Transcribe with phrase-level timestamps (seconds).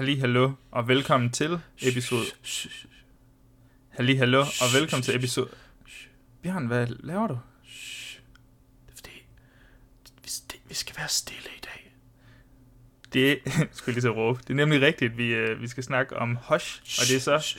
[0.00, 2.24] Halli hallo, og velkommen til episode...
[3.88, 5.48] Halli hallo, og velkommen til episode...
[6.42, 7.38] Bjørn, hvad laver du?
[8.86, 9.24] Det er fordi,
[10.68, 11.92] vi, skal være stille i dag.
[13.12, 13.40] Det
[13.76, 14.40] skulle lige at råbe.
[14.42, 17.58] Det er nemlig rigtigt, vi, øh, vi skal snakke om Hush, og det er så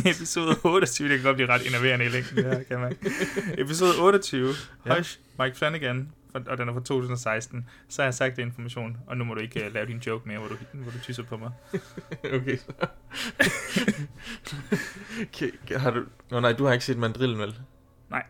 [0.14, 1.08] episode 28.
[1.08, 2.96] Det kan godt blive ret innoverende i længden, det her, kan man.
[3.64, 4.54] Episode 28,
[4.90, 7.68] Hush, Mike Flanagan, og den er fra 2016.
[7.88, 10.28] Så har jeg sagt det information, og nu må du ikke uh, lave din joke
[10.28, 11.50] mere, hvor du, hvor du tysser på mig.
[12.24, 12.58] Okay.
[15.22, 15.78] okay.
[15.78, 16.04] Har du...
[16.30, 17.60] Nå nej, du har ikke set mandrillen, vel?
[18.10, 18.22] Nej.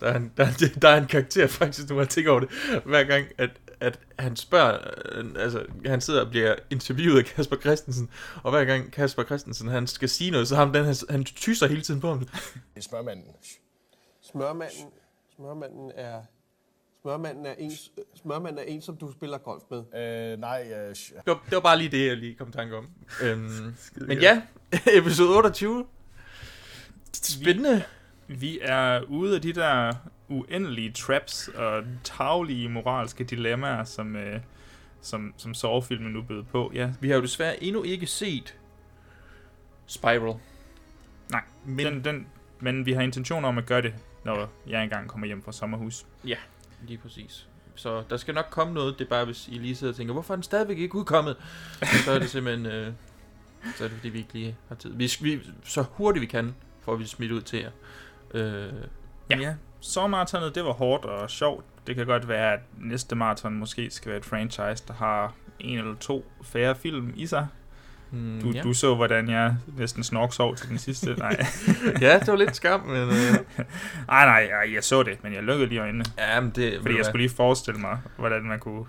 [0.00, 2.40] Der er, en, der, er, der er en karakter faktisk, nu har jeg tænkt over
[2.40, 2.48] det,
[2.84, 4.78] hver gang, at, at han spørger,
[5.12, 8.10] øh, altså han sidder og bliver interviewet af Kasper Christensen,
[8.42, 11.24] og hver gang Kasper Christensen, han skal sige noget, så har han den her, han
[11.24, 12.28] tyser hele tiden på ham.
[12.80, 13.24] Smørmanden.
[14.22, 14.90] Smørmanden,
[15.36, 16.22] smørmanden er...
[17.08, 17.72] Smørmanden er, en,
[18.22, 19.78] smørmanden er en, som du spiller golf med.
[20.32, 22.76] Øh, nej, øh, Det var, det var bare lige det, jeg lige kom i tanke
[22.76, 22.88] om.
[23.22, 24.42] Øhm, men ja,
[24.98, 25.86] episode 28.
[27.12, 27.82] Spændende.
[28.28, 29.92] Vi er ude af de der
[30.28, 34.40] uendelige traps og taglige moralske dilemmaer, som, øh,
[35.00, 36.70] som, som sovefilmen nu bød på.
[36.74, 38.56] Ja, Vi har jo desværre endnu ikke set
[39.86, 40.34] Spiral.
[41.30, 42.26] nej, Men- men, den, den,
[42.60, 46.06] men vi har intention om at gøre det, når jeg engang kommer hjem fra sommerhus.
[46.26, 46.36] Ja,
[46.86, 47.48] lige præcis.
[47.74, 48.98] Så der skal nok komme noget.
[48.98, 51.36] Det er bare, hvis I lige sidder og tænker, hvorfor er den stadigvæk ikke udkommet?
[52.04, 52.66] så er det simpelthen...
[52.66, 52.92] Øh,
[53.76, 54.90] så er det fordi, vi ikke lige har tid.
[54.96, 57.70] Vi, vi, så hurtigt vi kan, får vi smidt ud til jer.
[58.34, 58.72] Øh,
[59.30, 59.36] Ja.
[59.38, 59.54] ja.
[59.80, 61.64] Sommermaratonet, det var hårdt og sjovt.
[61.86, 65.78] Det kan godt være, at næste maraton måske skal være et franchise, der har en
[65.78, 67.46] eller to færre film i sig.
[68.14, 68.62] Hmm, Du, ja.
[68.62, 71.14] du så, hvordan jeg næsten snorksov til den sidste.
[71.18, 71.46] Nej,
[72.00, 72.96] ja, det var lidt skam, men...
[72.96, 73.08] Øh,
[74.08, 76.04] nej, nej, nej, jeg så det, men jeg lukkede lige øjnene.
[76.18, 76.78] ja, men det...
[76.82, 78.84] Fordi jeg skulle lige forestille mig, hvordan man kunne...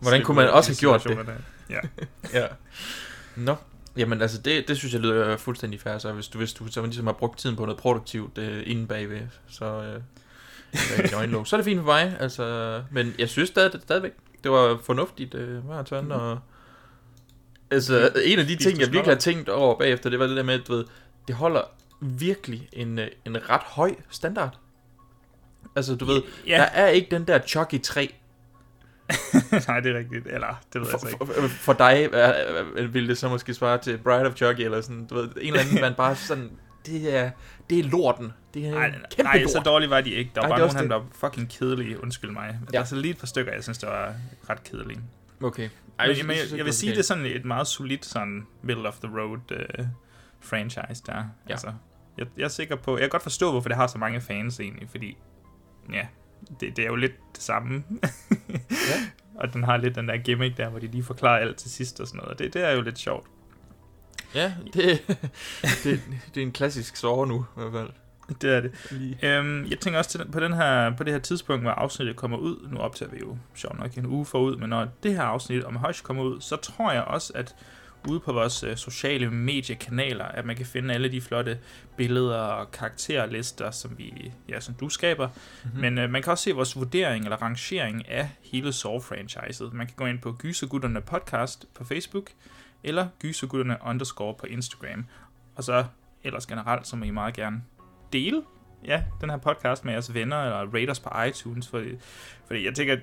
[0.00, 1.26] Hvordan kunne man også have gjort det?
[1.26, 1.34] det?
[1.70, 1.80] Ja.
[2.40, 2.46] Ja.
[3.36, 3.56] Nå.
[3.96, 6.82] Jamen altså, det, det synes jeg lyder fuldstændig fair, så hvis du, hvis du så
[6.82, 10.00] ligesom har brugt tiden på noget produktivt øh, inden bagved, så øh,
[10.72, 14.12] bag din øjenlåg, så er det fint for mig, altså, men jeg synes stadig, stadigvæk,
[14.44, 16.38] det var fornuftigt øh, maraton, og
[17.70, 20.42] altså, en af de ting, jeg virkelig har tænkt over bagefter, det var det der
[20.42, 20.84] med, at du ved,
[21.28, 21.60] det holder
[22.00, 24.58] virkelig en, øh, en ret høj standard.
[25.76, 26.56] Altså, du ved, Ja.
[26.56, 28.14] der er ikke den der Chucky 3
[29.68, 30.26] nej, det er rigtigt.
[30.26, 31.40] Eller, det ved jeg for, altså ikke.
[31.40, 32.08] for, for dig
[32.78, 35.24] uh, uh, ville det så måske svare til Bride of Chucky, eller sådan, du ved,
[35.24, 36.50] en eller anden, man bare sådan,
[36.86, 37.30] det er,
[37.70, 38.32] det er lorten.
[38.54, 39.50] Det er Nej, kæmpe nej, lort.
[39.50, 40.30] så dårligt var de ikke.
[40.34, 42.46] Der var Nej, bare nogle af dem, der var fucking kedelige, undskyld mig.
[42.60, 42.76] Men Ja.
[42.78, 44.14] Der er så lige et par stykker, jeg synes, der var
[44.50, 45.00] ret kedelige.
[45.42, 45.68] Okay.
[45.98, 48.88] Ej, jeg, jeg, jeg, ikke, vil sige, det er sådan et meget solidt sådan middle
[48.88, 49.86] of the road uh,
[50.40, 51.14] franchise der.
[51.14, 51.24] Ja.
[51.48, 51.72] Altså,
[52.18, 54.60] jeg, jeg er sikker på, jeg kan godt forstå, hvorfor det har så mange fans
[54.60, 55.16] egentlig, fordi
[55.92, 56.06] ja,
[56.60, 57.84] det, det er jo lidt det samme.
[58.70, 59.08] Ja.
[59.40, 62.00] og den har lidt den der gimmick der, hvor de lige forklarer alt til sidst
[62.00, 62.38] og sådan noget.
[62.38, 63.26] Det, det er jo lidt sjovt.
[64.34, 65.00] Ja, det,
[65.84, 66.00] det,
[66.34, 67.90] det er en klassisk sove nu, i hvert fald.
[68.42, 68.88] Det er det.
[68.90, 69.18] Lige.
[69.22, 72.36] Øhm, jeg tænker også til, på, den her, på det her tidspunkt, hvor afsnittet kommer
[72.36, 75.64] ud, nu optager vi jo sjovt nok en uge forud, men når det her afsnit
[75.64, 77.54] om Hush kommer ud, så tror jeg også, at
[78.08, 81.58] ude på vores øh, sociale mediekanaler, at man kan finde alle de flotte
[81.96, 85.28] billeder og karakterlister, som vi, ja, som du skaber.
[85.28, 85.80] Mm-hmm.
[85.80, 89.72] Men øh, man kan også se vores vurdering eller rangering af hele Saw-franchiset.
[89.72, 92.30] Man kan gå ind på Gysergutterne podcast på Facebook,
[92.84, 95.04] eller Gysergutterne underscore på Instagram.
[95.54, 95.84] Og så
[96.24, 97.62] ellers generelt, så må I meget gerne
[98.12, 98.42] dele
[98.84, 101.88] ja, den her podcast med jeres venner, eller rate os på iTunes, fordi,
[102.46, 102.96] fordi jeg tænker,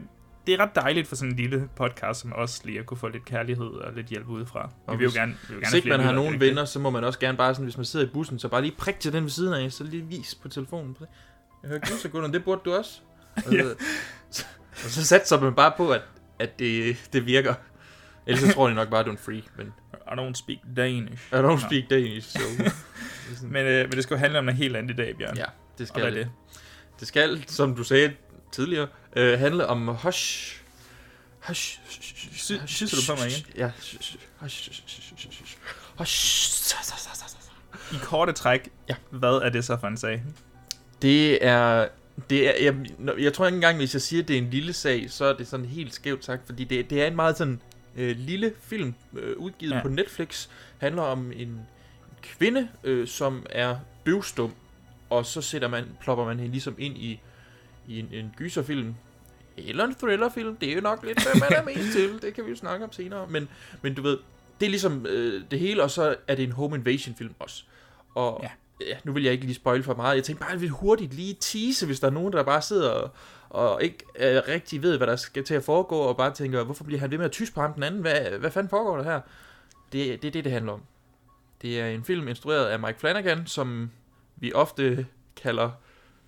[0.47, 3.07] det er ret dejligt for sådan en lille podcast som os, lige at kunne få
[3.07, 4.69] lidt kærlighed og lidt hjælp udefra.
[4.87, 6.47] Og Vi vil jo gerne, vi vil gerne Hvis ikke man har nogen det er
[6.49, 8.61] venner, så må man også gerne bare sådan, hvis man sidder i bussen, så bare
[8.61, 10.97] lige prik til den ved siden af, så lige vis på telefonen.
[10.99, 11.07] Jeg
[11.67, 12.99] hører ikke sekunder, det burde du også.
[13.35, 13.63] Og, Ja.
[14.29, 16.01] så, og så satser man bare på, at,
[16.39, 17.53] at det, det virker.
[18.27, 20.57] Ellers så tror de nok bare, at du er en freak, men I don't speak
[20.77, 21.27] Danish.
[21.33, 21.57] I don't Nå.
[21.57, 22.39] speak Danish, so...
[23.43, 25.37] Men, øh, men det skal jo handle om noget helt andet i dag, Bjørn.
[25.37, 25.45] Ja,
[25.77, 26.13] det skal det.
[26.13, 26.29] det?
[26.99, 28.13] Det skal, som du sagde
[28.51, 30.61] tidligere, øh, handle om hush.
[31.47, 31.79] Hush.
[32.33, 33.45] Sy- kysser du på mig igen?
[33.55, 33.71] Ja.
[33.77, 34.17] Hush.
[34.39, 34.71] Hush.
[35.97, 36.75] Hush.
[37.93, 38.95] I korte træk, Ja.
[39.09, 40.23] hvad er det så for en sag?
[41.01, 41.87] Det er
[42.29, 42.75] Det er, jeg,
[43.19, 45.33] jeg tror ikke engang, hvis jeg siger, at det er en lille sag, så er
[45.33, 47.61] det sådan helt skævt sagt, fordi det, det er en meget sådan
[47.95, 49.81] øh, lille film, øh, udgivet ja.
[49.81, 50.47] på Netflix,
[50.77, 51.59] handler om en
[52.25, 54.51] kvinde, øh, som er døvstum,
[55.09, 57.19] og så sætter man, plopper man hende ligesom ind i,
[57.87, 58.95] i en, en gyserfilm,
[59.57, 62.45] eller en thrillerfilm, det er jo nok lidt, hvad man er mest til, det kan
[62.45, 63.49] vi jo snakke om senere, men,
[63.81, 64.17] men du ved,
[64.59, 67.63] det er ligesom øh, det hele, og så er det en home invasion film også.
[68.15, 68.49] Og Ja.
[68.87, 68.95] ja.
[69.03, 71.85] nu vil jeg ikke lige spoil for meget, jeg tænkte bare, vil hurtigt lige tease,
[71.85, 73.09] hvis der er nogen, der bare sidder og,
[73.49, 76.83] og ikke øh, rigtig ved, hvad der skal til at foregå, og bare tænker, hvorfor
[76.83, 78.01] bliver han ved med at tyse på ham den anden?
[78.01, 79.21] Hvad, hvad fanden foregår der her?
[79.91, 80.81] Det, det er det, det handler om.
[81.65, 83.91] Det er en film instrueret af Mike Flanagan, som
[84.35, 85.71] vi ofte kalder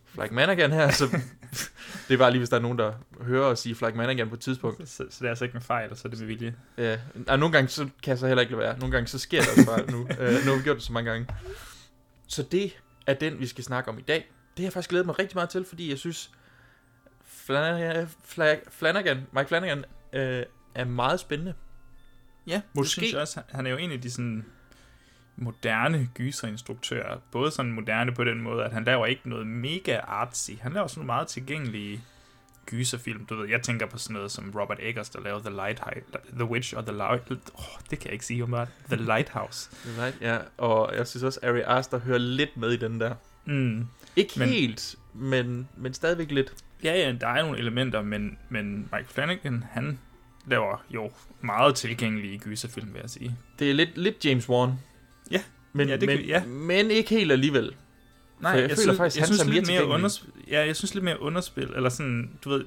[0.05, 1.05] Flag Managan her, så
[2.07, 4.35] det er bare lige, hvis der er nogen, der hører os sige Flag Managan på
[4.35, 4.89] et tidspunkt.
[4.89, 6.55] Så, så det er altså ikke en fejl, og så er det med vilje.
[6.77, 6.97] Ja,
[7.27, 8.79] og nogle gange så kan jeg så heller ikke lade være.
[8.79, 10.01] Nogle gange så sker det også bare nu.
[10.01, 11.27] Uh, nu har vi gjort det så mange gange.
[12.27, 14.31] Så det er den, vi skal snakke om i dag.
[14.57, 16.31] Det har jeg faktisk glædet mig rigtig meget til, fordi jeg synes,
[17.25, 20.43] Flanagan, Flag, Flanagan Mike Flanagan, øh,
[20.75, 21.53] er meget spændende.
[22.47, 22.81] Ja, Måske.
[22.81, 23.41] det synes jeg også.
[23.49, 24.45] Han er jo en af de sådan
[25.37, 27.17] moderne gyserinstruktører.
[27.31, 30.51] Både sådan moderne på den måde, at han laver ikke noget mega artsy.
[30.61, 32.01] Han laver sådan nogle meget tilgængelige
[32.65, 33.25] gyserfilm.
[33.25, 35.81] Du ved, jeg tænker på sådan noget som Robert Eggers, der lavede The, Light
[36.33, 37.31] The Witch og The Light...
[37.31, 38.67] Oh, det kan jeg ikke sige om bare.
[38.87, 39.69] The Lighthouse.
[39.99, 43.15] Right, ja, og jeg synes også, Ari Aster hører lidt med i den der.
[43.45, 43.87] Mm.
[44.15, 46.53] Ikke men, helt, men, men stadigvæk lidt.
[46.83, 49.99] Ja, ja, der er nogle elementer, men, men Mike Flanagan, han
[50.47, 51.11] laver jo
[51.41, 53.37] meget tilgængelige gyserfilm, vil jeg sige.
[53.59, 54.73] Det er lidt, lidt James Wan.
[55.31, 55.41] Ja.
[55.73, 56.45] Men, Ja, det kan- men, ja.
[56.45, 57.71] men ikke helt alligevel.
[58.39, 60.29] Nej, For jeg føler synes, faktisk, jeg han synes er mere lidt mere underspil.
[60.51, 62.65] Ja, jeg synes lidt mere underspil, eller sådan, du ved,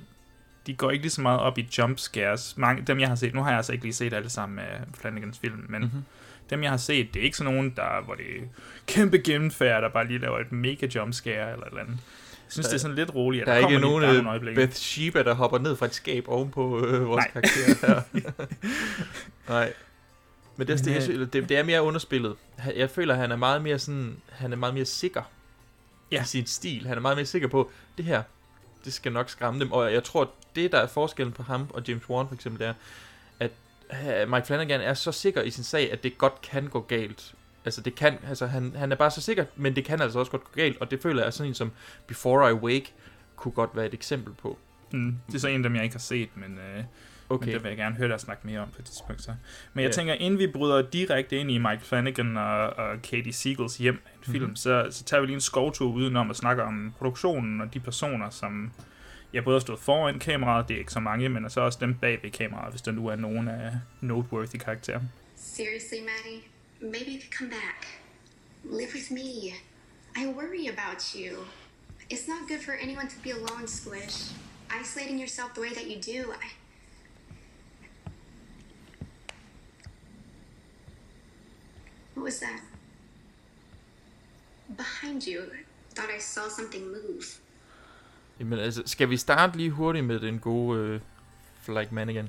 [0.66, 2.54] de går ikke lige så meget op i jump scares.
[2.56, 4.80] Mange, dem jeg har set, nu har jeg altså ikke lige set alle sammen af
[5.00, 5.82] Flanagans film, men Mhm.
[5.82, 6.02] mm-hmm.
[6.50, 8.40] dem jeg har set, det er ikke sådan nogen, der, hvor det er
[8.86, 11.94] kæmpe gennemfærd, der bare lige laver et mega jump scare eller et eller andet.
[11.94, 13.42] Jeg synes, Der- det er sådan lidt roligt.
[13.42, 14.60] at Der er ikke nogen øh, øjeblikke.
[14.60, 17.42] Beth Sheba, der hopper ned fra et skab ovenpå øh, vores Nej.
[17.42, 18.02] karakter her.
[19.48, 19.72] Nej.
[20.60, 22.36] Men det, er, Men, det, jeg øh, det, det er mere underspillet.
[22.76, 25.22] Jeg føler, at han er meget mere sådan, han er meget mere sikker
[26.12, 26.22] Ja.
[26.22, 26.86] i sin stil.
[26.86, 28.22] Han er meget mere sikker på, det her,
[28.84, 29.72] det skal nok skræmme dem.
[29.72, 32.74] Og jeg tror, det der er forskellen på ham og James Wan for eksempel, er,
[33.40, 33.50] at
[34.22, 37.34] øh, Mike Flanagan er så sikker i sin sag, at det godt kan gå galt.
[37.64, 40.30] Altså, det kan, altså han, han er bare så sikker, men det kan altså også
[40.30, 41.72] godt gå galt, og det føler jeg er sådan en som
[42.06, 42.92] Before I Wake
[43.36, 44.58] kunne godt være et eksempel på.
[44.92, 46.84] Mm, det er så en af dem, jeg ikke har set, men, øh,
[47.30, 47.46] okay.
[47.46, 49.22] men det vil jeg gerne høre dig snakke mere om på et tidspunkt.
[49.22, 49.34] Så.
[49.74, 49.92] Men jeg Ja.
[49.92, 54.10] tænker, inden vi bryder direkte ind i Mike Flanagan og, og Katie Siegels hjem af
[54.26, 54.56] en film, Mhm.
[54.56, 58.30] så, så tager vi lige en skovtur udenom og snakker om produktionen og de personer,
[58.30, 58.72] som
[59.32, 61.94] jeg både har stået foran kameraet, det er ikke så mange, men så også dem
[61.94, 65.00] bag ved kameraet, hvis der nu er nogen af noteworthy karakterer.
[65.36, 66.40] Seriously, Maddie,
[66.80, 67.86] maybe you could come back.
[68.64, 69.28] Live with me.
[70.16, 71.30] I worry about you.
[72.12, 74.16] It's not good for anyone to be alone, Squish.
[74.82, 76.20] Isolating yourself the way that you do.
[76.32, 76.48] I...
[82.16, 82.60] What was that?
[84.68, 85.42] Behind you.
[85.94, 87.22] Thought I saw something move.
[88.40, 91.00] Jamen altså, skal vi starte lige hurtigt med den gode øh,
[91.62, 92.28] Flag Manigan?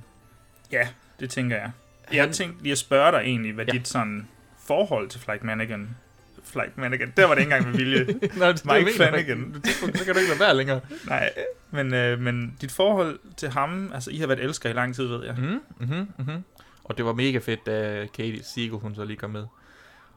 [0.72, 0.88] Ja,
[1.19, 1.72] det tænker jeg.
[2.13, 3.72] Jeg tænkte lige at spørge dig egentlig, hvad ja.
[3.72, 4.28] Dit sådan
[4.60, 5.95] forhold til Flag Manigan
[6.44, 7.13] Flag Manigan.
[7.18, 8.06] Der var det ikke engang med vilje.
[8.39, 9.56] Nå, det Mike Flanagan.
[9.56, 9.98] ikke.
[9.98, 10.81] Så kan du ikke lade være længere.
[11.07, 11.33] Nej,
[11.72, 15.07] men, øh, men dit forhold til ham, altså I har været elskere i lang tid,
[15.07, 15.35] ved jeg.
[15.38, 16.44] Mm, mm-hmm, mm-hmm.
[16.83, 19.45] Og det var mega fedt, da Katie Siegel, hun så lige kom med.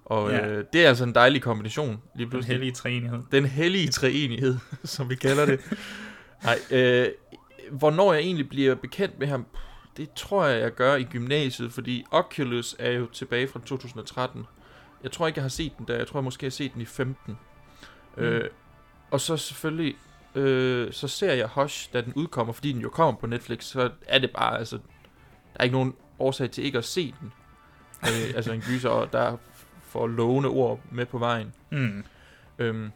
[0.04, 0.46] Og Ja.
[0.46, 1.88] øh, det er altså en dejlig kombination.
[2.14, 2.54] Lige Den pludselig.
[2.54, 3.18] hellige træenighed.
[3.32, 5.60] Den hellige treenighed, som vi kalder det.
[6.44, 7.08] Nej, øh,
[7.70, 9.46] hvornår jeg egentlig bliver bekendt med ham,
[9.96, 14.46] det tror jeg, jeg gør i gymnasiet, fordi Oculus er jo tilbage fra 2013.
[15.02, 15.96] Jeg tror ikke, jeg har set den der.
[15.96, 17.36] Jeg tror, jeg måske har set den i 15.
[18.16, 18.22] Mm.
[18.22, 18.50] Øh,
[19.10, 19.96] og så selvfølgelig,
[20.34, 23.90] øh, så ser jeg Hush, da den udkommer, fordi den jo kommer på Netflix, så
[24.06, 24.82] er det bare, altså, der
[25.60, 27.32] er ikke nogen årsag til ikke at se den.
[28.02, 29.36] øh, altså en gyser, og der
[29.94, 31.52] får lovende ord med på vejen.
[31.70, 32.04] Mm.
[32.58, 32.90] Øhm,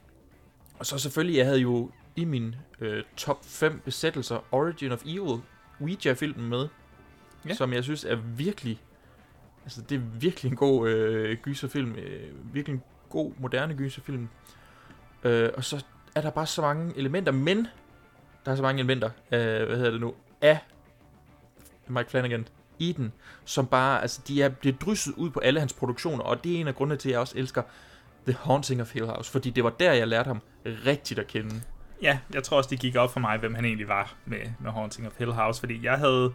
[0.78, 5.40] og så selvfølgelig, jeg havde jo i min øh, top 5 besættelser Origin of Evil,
[5.80, 6.68] Ouija-filmen med,
[7.48, 7.54] Ja.
[7.54, 8.80] som jeg synes er virkelig,
[9.64, 14.28] altså det er virkelig en god øh, gyserfilm, øh, virkelig en god, moderne gyserfilm.
[15.24, 17.66] Øh, og så er der bare så mange elementer, men
[18.44, 20.58] der er så mange elementer, øh, hvad hedder det nu, af
[21.88, 22.48] Mike Flanagan
[22.78, 23.12] i den,
[23.44, 26.60] som bare, altså de er bliver drysset ud på alle hans produktioner, og det er
[26.60, 27.62] en af grundene til, at jeg også elsker
[28.26, 31.54] The Haunting of Hill House, fordi det var der, jeg lærte ham rigtigt at kende.
[32.02, 34.70] Ja, jeg tror også, det gik op for mig, hvem han egentlig var med, med
[34.70, 36.32] Haunting of Hill House, fordi jeg havde,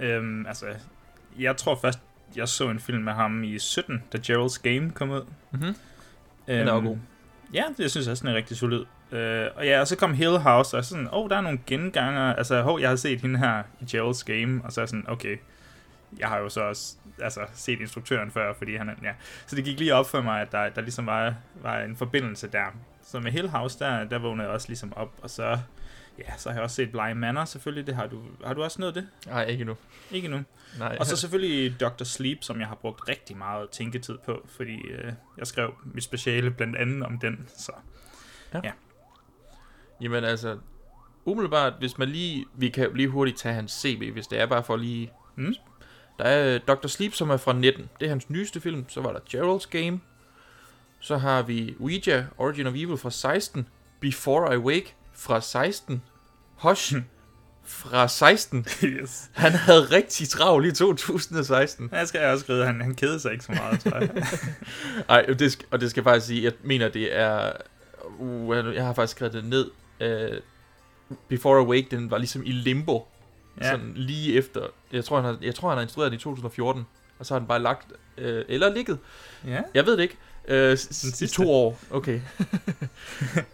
[0.00, 0.66] øhm, altså,
[1.38, 1.98] jeg tror først,
[2.36, 5.22] jeg så en film med ham i 17, da Gerald's Game kom ud.
[5.50, 5.64] Mhm.
[5.64, 5.76] Øhm,
[6.46, 6.96] Den er jo god.
[7.54, 8.84] Ja, det synes jeg også, den er rigtig solid.
[9.12, 11.58] Øh, og ja, og så kom Hill House, og sådan, åh, oh, der er nogle
[11.66, 12.34] genganger.
[12.34, 15.04] Altså, hov, jeg har set hende her i Gerald's Game, og så er jeg sådan,
[15.08, 15.36] okay,
[16.18, 19.12] jeg har jo så også altså, set instruktøren før, fordi han er, ja.
[19.46, 22.48] Så det gik lige op for mig, at der, der ligesom var, var en forbindelse
[22.48, 22.64] der.
[23.02, 25.58] Så med Hill House, der, der vågnede jeg også ligesom op, og så,
[26.18, 27.86] ja, så har jeg også set Bly Manor selvfølgelig.
[27.86, 29.08] Det har du, har du også nået det?
[29.26, 29.76] Nej, ikke nu.
[30.10, 30.40] Ikke nu.
[30.78, 30.96] Nej.
[31.00, 32.04] Og så selvfølgelig Dr.
[32.04, 36.50] Sleep, som jeg har brugt rigtig meget tænketid på, fordi øh, jeg skrev mit speciale
[36.50, 37.72] blandt andet om den, så
[38.54, 38.60] Ja.
[38.64, 38.72] ja.
[40.00, 40.58] Jamen altså,
[41.24, 42.46] umiddelbart, hvis man lige...
[42.54, 45.12] Vi kan lige hurtigt tage hans CV, hvis det er bare for lige...
[45.36, 45.54] Mm.
[46.18, 46.86] Der er øh, Dr.
[46.86, 47.88] Sleep, som er fra 19.
[48.00, 48.84] Det er hans nyeste film.
[48.88, 50.00] Så var der Gerald's Game.
[51.00, 53.68] Så har vi Ouija, Origin of Evil fra 16.
[54.00, 56.02] Before I Wake fra 16.
[56.56, 56.94] Hush
[57.64, 58.66] fra 16.
[58.84, 59.30] yes.
[59.32, 61.88] Han havde rigtig travlt i 2016.
[61.92, 64.26] Jeg skal jeg også skrive, han, han kedede sig ikke så meget, tror jeg.
[65.08, 67.52] Ej, det skal, og det skal jeg faktisk sige, jeg mener, det er...
[68.18, 69.70] Uh, jeg har faktisk skrevet det ned.
[70.00, 70.38] Uh,
[71.28, 73.08] Before Awake, den var ligesom i limbo.
[73.60, 73.70] Ja.
[73.70, 74.66] Sådan lige efter.
[74.92, 76.86] Jeg tror, han har, jeg tror, han har instrueret den i 2014.
[77.18, 77.86] Og så har den bare lagt...
[78.18, 78.98] Uh, eller ligget.
[79.46, 79.60] Ja.
[79.74, 80.76] Jeg ved det ikke.
[80.76, 81.78] S- I to år.
[81.90, 82.20] Okay.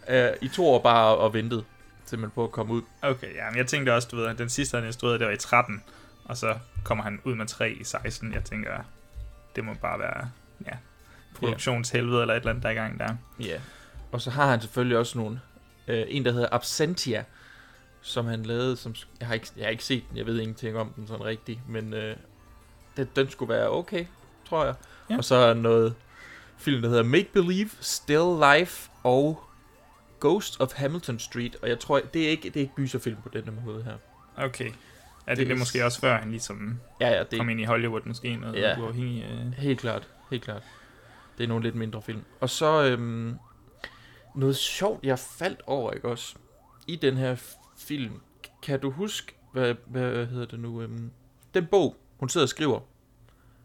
[0.09, 0.15] uh,
[0.47, 1.65] I to år bare og ventet
[2.05, 2.83] simpelthen på at komme ud.
[3.03, 5.33] Okay, ja, men jeg tænkte også, du ved, at den sidste, han instruerede, det var
[5.33, 5.83] i 13,
[6.25, 6.55] og så
[6.85, 8.33] kommer han ud med 3 i 16.
[8.35, 8.71] Jeg tænker,
[9.57, 10.31] det må bare være,
[10.67, 10.73] ja,
[11.35, 13.15] produktionshelvede eller et eller andet, der er i gang der.
[13.41, 13.61] Ja.
[14.13, 15.41] Og så har han selvfølgelig også nogle...
[15.89, 17.25] Øh, en, der hedder Absentia,
[18.03, 18.95] som han lavede, som...
[19.21, 21.61] Jeg har ikke, jeg har ikke set den, jeg ved ingenting om den sådan rigtigt,
[21.69, 22.17] men øh,
[22.97, 24.07] den, den skulle være okay,
[24.49, 24.75] tror jeg.
[25.11, 25.17] Ja.
[25.17, 25.95] Og så er noget
[26.57, 29.43] film, der hedder Make Believe, Still Life og
[30.21, 33.29] Ghost of Hamilton Street, og jeg tror, det er ikke, det er ikke gyserfilm på
[33.29, 33.95] den måde her.
[34.37, 34.65] Okay.
[34.65, 34.71] Ja,
[35.31, 37.65] det, Det det er- måske også før, han ligesom Ja, ja, det kom ind i
[37.65, 38.79] Hollywood, måske noget Ja.
[38.81, 39.25] uafhængig.
[39.25, 39.53] Øh.
[39.53, 40.63] Helt klart, helt klart.
[41.39, 42.23] Det er nogle lidt mindre film.
[42.41, 43.37] Og så øhm,
[44.35, 46.35] noget sjovt, jeg faldt over, ikke også?
[46.87, 47.37] I den her
[47.83, 48.21] film.
[48.63, 50.83] Kan du huske, hvad, hvad hedder det nu?
[50.83, 51.11] Øhm,
[51.55, 52.81] den bog, hun sidder og skriver.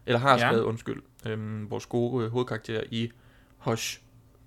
[0.06, 0.38] Eller har Ja.
[0.38, 1.02] skrevet, undskyld.
[1.26, 3.10] Øhm, vores gode øh, hovedkarakter i
[3.58, 4.00] Hush.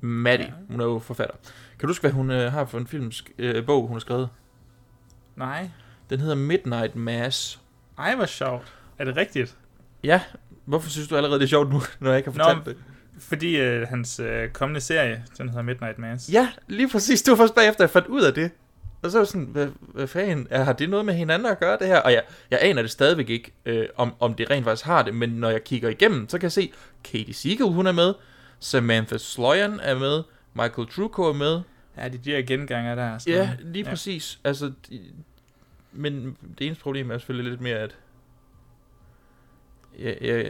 [0.04, 0.46] Maddie.
[0.46, 0.52] Ja.
[0.70, 1.36] Hun er jo forfatter.
[1.80, 4.30] Kan du huske, hvad hun øh, har for en filmsk øh, bog, hun har skrevet?
[5.36, 5.70] Nej.
[6.10, 7.62] Den hedder Midnight Mass.
[7.98, 8.76] Ej, hvor sjovt.
[8.98, 9.58] Er det rigtigt?
[10.04, 10.22] Ja,
[10.66, 12.84] hvorfor synes du allerede, det er sjovt nu, når jeg ikke har Nå, fortalt det?
[13.20, 16.30] Fordi øh, hans øh, kommende serie, den hedder Midnight Mass.
[16.34, 17.22] Ja, lige præcis.
[17.22, 18.52] Det var først bagefter, jeg fandt ud af det.
[19.04, 21.60] Og så var jeg sådan, hvad, hvad fanden, er- har det noget med hinanden at
[21.60, 22.00] gøre, det her?
[22.00, 25.16] Og jeg, jeg aner det stadigvæk ikke, øh, om, om det rent faktisk har det,
[25.16, 28.14] men når jeg kigger igennem, så kan jeg se, Katie Siegel, hun er med,
[28.60, 31.62] Samantha Sloyan er med, Michael Trucco er med.
[31.98, 33.18] Ja, de der genganger der.
[33.18, 33.60] sådan Ja, noget.
[33.74, 34.40] lige præcis.
[34.44, 35.00] Altså, de,
[35.92, 37.96] men det eneste problem er selvfølgelig lidt mere, at...
[40.00, 40.44] Ja, ja,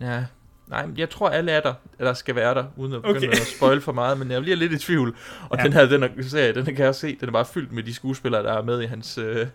[0.00, 0.24] ja,
[0.70, 3.30] nej, men jeg tror alle er der, der skal være der, uden at begynde Okay.
[3.30, 5.16] at spoil for meget, men jeg bliver lidt i tvivl.
[5.50, 5.64] Og Ja.
[5.64, 7.94] den her, den her serie, den kan jeg se, den er bare fyldt med de
[7.94, 9.46] skuespillere, der er med i hans, øh,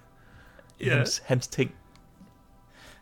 [0.79, 0.95] i Ja.
[0.97, 1.75] hans, hans ting.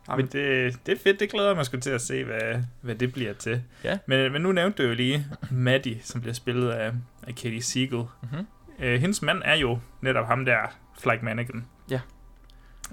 [0.10, 3.14] Jamen, det, det er fedt, det glæder mig sgu til at se, hvad, hvad det
[3.14, 3.62] bliver til.
[3.84, 3.98] Ja.
[4.06, 6.92] Men, men nu nævnte du jo lige Maddie, som bliver spillet af,
[7.28, 8.04] af Katie Siegel.
[8.32, 8.48] Mhm.
[8.80, 10.58] Øh, hendes mand er jo netop ham der,
[11.00, 11.66] Flag Mannequin.
[11.90, 12.00] Ja.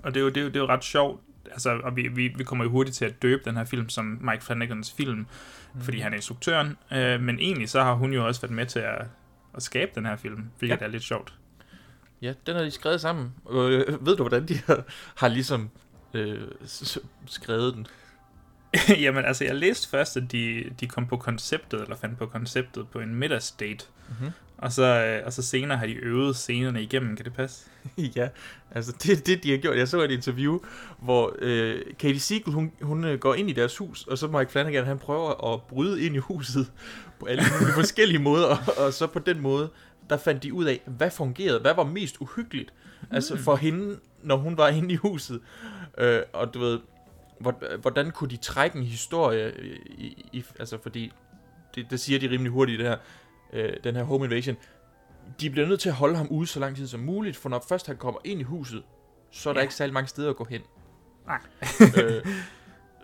[0.03, 1.21] Og det er jo, det er jo, det er jo ret sjovt,
[1.53, 4.05] altså, og vi, vi, vi kommer jo hurtigt til at døbe den her film som
[4.21, 5.19] Mike Flanagans film,
[5.75, 5.81] mm.
[5.81, 6.77] fordi han er instruktøren.
[6.93, 9.03] Øh, men egentlig så har hun jo også været med til at,
[9.57, 10.85] at skabe den her film, hvilket Ja.
[10.85, 11.35] er lidt sjovt.
[12.23, 13.33] Ja, den har de skrevet sammen.
[13.51, 14.85] Øh, ved du, hvordan de har,
[15.17, 15.71] har ligesom
[16.15, 16.41] øh,
[17.27, 17.87] skrevet den?
[19.05, 22.89] Jamen, altså, jeg læste først, at de, de kom på konceptet, eller fandt på konceptet
[22.89, 23.85] på en middagsdate.
[24.09, 24.31] Mhm.
[24.61, 27.67] Og, så, øh, og så senere har de øvet scenerne igennem, kan det passe?
[28.17, 28.29] ja,
[28.71, 29.77] altså det det, de har gjort.
[29.77, 30.59] Jeg så et interview,
[30.99, 34.51] hvor øh, Katie Siegel, hun, hun øh, går ind i deres hus, og så Mike
[34.51, 36.73] Flanagan, han prøver at bryde ind i huset
[37.21, 39.71] på alle mulige forskellige måder, og, og så på den måde,
[40.11, 43.07] der fandt de ud af, hvad fungerede, hvad var mest uhyggeligt, mm.
[43.17, 45.41] altså for hende, når hun var inde i huset.
[45.99, 46.79] Øh, og du ved,
[47.41, 49.53] hvor- hvordan kunne de trække en historie,
[49.99, 51.13] i, i, altså fordi,
[51.75, 52.97] det, det siger de rimelig hurtigt, det her,
[53.53, 54.57] øh, den her home invasion,
[55.41, 57.65] de bliver nødt til at holde ham ude så lang tid som muligt, for når
[57.69, 58.83] først han kommer ind i huset,
[59.33, 59.63] så er der Ja.
[59.63, 60.61] ikke særlig mange steder at gå hen.
[61.27, 61.39] Nej.
[62.05, 62.25] øh,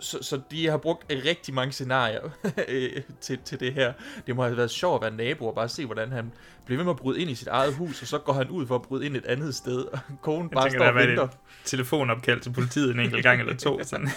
[0.00, 2.20] så, så de har brugt rigtig mange scenarier
[2.68, 3.92] øh, til, til det her.
[4.26, 6.32] Det må have været sjovt at være nabo og bare se, hvordan han
[6.66, 8.66] bliver ved med at bryde ind i sit eget hus, og så går han ud
[8.66, 11.28] for at bryde ind et andet sted, og konen bare tænker, står og venter.
[11.64, 13.80] telefonopkald til politiet en enkelt gang eller to.
[13.84, 14.08] Sådan.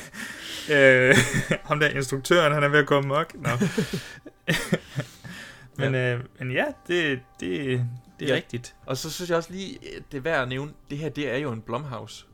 [0.72, 1.16] øh,
[1.64, 3.34] ham der instruktøren, han er ved at komme mok.
[3.36, 3.50] Nå.
[5.80, 6.16] Men, ja.
[6.16, 7.86] Øh, men ja, det, det,
[8.20, 8.36] det er Ja.
[8.36, 8.76] rigtigt.
[8.86, 11.30] Og så synes jeg også lige, øh, det er værd at nævne, det her, det
[11.34, 12.26] er jo en Blumhouse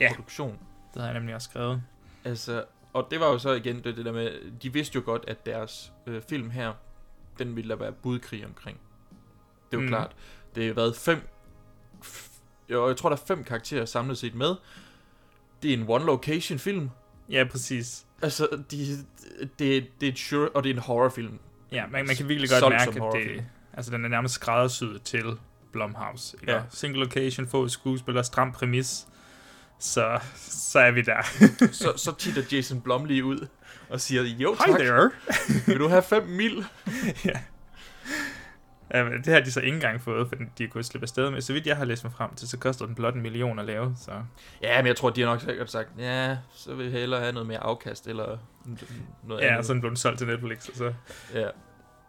[0.00, 0.08] Ja.
[0.14, 0.58] produktion.
[0.94, 1.82] Det har jeg nemlig også skrevet.
[2.24, 4.30] Altså, og det var jo så igen det, det der med,
[4.62, 6.72] de vidste jo godt, at deres øh, film her,
[7.38, 8.78] den ville der være budkrig omkring.
[9.70, 9.88] Det er jo Mm.
[9.88, 10.16] klart.
[10.54, 11.28] Det har været fem...
[12.70, 14.54] Jo, jeg tror, der er fem karakterer samlet set med.
[15.62, 16.90] Det er en one-location film.
[17.30, 18.06] Ja, præcis.
[18.22, 18.96] Altså, de,
[19.58, 21.38] det, det er et sure, og det er en horrorfilm.
[21.72, 25.24] Ja, man, man kan virkelig godt mærke, at det, altså, den er nærmest skræddersyet til
[25.72, 26.36] Blumhouse.
[26.40, 26.52] Ikke?
[26.52, 26.60] Ja.
[26.70, 29.06] Single location, få skuespillere, stram præmis.
[29.80, 31.22] Så, så er vi der.
[31.72, 33.46] så, så titter Jason Blum lige ud
[33.88, 35.10] og siger, jo Hi tak, there.
[35.66, 36.64] vil du have 5 mil?
[37.24, 37.40] ja.
[38.94, 41.40] Ja, men det har de så ikke engang fået, for de kunne slippe afsted med.
[41.40, 43.64] Så vidt jeg har læst mig frem til, så koster den blot en million at
[43.64, 43.94] lave.
[43.96, 44.10] Så.
[44.62, 47.32] Ja, men jeg tror, de har nok sikkert sagt, ja, så vil jeg hellere have
[47.32, 48.38] noget mere afkast, eller
[49.24, 49.66] noget Ja, andet.
[49.66, 50.68] sådan blev den solgt til Netflix.
[50.68, 50.92] Og så.
[51.34, 51.48] Ja.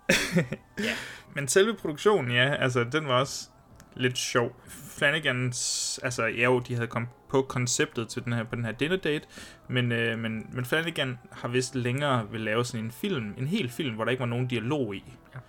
[0.87, 0.93] ja.
[1.35, 3.49] Men selve produktionen, ja, altså, den var også
[3.95, 4.61] lidt sjov.
[4.97, 8.71] Flanagans, altså, ja jo, de havde kommet på konceptet til den her, på den her
[8.71, 9.25] dinner date,
[9.67, 13.69] men, øh, men, men Flanagan har vist længere vil lave sådan en film, en hel
[13.69, 15.03] film, hvor der ikke var nogen dialog i.
[15.35, 15.39] Ja.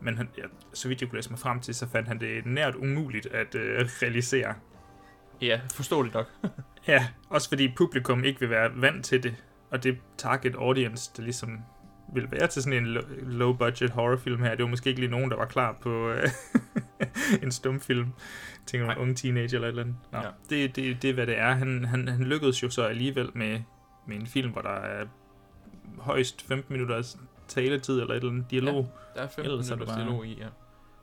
[0.00, 0.42] Men han, ja,
[0.74, 3.54] så vidt jeg kunne læse mig frem til, så fandt han det nært umuligt at
[3.54, 4.54] øh, realisere.
[5.40, 6.26] Ja, forståeligt nok.
[6.88, 9.34] Ja, også fordi publikum ikke vil være vant til det,
[9.70, 11.60] og det target audience, der ligesom
[12.14, 15.30] vil være til sådan en lo- low-budget horrorfilm her, det var måske ikke lige nogen,
[15.30, 16.28] der var klar på øh,
[17.42, 18.06] en stumfilm.
[18.66, 19.96] Tænker man, unge teenager eller et eller andet.
[20.12, 20.28] Nå, Ja.
[20.50, 21.52] det, det, det er, hvad det er.
[21.54, 23.60] Han, han, han lykkedes jo så alligevel med,
[24.08, 25.04] med en film, hvor der er
[25.98, 27.16] højst 15 minutters
[27.48, 28.88] taletid eller et eller andet dialog.
[29.14, 30.46] Der er 15 Ellers er det bare- dialog i, ja.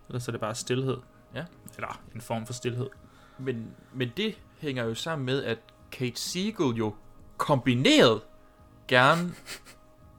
[0.09, 0.97] Ellers er det bare stillhed.
[1.35, 1.43] Ja.
[1.75, 2.88] Eller en form for stillhed.
[3.38, 5.57] Men, men det hænger jo sammen med, at
[5.91, 6.95] Kate Siegel jo
[7.38, 8.21] kombineret
[8.88, 9.33] gerne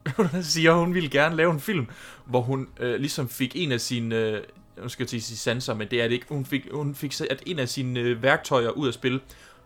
[0.41, 1.87] siger, hun ville gerne lave en film,
[2.25, 4.43] hvor hun øh, ligesom fik en af sine, øh,
[4.81, 7.11] nu skal jeg at sige sanser, men det er det ikke, hun fik, hun fik
[7.13, 9.21] sat en af sine øh, værktøjer ud af spil,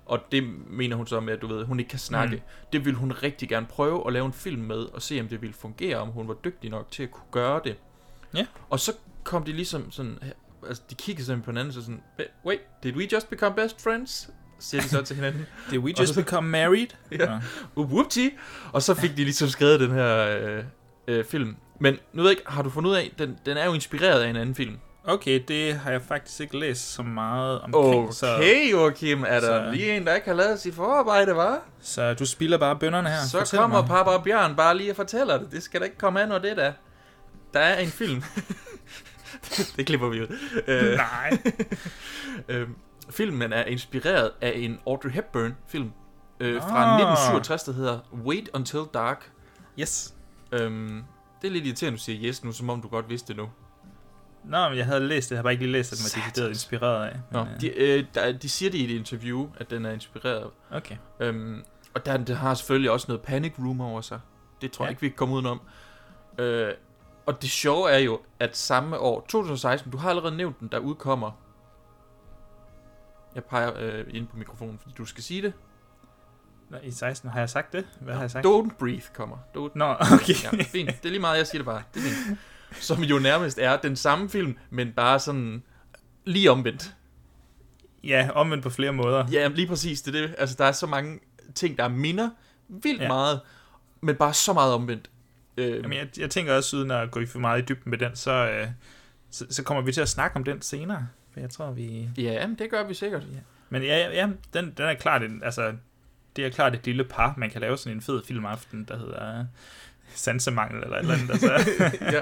[0.10, 2.36] og det mener hun så med, at du ved, hun ikke kan snakke.
[2.36, 2.42] Mm.
[2.74, 5.42] Det ville hun rigtig gerne prøve at lave en film med, og se om det
[5.42, 7.76] ville fungere, om hun var dygtig nok til at kunne gøre det.
[8.36, 8.46] Ja.
[8.70, 10.20] Og så kom de ligesom sådan,
[10.68, 12.02] altså de kiggede sådan på hinanden, så sådan,
[12.46, 14.30] wait, did we just become best friends?
[14.60, 15.46] Siger de så til hinanden.
[15.72, 16.88] Did we just så- become married?
[17.20, 17.40] Ja.
[17.76, 18.28] Uh, whoopty.
[18.72, 20.64] Og så fik de ligesom skrevet den her øh,
[21.08, 21.56] øh, film.
[21.80, 24.22] Men nu ved jeg ikke, har du fundet ud af, den, den er jo inspireret
[24.22, 24.78] af en anden film.
[25.04, 28.14] Okay, det har jeg faktisk ikke læst så meget omkring.
[28.14, 31.60] så, Okay, Joachim, er der så- lige en, der ikke har lavet sit forarbejde, var?
[31.82, 33.22] så du spilder bare bønderne her.
[33.32, 33.88] Så Fortæl kommer mig.
[33.88, 35.52] Papa og Bjørn bare lige og fortæller det.
[35.52, 36.72] Det skal da ikke komme an over det der.
[37.54, 38.24] Der er en film.
[39.78, 40.38] det, klipper vi ud.
[40.68, 41.38] Øh, Nej.
[42.50, 42.76] øhm,
[43.10, 45.92] filmen er inspireret af en Audrey Hepburn film
[46.40, 47.00] øh, fra Ah.
[47.00, 49.32] 1967, der hedder Wait Until Dark.
[49.80, 50.14] Yes.
[50.52, 51.04] Øhm,
[51.42, 53.38] det er lidt irriterende, at du siger yes nu, som om du godt vidste det
[53.38, 53.50] nu.
[54.44, 55.36] Nå, men jeg havde læst det.
[55.36, 57.20] Jeg har bare ikke lige læst, at den var decideret inspireret af.
[57.32, 59.92] Nå, Men, øh, de, øh, der, de siger det i et interview, at den er
[59.92, 60.50] inspireret.
[60.72, 60.96] Okay.
[61.20, 64.20] Øhm, og der, det har selvfølgelig også noget panic room over sig.
[64.62, 64.88] Det tror Ja.
[64.88, 65.62] jeg ikke, vi kan komme udenom.
[66.38, 66.72] Øh,
[67.26, 70.80] og det sjove er jo, at samme år, 2016, du har allerede nævnt den, der
[70.80, 71.32] udkommer.
[73.36, 75.54] Jeg peger øh, ind på mikrofonen, fordi du skal sige det.
[76.70, 77.86] Nå, I 16 har jeg sagt det?
[78.02, 78.46] Hvad har jeg sagt?
[78.46, 79.38] Don't Breathe kommer.
[79.58, 79.72] Don't...
[79.76, 80.34] Nå, okay.
[80.58, 80.90] Ja, fint.
[80.90, 81.84] Det er lige meget, jeg siger det bare.
[81.94, 82.40] Det er fint.
[82.82, 85.64] Som jo nærmest er den samme film, men bare sådan
[86.26, 86.96] lige omvendt.
[88.04, 89.28] Ja, omvendt på flere måder.
[89.32, 90.02] Ja, lige præcis.
[90.02, 90.36] Det er det.
[90.38, 91.20] Altså, der er så mange
[91.56, 92.30] ting, der minder
[92.68, 93.08] vildt Ja.
[93.08, 93.40] meget,
[94.02, 95.10] men bare så meget omvendt.
[95.58, 98.16] Øh, Jamen, jeg, jeg tænker også, uden at gå for meget i dybden med den,
[98.16, 98.68] så, øh,
[99.32, 101.08] så, så kommer vi til at snakke om den senere.
[101.34, 102.10] For jeg tror, vi...
[102.18, 103.22] Ja, det gør vi sikkert.
[103.22, 103.40] Ja.
[103.70, 105.74] Men ja, ja, ja den, den er klart, en, altså,
[106.36, 107.34] det er klart et lille par.
[107.38, 109.46] Man kan lave sådan en fed filmaften, der hedder
[110.16, 111.30] Sansemangel eller et eller andet.
[111.32, 111.54] Altså.
[112.16, 112.22] ja.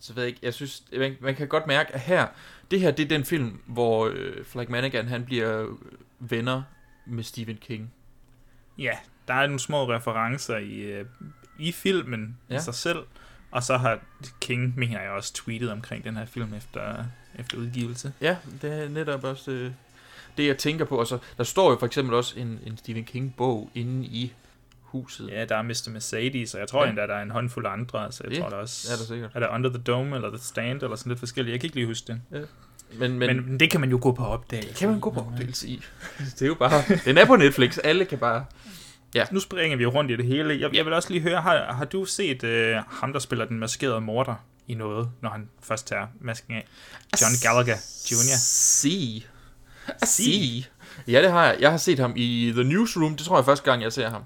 [0.00, 2.26] Så ved jeg ikke, jeg synes, man, man kan godt mærke, at her,
[2.70, 5.68] det her, det er den film, hvor øh, Flanagan, han bliver øh,
[6.18, 6.62] venner
[7.06, 7.92] med Stephen King.
[8.78, 8.96] ja,
[9.28, 11.04] der er nogle små referencer i, øh,
[11.58, 12.38] i filmen.
[12.50, 12.56] Ja.
[12.56, 12.98] i sig selv.
[13.50, 13.98] Og så har
[14.40, 17.04] King, mener jeg også, tweetet omkring den her film efter,
[17.38, 18.12] efter udgivelse.
[18.20, 19.72] Ja, det er netop også øh,
[20.36, 20.98] det, jeg tænker på.
[20.98, 24.32] Og så, der står jo for eksempel også en, en Stephen King-bog inde i
[24.92, 25.28] huset.
[25.30, 25.88] Ja, der er Mr.
[25.90, 26.84] Mercedes, og jeg tror Ja.
[26.84, 26.90] ja.
[26.90, 28.92] endda, der er en håndfuld andre, så jeg Det tror der også...
[28.92, 29.30] er der sikkert.
[29.34, 31.52] Er der Under the Dome, eller The Stand, eller sådan lidt forskelligt.
[31.52, 32.20] Jeg kan ikke lige huske det.
[32.30, 32.48] Men,
[32.98, 34.74] Men, men, men det kan man jo gå på opdagelse.
[34.74, 35.82] kan man gå på opdagelse i.
[36.38, 38.44] Det er jo bare, den er på Netflix, alle kan bare...
[39.14, 39.24] Ja.
[39.30, 40.60] Nu springer vi jo rundt i det hele.
[40.60, 43.58] Jeg, jeg vil også lige høre, har, har du set øh, ham, der spiller den
[43.58, 44.34] maskerede morder
[44.68, 46.66] i noget, når han først tager masken af?
[47.20, 47.76] John Gallagher
[48.12, 48.36] Jr.
[48.38, 49.22] See.
[50.04, 50.64] See.
[51.08, 51.56] Ja, det har jeg.
[51.60, 53.16] Jeg har set ham i The Newsroom.
[53.16, 54.22] Det tror jeg er første gang, jeg ser ham.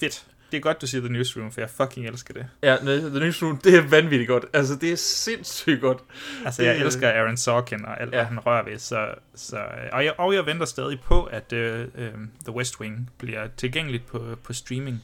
[0.00, 0.24] Fedt.
[0.50, 2.46] Det er godt, du siger The Newsroom, for jeg fucking elsker det.
[2.62, 4.44] Ja, The Newsroom, det er vanvittigt godt.
[4.52, 5.98] Altså, det er sindssygt godt.
[6.44, 8.16] Altså, jeg Det- elsker Aaron Sorkin og alt, ja.
[8.16, 8.78] Hvad han rører ved.
[8.78, 12.10] Så, så, øh, og, jeg, og jeg venter stadig på, at øh, øh,
[12.44, 15.02] The West Wing bliver tilgængeligt på, på streaming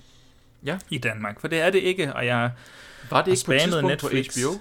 [0.67, 0.79] Ja.
[0.91, 1.41] i Danmark.
[1.41, 2.51] For det er det ikke, og jeg
[3.11, 4.37] Var det ikke på et tidspunkt på Netflix.
[4.37, 4.53] HBO?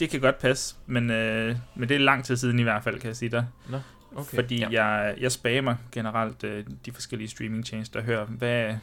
[0.00, 2.98] det kan godt passe, men, øh, men det er lang tid siden i hvert fald,
[3.00, 3.46] kan jeg sige dig.
[3.68, 3.80] Nå,
[4.16, 4.34] okay.
[4.34, 4.68] Fordi Ja.
[4.84, 8.74] jeg, jeg spammer generelt øh, de forskellige streamingtjenester og hører, hvad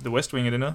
[0.00, 0.74] The West Wing, er det noget?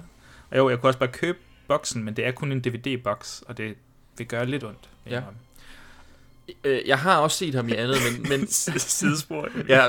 [0.50, 3.56] Og jo, jeg kunne også bare købe boksen, men det er kun en DVD-boks, og
[3.58, 3.74] det
[4.18, 4.88] vil gøre lidt ondt.
[5.06, 5.16] jeg Ja.
[5.18, 5.38] indrømme.
[6.64, 8.28] Øh, jeg har også set ham i andet, men...
[8.28, 9.48] men Sidespor.
[9.68, 9.86] ja,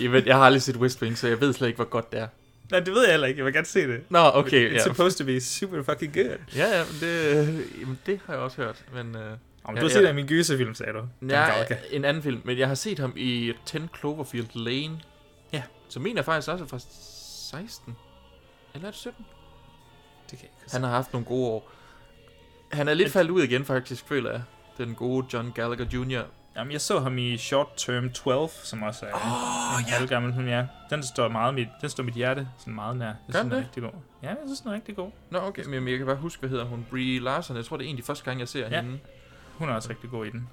[0.00, 2.20] jamen, jeg har aldrig set West Wing, så jeg ved slet ikke, hvor godt det
[2.20, 2.26] er.
[2.70, 3.38] Nej, det ved jeg heller ikke.
[3.38, 4.00] Jeg vil gerne se det.
[4.10, 4.82] Nå, okay, It's ja.
[4.84, 6.36] supposed to be super fucking good.
[6.56, 9.16] Ja, ja, men det, jamen, det har jeg også hørt, men...
[9.16, 9.32] Øh,
[9.64, 11.02] Om du har set det i min gyserfilm, sagde du.
[11.28, 15.00] Ja, en anden film, men jeg har set ham i 10 Cloverfield Lane.
[15.52, 15.62] Ja.
[15.88, 16.78] Som mener faktisk også er fra
[17.50, 17.96] 16.
[18.74, 19.26] Eller er det 17?
[20.30, 21.70] Det kan jeg ikke Han har haft nogle gode år.
[22.72, 24.42] Han er lidt Men- faldet ud igen, faktisk, føler jeg.
[24.78, 26.22] Den gode John Gallagher Jr.
[26.56, 29.94] Jamen, jeg så ham i Short Term 12, som også er Åh, en ja.
[29.94, 30.66] halvgammel film, ja.
[30.90, 33.06] Den står meget mit, den står mit hjerte sådan meget nær.
[33.06, 33.64] Jeg Gør synes, den den er det?
[33.66, 33.92] rigtig god.
[34.22, 35.10] Ja, jeg synes, den er rigtig god.
[35.30, 36.86] Nå, okay, men jeg kan bare huske, hvad hedder hun?
[36.90, 37.56] Brie Larson.
[37.56, 38.80] Jeg tror, det er en af de første gange, jeg ser Ja.
[38.80, 38.98] hende.
[39.58, 40.48] Hun er også rigtig god i den.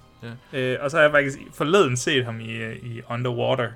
[0.53, 0.59] Ja.
[0.59, 3.71] Øh, og så har jeg faktisk forleden set ham i, øh, i Underwater.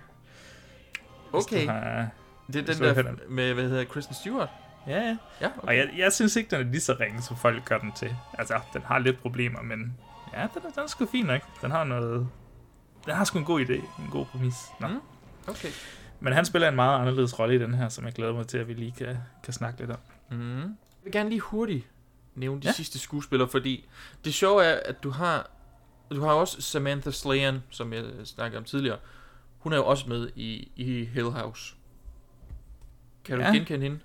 [1.31, 1.65] Hvis Okay.
[1.65, 2.07] du Har,
[2.47, 4.49] Det er den der med, hvad hedder Kristen Stewart?
[4.87, 5.17] Ja, ja.
[5.41, 7.91] Ja, Og jeg, jeg synes ikke, den er lige så ringe, som folk gør den
[7.91, 8.15] til.
[8.33, 9.97] Altså, den har lidt problemer, men
[10.33, 11.41] ja, den er, den er sgu fin nok.
[11.61, 12.27] Den har noget...
[13.05, 14.55] Den har sgu en god idé, en god præmis.
[14.79, 14.87] Nå.
[14.87, 14.99] Mm.
[15.47, 15.69] Okay.
[16.19, 18.57] Men han spiller en meget anderledes rolle i den her, som jeg glæder mig til,
[18.57, 19.97] at vi lige kan, kan snakke lidt om.
[20.31, 20.59] Mm.
[20.59, 20.67] Jeg
[21.03, 21.87] vil gerne lige hurtigt
[22.35, 22.73] nævne de ja.
[22.73, 23.89] sidste skuespillere, fordi
[24.25, 25.49] det sjove er, at du har
[26.11, 28.97] du har også Samantha Slayan, som jeg snakkede om tidligere.
[29.59, 31.75] Hun er jo også med i, i Hill House.
[33.25, 33.51] Kan du Ja.
[33.51, 33.99] genkende hende?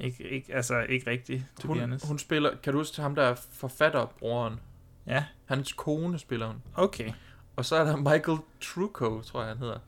[0.00, 3.34] Ikke, ikke, altså, ikke rigtigt, to Hun, hun spiller, kan du huske ham, der er
[3.52, 4.60] forfatterbroren?
[5.06, 5.24] Ja.
[5.44, 6.62] Hans kone spiller hun.
[6.74, 7.12] Okay.
[7.56, 9.78] Og så er der Michael Trucco, tror jeg han hedder.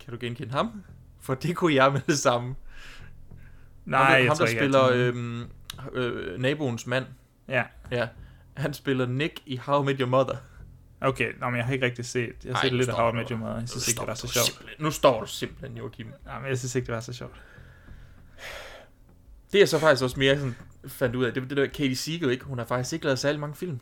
[0.00, 0.84] Kan du genkende ham?
[1.20, 2.54] For det kunne jeg med det samme.
[3.84, 5.48] Nej, ham, jeg ham tror der ikke, spiller øhm,
[5.92, 7.06] øh, naboens mand.
[7.48, 7.64] Ja.
[7.90, 8.08] Ja.
[8.56, 10.36] Han spiller Nick i How I Met Your Mother.
[11.04, 12.32] Okay, nå, men jeg har ikke rigtig set.
[12.44, 13.58] Jeg har Ej, set lidt af How I Met Your Mother.
[13.58, 14.64] Jeg synes ikke, det var så sjovt.
[14.78, 16.06] Nu står du simpelthen, Joachim.
[16.26, 17.32] Ja, men jeg synes ikke, det var så sjovt.
[19.52, 21.96] Det er så faktisk også mere sådan, fandt ud af, det var det der Katie
[21.96, 22.44] Siegel, ikke?
[22.44, 23.80] Hun har faktisk ikke lavet særlig mange film.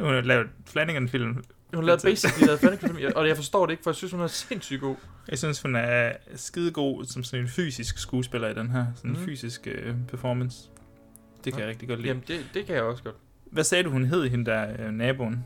[0.00, 1.34] Hun har lavet Flanagan-film.
[1.34, 1.44] Hun
[1.74, 4.26] har lavet basically lavet Flanagan-film, og jeg forstår det ikke, for jeg synes, hun er
[4.26, 4.96] sindssygt god.
[5.28, 8.86] Jeg synes, hun er skidegod som sådan en fysisk skuespiller i den her.
[8.96, 9.24] Sådan en Mhm.
[9.26, 10.68] fysisk øh, performance.
[11.44, 11.66] Det kan Ja.
[11.66, 12.08] jeg rigtig godt lide.
[12.08, 13.16] Jamen, det, det kan jeg også godt.
[13.52, 15.44] Hvad sagde du, hun hed, hende der øh, naboen?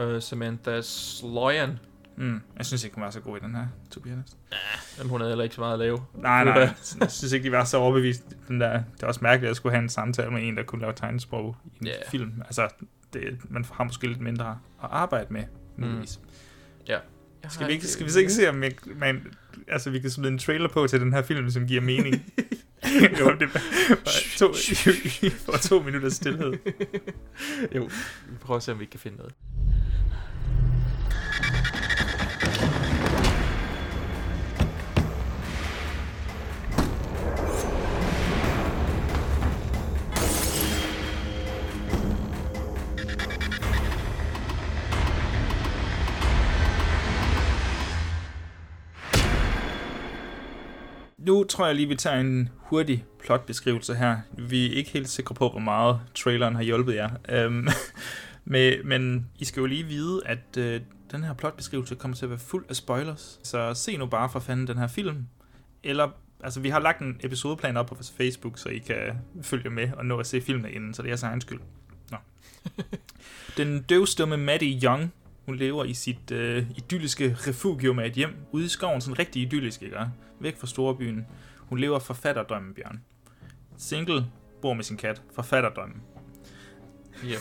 [0.00, 1.78] Uh, Samantha Sloyan.
[2.16, 4.36] Mm, jeg synes ikke, hun var så god i den her, to be honest.
[4.98, 5.98] Jamen, hun havde heller ikke så meget at lave.
[6.14, 6.58] Nej, nej.
[6.58, 8.22] var- Jeg synes ikke, de var så overbevist.
[8.48, 10.62] Den der, det er også mærkeligt, at jeg skulle have en samtale med en, der
[10.62, 11.92] kunne lave tegnesprog i en Ja.
[11.92, 12.10] yeah.
[12.10, 12.32] film.
[12.44, 12.68] Altså,
[13.12, 14.48] det, man har måske lidt mindre
[14.82, 15.42] at arbejde med,
[15.76, 16.20] muligvis.
[16.88, 16.98] Ja.
[17.48, 19.26] Skal vi, ikke, skal vi så ikke se, om jeg, man,
[19.68, 22.14] altså, vi kan smide en trailer på til den her film, som giver mening?
[23.20, 24.52] jo, det er bare to,
[25.52, 26.52] for to minutter stillhed.
[27.74, 27.82] jo,
[28.28, 29.34] vi prøver at se, om vi kan finde noget.
[51.28, 54.16] Nu tror jeg lige, vi tager en hurtig plotbeskrivelse her.
[54.38, 57.10] Vi er ikke helt sikre på, hvor meget traileren har hjulpet jer.
[57.46, 57.68] Um,
[58.44, 60.64] men, men I skal jo lige vide, at uh,
[61.10, 63.40] den her plotbeskrivelse kommer til at være fuld af spoilers.
[63.42, 65.26] Så se nu bare for fanden den her film.
[65.82, 66.08] Eller,
[66.44, 68.98] altså vi har lagt en episodeplan op på vores Facebook, så I kan
[69.42, 71.60] følge med og nå at se filmen inden, så det er jeres egen skyld.
[72.10, 72.16] Nå.
[73.56, 75.12] Den døvstumme Maddie Young,
[75.48, 79.42] hun lever i sit øh, idylliske refugium af et hjem ude i skoven, sådan rigtig
[79.42, 79.96] idyllisk, ikke?
[80.40, 81.26] Væk fra storbyen.
[81.58, 83.00] Hun lever forfatterdrømmen, Bjørn.
[83.76, 84.26] Single,
[84.62, 85.22] bor med sin kat.
[85.34, 86.02] Forfatterdrømmen.
[87.24, 87.38] Yep.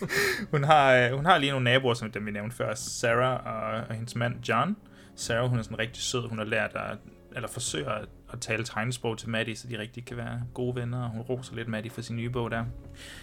[0.52, 2.74] hun, har, øh, hun har lige nogle naboer, som dem vi nævnte før.
[2.74, 4.76] Sarah og, og hendes mand John.
[5.16, 6.28] Sarah, hun er sådan rigtig sød.
[6.28, 6.98] Hun har lært at,
[7.36, 11.02] eller forsøger at, at tale tegnsprog til Maddie, så de rigtig kan være gode venner.
[11.02, 12.64] Og hun roser lidt Maddie for sin nye bog der.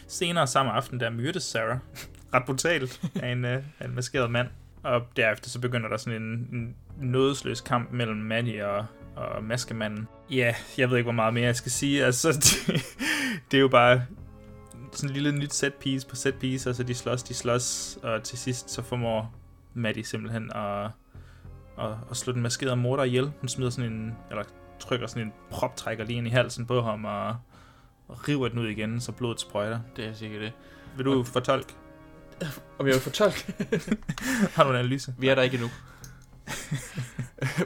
[0.07, 1.77] Senere samme aften, der myrdes Sarah.
[2.35, 4.47] Ret brutalt af en, øh, af en maskeret mand.
[4.83, 10.07] Og derefter så begynder der sådan en, en nådesløs kamp mellem Maddie og, og maskemanden.
[10.31, 12.05] Ja, jeg ved ikke, hvor meget mere jeg skal sige.
[12.05, 12.83] Altså, det,
[13.51, 14.01] det er jo bare
[14.91, 16.69] sådan en lille nyt set piece på set piece.
[16.69, 19.33] Altså, de slås, de slås, og til sidst så formår
[19.73, 20.85] Maddie simpelthen at,
[21.79, 23.31] at, at slå den maskerede morder ihjel.
[23.39, 24.43] Hun smider sådan en, eller
[24.79, 27.27] trykker sådan en proptrækker lige ind i halsen på ham, og,
[28.07, 29.79] og river den ud igen, så blodet sprøjter.
[29.95, 30.51] Det er sikkert det.
[30.97, 31.73] Vil du fortolke?
[32.79, 33.53] Om jeg vil fortolke?
[34.55, 35.13] Har du en analyse?
[35.17, 35.69] Vi er der ikke endnu.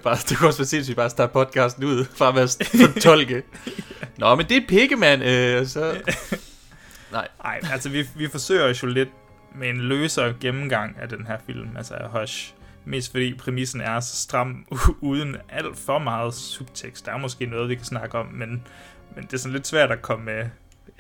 [0.04, 3.44] bare, det kunne også være sindssygt bare at starte podcasten ud fra med at fortolke.
[4.18, 5.24] Nå, men det er pikke, mand.
[5.24, 5.92] Øh, så...
[7.12, 7.28] Nej.
[7.44, 9.10] Nej, altså vi, vi forsøger jo lidt
[9.56, 12.54] med en løsere gennemgang af den her film, altså af Hush.
[12.86, 14.66] Mest fordi præmissen er så stram,
[15.02, 17.06] uden alt for meget subtekst.
[17.06, 18.68] Der er måske noget, vi kan snakke om, men,
[19.16, 20.46] men det er sådan lidt svært at komme med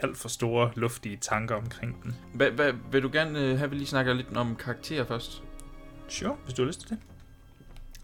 [0.01, 2.15] alt for store, luftige tanker omkring den.
[2.33, 5.43] Hva, hva, vil du gerne øh, have, at vi lige snakker lidt om karakterer først?
[6.07, 6.97] Sure, hvis du har lyst til det.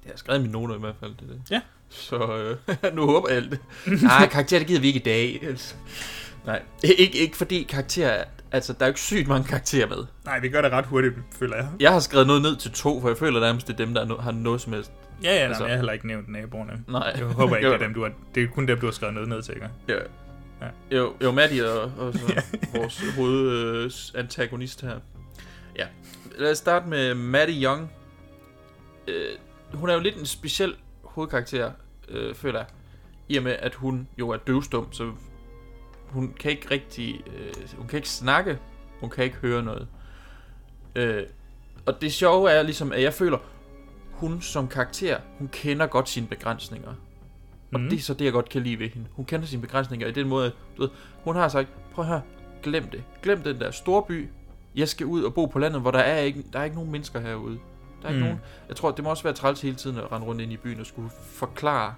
[0.06, 1.42] Jeg har skrevet mine noter i hvert fald, det det.
[1.52, 1.62] Ja.
[1.90, 3.60] Så øh, nu håber jeg alt det.
[4.02, 5.40] Nej, karakterer, det gider vi ikke i dag.
[5.44, 5.76] Altså.
[6.46, 8.24] Nej, ikke, ikke fordi karakterer...
[8.52, 9.98] Altså, der er jo ikke sygt mange karakterer med.
[10.26, 11.68] Nej, vi gør det ret hurtigt, føler jeg.
[11.80, 14.06] Jeg har skrevet noget ned til to, for jeg føler nærmest, det er dem, der
[14.06, 14.92] no- har noget som helst.
[15.24, 16.84] Ja, ja, altså, jeg har heller ikke nævnt naboerne.
[16.88, 17.14] Nej.
[17.18, 19.14] Jeg håber ikke, det er, dem, du har, det er kun dem, du har skrevet
[19.14, 19.70] noget ned til, ikke?
[19.88, 19.98] Ja.
[20.92, 20.98] Ja.
[20.98, 22.42] Jo, jo Maddie og, og så
[22.76, 25.00] vores hovedantagonist her.
[25.76, 25.88] Ja.
[26.38, 27.92] Lad os starte med Maddie Young.
[29.08, 29.30] Øh,
[29.74, 31.72] hun er jo lidt en speciel hovedkarakter,
[32.10, 32.68] øh, føler jeg.
[33.30, 35.12] I og med, at hun jo er døvstum, så
[36.08, 37.24] hun kan ikke rigtig...
[37.28, 38.60] Øh, hun kan ikke snakke,
[39.00, 39.88] hun kan ikke høre noget.
[40.96, 41.24] Øh,
[41.86, 43.38] og det sjove er ligesom, at jeg føler,
[44.12, 46.94] hun som karakter, hun kender godt sine begrænsninger.
[47.76, 47.90] Og Mhm.
[47.90, 49.08] det er så det, jeg godt kan lide ved hende.
[49.12, 50.90] Hun kender sine begrænsninger i den måde, at, du ved,
[51.24, 52.22] hun har sagt, prøv høre,
[52.64, 53.04] glem det.
[53.24, 54.28] Glem den der store by.
[54.76, 56.92] Jeg skal ud og bo på landet, hvor der er ikke, der er ikke nogen
[56.92, 57.58] mennesker herude.
[58.02, 58.26] Der er ikke Mm.
[58.26, 58.42] nogen.
[58.68, 60.80] Jeg tror, det må også være træls hele tiden at rende rundt ind i byen
[60.80, 61.96] og skulle forklare,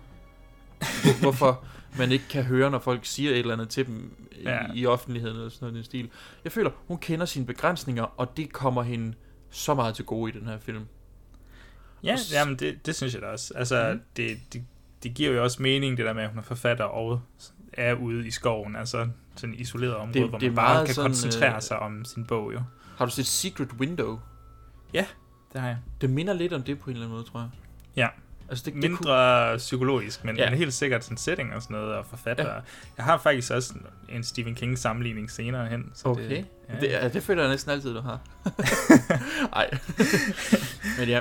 [0.79, 1.63] hvor- hvorfor
[1.97, 4.11] man ikke kan høre, når folk siger et eller andet til dem
[4.43, 4.59] Ja.
[4.73, 6.09] i, i offentligheden eller sådan noget i den stil.
[6.43, 9.13] Jeg føler, hun kender sine begrænsninger, og det kommer hende
[9.49, 10.85] så meget til gode i den her film.
[12.03, 13.53] Ja, Og jamen det, det synes jeg da også.
[13.55, 14.01] Altså, Mhm.
[14.17, 14.63] det, det,
[15.03, 17.21] det giver jo også mening, det der med, at hun er forfatter og
[17.73, 21.09] er ude i skoven, altså sådan et isoleret område, Det- hvor man bare kan sådan,
[21.09, 22.61] koncentrere øh, sig om sin bog, jo.
[22.97, 24.19] Har du set Secret Window?
[24.93, 25.05] Ja,
[25.53, 25.77] det har jeg.
[26.01, 27.49] Det minder lidt om det på en eller anden måde, tror jeg.
[27.95, 28.07] Ja.
[28.49, 30.49] Altså, det, det Mindre psykologisk, men, Ja.
[30.49, 32.47] men helt sikkert sådan setting og sådan noget, og forfatter.
[32.53, 32.59] Ja.
[32.97, 33.73] Jeg har faktisk også
[34.09, 35.91] en Stephen King sammenligning senere hen.
[35.93, 36.29] Så Okay.
[36.29, 36.79] Det, ja.
[36.81, 38.19] Det, ja, det føler jeg næsten altid, du har.
[39.53, 39.69] Ej.
[40.99, 41.19] Men ja.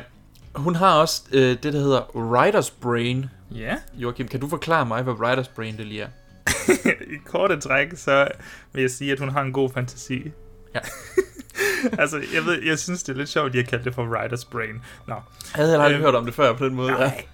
[0.54, 3.26] Hun har også øh, det, der hedder Writer's Brain.
[3.54, 3.76] Ja.
[3.94, 6.08] Joachim, kan du forklare mig, hvad Writer's Brain det lige er?
[7.14, 8.28] I korte træk, så
[8.72, 10.22] vil jeg sige, at hun har en god fantasi.
[10.74, 10.80] Ja.
[12.02, 14.04] altså, jeg, ved, jeg synes, det er lidt sjovt, at de har kaldt det for
[14.16, 14.74] writer's brain.
[15.06, 15.14] Nå.
[15.14, 15.22] Jeg
[15.54, 16.90] havde aldrig Øhm, hørt om det før på den måde.
[16.92, 17.24] Nej.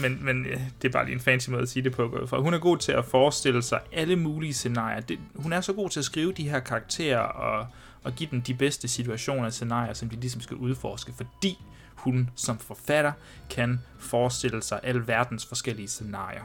[0.00, 2.26] Men, men øh, det er bare lige en fancy måde at sige det på.
[2.26, 2.40] fra.
[2.40, 5.00] hun er god til at forestille sig alle mulige scenarier.
[5.00, 7.66] Det, hun er så god til at skrive de her karakterer og,
[8.02, 11.58] og give dem de bedste situationer og scenarier, som de ligesom skal udforske, fordi
[11.98, 13.12] hun som forfatter
[13.50, 16.42] kan forestille sig alle verdens forskellige scenarier.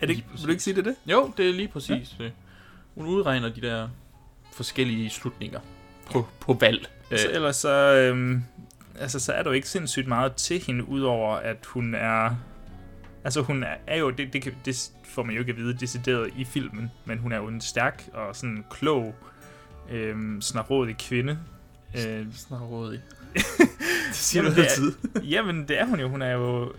[0.00, 0.96] Er det, vil du ikke sige det det?
[1.06, 2.32] Jo, det er lige præcis det.
[2.94, 3.88] Hun udregner de der
[4.52, 5.60] forskellige slutninger
[6.12, 6.88] på, på valg.
[7.08, 8.42] Så Øh, ellers så, øhm,
[8.98, 12.36] altså, så er der jo ikke sindssygt meget til hende, udover at hun er...
[13.24, 15.78] Altså hun er, er jo, det, det, kan, det får man jo ikke at vide
[15.78, 19.14] decideret i filmen, men hun er jo en stærk og sådan klog,
[19.90, 21.38] øhm, snarådig kvinde.
[21.94, 23.00] Øh, snarådig.
[24.08, 24.92] det siger du altid.
[25.34, 26.08] Jamen, det er hun jo.
[26.08, 26.72] Hun er jo,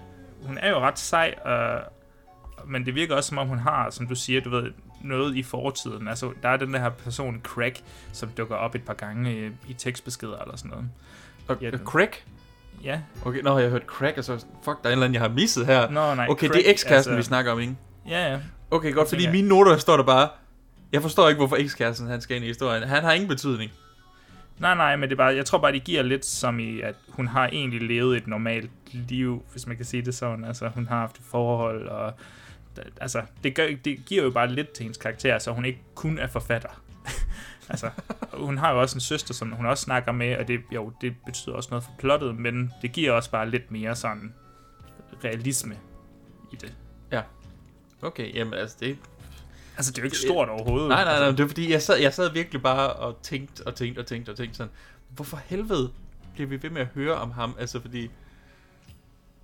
[0.43, 1.81] hun er jo ret sej, og,
[2.67, 4.71] men det virker også som om, hun har, som du siger, du ved,
[5.03, 6.07] noget i fortiden.
[6.07, 7.73] Altså, der er den der her person, Craig,
[8.13, 10.85] som dukker op et par gange i, i tekstbeskeder eller sådan noget.
[11.47, 12.09] Og, Ja, Craig?
[12.83, 12.99] Ja.
[13.25, 15.21] Okay, nå, jeg har hørt Craig, og så, fuck, der er en eller anden, jeg
[15.21, 15.89] har misset her.
[15.89, 17.75] Nå, nej, Okay, Craig, det er ekskæresten, altså- vi snakker om, ikke?
[18.07, 18.39] Ja, ja.
[18.71, 19.31] Okay, godt, fordi i Ja.
[19.31, 20.29] mine noter står der bare,
[20.91, 22.83] jeg forstår ikke, hvorfor ekskæresten han skal ind i historien.
[22.83, 23.71] Han har ingen betydning.
[24.61, 26.95] Nej, nej, men det er bare, jeg tror bare, det giver lidt som i, at
[27.09, 30.45] hun har egentlig levet et normalt liv, hvis man kan sige det sådan.
[30.45, 32.13] Altså, hun har haft et forhold, og
[33.01, 36.17] altså, det, gør, det giver jo bare lidt til hendes karakter, så hun ikke kun
[36.19, 36.83] er forfatter.
[37.69, 37.89] altså,
[38.33, 41.15] hun har jo også en søster, som hun også snakker med, og det, jo, det
[41.25, 44.33] betyder også noget for plottet, men det giver også bare lidt mere sådan
[45.23, 45.75] realisme
[46.51, 46.73] i det.
[47.11, 47.21] Ja.
[48.01, 48.97] Okay, jamen altså det...
[49.77, 50.89] Altså, det er jo ikke stort overhovedet.
[50.89, 51.37] Nej, nej, nej, Altså.
[51.37, 54.29] det er fordi, jeg sad, jeg sad virkelig bare og tænkte og tænkte og tænkte
[54.29, 54.73] og tænkte sådan,
[55.09, 55.91] hvorfor helvede
[56.33, 57.55] bliver vi ved med at høre om ham?
[57.59, 58.09] Altså fordi...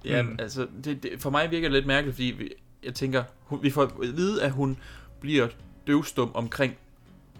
[0.05, 0.29] Ja, Mm.
[0.29, 0.35] mm.
[0.39, 3.69] altså, det, det, for mig virker det lidt mærkeligt, fordi vi, jeg tænker, hun, vi
[3.69, 4.77] får at vide, at hun
[5.19, 5.47] bliver
[5.87, 6.75] døvstum omkring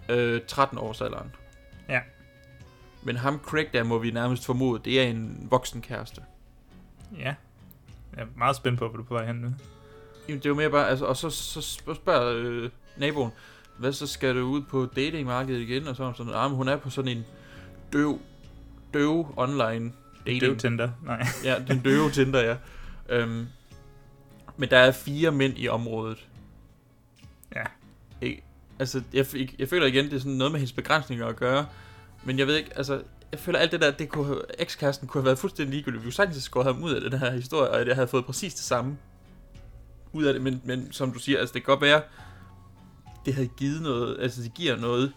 [0.08, 1.34] øh, 13 års alderen.
[1.88, 2.00] Ja.
[3.02, 6.20] Men ham Craig der må vi nærmest formode, det er en voksen kæreste.
[7.18, 7.34] Ja.
[8.16, 9.48] Jeg er meget spændt på, hvor du er på vej hen nu.
[10.28, 11.60] Jamen, det er jo mere bare, altså, og så, så
[11.94, 13.30] spørger øh, naboen,
[13.78, 16.76] hvad så skal du ud på datingmarkedet igen, og så hun sådan, ah, hun er
[16.76, 17.24] på sådan en
[17.92, 18.18] døv,
[18.94, 19.92] døv online
[20.26, 20.40] dating.
[20.40, 21.26] Døv Tinder, nej.
[21.44, 22.56] Ja, den døve Tinder, ja.
[23.08, 23.46] Øhm,
[24.56, 26.26] men der er fire mænd i området.
[27.56, 27.64] Ja.
[28.20, 28.42] Ikke?
[28.78, 31.66] Altså, jeg, jeg, jeg føler igen, det er sådan noget med hendes begrænsninger at gøre,
[32.24, 35.26] men jeg ved ikke, altså, jeg føler alt det der, det kunne ekskæresten kunne have
[35.26, 36.02] været fuldstændig ligegyldigt.
[36.02, 38.24] Vi kunne sagtens have skåret ham ud af den her historie, og jeg havde fået
[38.24, 38.98] præcis det samme
[40.12, 42.02] ud af det, men, men som du siger, altså det kan godt være,
[43.26, 45.12] det havde givet noget, altså det giver noget,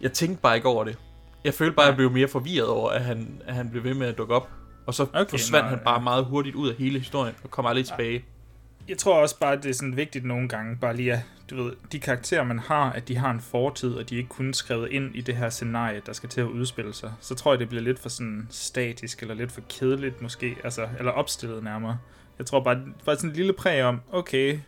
[0.00, 0.98] jeg tænkte bare ikke over det.
[1.44, 3.94] Jeg følte bare, at jeg blev mere forvirret over, at han, at han blev ved
[3.94, 4.50] med at dukke op.
[4.86, 7.66] Og så okay, forsvandt nå, han bare meget hurtigt ud af hele historien, og kom
[7.66, 8.24] aldrig tilbage.
[8.88, 11.20] Jeg tror også bare, at det er sådan vigtigt nogle gange, bare lige at,
[11.50, 14.28] du ved, de karakterer, man har, at de har en fortid, og de er ikke
[14.28, 17.12] kun skrevet ind i det her scenarie, der skal til at udspille sig.
[17.20, 20.88] Så tror jeg, det bliver lidt for sådan statisk, eller lidt for kedeligt måske, altså,
[20.98, 21.98] eller opstillet nærmere.
[22.38, 24.58] Jeg tror bare, bare sådan en lille præg om, okay,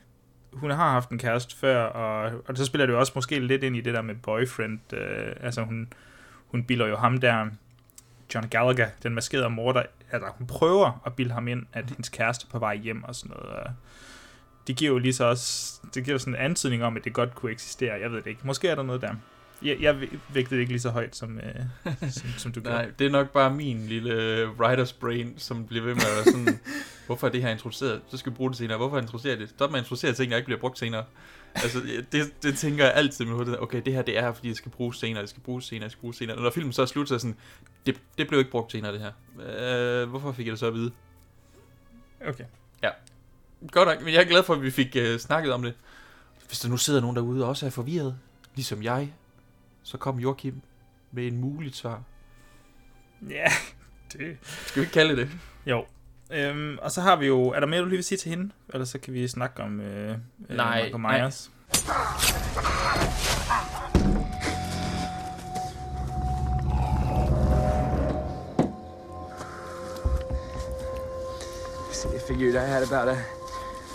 [0.53, 3.63] hun har haft en kæreste før, og, og så spiller det jo også måske lidt
[3.63, 4.93] ind i det der med boyfriend.
[4.93, 5.93] Øh, altså hun,
[6.47, 7.47] hun bilder jo ham der,
[8.35, 12.47] John Gallagher, den maskerede morder, altså hun prøver at bilde ham ind, at hendes kæreste
[12.49, 13.71] er på vej hjem og sådan noget.
[14.67, 17.35] Det giver jo lige så også, det giver sådan en antydning om, at det godt
[17.35, 18.01] kunne eksistere.
[18.01, 18.41] Jeg ved det ikke.
[18.45, 19.15] Måske er der noget der.
[19.62, 21.55] Jeg, jeg vægtede ikke lige så højt, som, øh,
[22.11, 22.77] som, som du gjorde.
[22.77, 26.16] Nej, det er nok bare min lille øh, writer's brain, som bliver ved med at
[26.16, 26.61] være sådan,
[27.07, 28.01] hvorfor er det her introduceret?
[28.09, 28.77] Så skal vi bruge det senere.
[28.77, 29.49] Hvorfor introducerer det?
[29.49, 31.05] Stop med at introducere ting, der ikke bliver brugt senere.
[31.55, 31.81] Altså,
[32.12, 33.61] det, det tænker jeg altid med hovedet.
[33.61, 35.85] Okay, det her det er her, fordi det skal bruges senere, det skal bruges senere,
[35.85, 36.37] det skal bruges senere.
[36.37, 37.37] Og når filmen så er slut, så er sådan,
[37.87, 40.03] det, det blev ikke brugt senere, det her.
[40.03, 40.90] Øh, hvorfor fik jeg det så at vide?
[42.29, 42.44] Okay.
[42.83, 42.90] Ja.
[43.70, 45.75] Godt nok, men jeg er glad for, at vi fik uh, snakket om det.
[46.46, 48.18] Hvis der nu sidder nogen derude og også er forvirret,
[48.55, 49.12] ligesom jeg,
[49.83, 50.61] så kom Joachim
[51.12, 52.03] med en muligt svar.
[53.31, 53.47] Ja,
[54.12, 54.37] det...
[54.43, 55.31] Skal vi ikke kalde det?
[55.66, 55.85] Jo.
[56.33, 57.49] Øhm, og så har vi jo...
[57.49, 58.51] Er der mere, du lige vil sige til hende?
[58.69, 61.51] Eller så kan vi snakke om øh, nej, Michael Myers.
[61.87, 61.97] Nej.
[72.14, 73.25] I figured I had about a,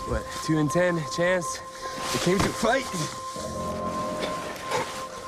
[0.08, 1.46] what, 2 in 10 chance.
[2.14, 2.86] It came to fight.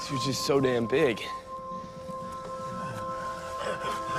[0.09, 1.19] She was just so damn big.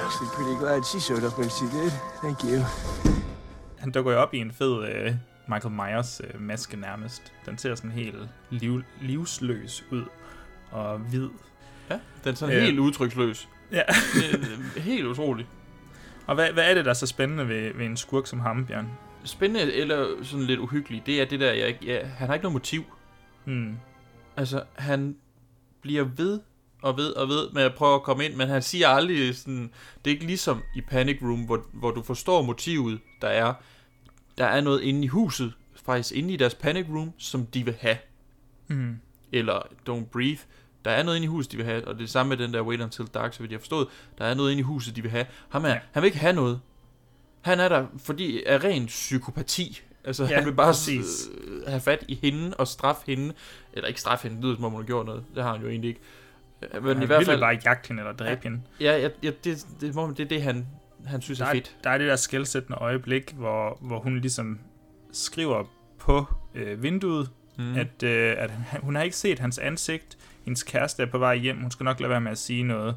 [0.06, 1.92] Actually pretty glad she showed up when she did.
[2.22, 2.64] Thank you.
[3.80, 5.14] Han dukker jo op i en fed øh,
[5.48, 7.34] Michael Myers øh, maske nærmest.
[7.46, 8.16] Den ser sådan helt
[8.50, 10.06] liv, livsløs ud
[10.72, 11.30] og hvid.
[11.90, 13.50] Ja, den er sådan øh, helt udtryksløs.
[13.72, 13.84] Ja.
[14.78, 15.48] helt utroligt.
[16.28, 18.66] Og hvad, hvad er det, der er så spændende ved, ved en skurk som ham,
[18.66, 18.88] Bjørn?
[19.24, 22.54] Spændende eller sådan lidt uhyggeligt, det er det der, jeg, jeg, han har ikke noget
[22.54, 22.84] motiv.
[23.46, 23.78] Hmm.
[24.38, 25.16] Altså, han
[25.82, 26.40] bliver ved
[26.82, 29.72] og ved og ved med at prøve at komme ind, men han siger aldrig sådan,
[30.06, 33.54] det er ikke ligesom i Panic Room, hvor, hvor du forstår motivet, der er.
[34.38, 35.54] Der er noget inde i huset,
[35.86, 37.98] faktisk inde i deres Panic Room, som de vil have.
[38.68, 38.98] Mm.
[39.32, 40.40] Eller Don't Breathe.
[40.86, 42.54] Der er noget inde i huset, de vil have, og det er samme med den
[42.54, 43.88] der Wait Until Dark, så vidt jeg har forstået.
[44.18, 45.26] Der er noget inde i huset, de vil have.
[45.50, 45.80] Ham er, ja.
[45.92, 46.62] Han vil ikke have noget.
[47.42, 49.82] Han er der, fordi af ren psykopati.
[50.04, 51.30] Altså, ja, han vil bare præcis.
[51.68, 53.34] have fat i hende og straffe hende.
[53.74, 55.24] Eller ikke straffe hende, det lyder som om hun har gjort noget.
[55.36, 56.02] Det har han jo egentlig ikke.
[56.74, 58.62] Men han i hvert fald bare jagte hende eller dræbe ja, hende.
[58.80, 60.68] Ja, ja, ja det, det, det, det er det, han,
[61.06, 61.76] han synes der er fedt.
[61.84, 64.60] Der er det der skældsættende øjeblik, hvor, hvor hun ligesom
[65.12, 65.64] skriver
[65.98, 67.76] på øh, vinduet, mm.
[67.76, 70.18] at, øh, at hun har ikke set hans ansigt.
[70.46, 71.62] Hendes kæreste er på vej hjem.
[71.62, 72.96] Hun skal nok lade være med at sige noget,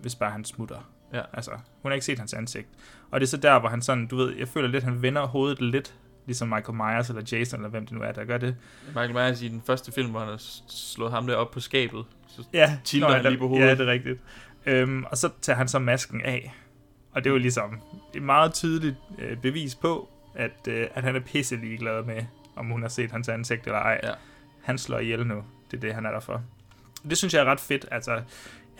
[0.00, 0.90] hvis bare han smutter.
[1.12, 1.22] Ja.
[1.32, 1.50] Altså,
[1.82, 2.68] hun har ikke set hans ansigt.
[3.10, 5.26] Og det er så der, hvor han sådan, du ved, jeg føler lidt, han vender
[5.26, 5.94] hovedet lidt,
[6.26, 8.56] ligesom Michael Myers eller Jason, eller hvem det nu er, der gør det.
[8.86, 12.04] Michael Myers i den første film, hvor han har slået ham der op på skabet,
[12.28, 13.66] så ja, tilter han lige på hovedet.
[13.66, 14.20] Ja, det er rigtigt.
[14.66, 16.54] Øhm, og så tager han så masken af.
[17.12, 17.80] Og det er jo ligesom
[18.14, 22.24] et meget tydeligt øh, bevis på, at, øh, at han er pisse ligeglad med,
[22.56, 24.00] om hun har set hans ansigt eller ej.
[24.02, 24.12] Ja.
[24.62, 25.44] Han slår ihjel nu.
[25.70, 26.42] Det er det, han er der for.
[27.08, 27.86] Det synes jeg er ret fedt.
[27.90, 28.22] Altså,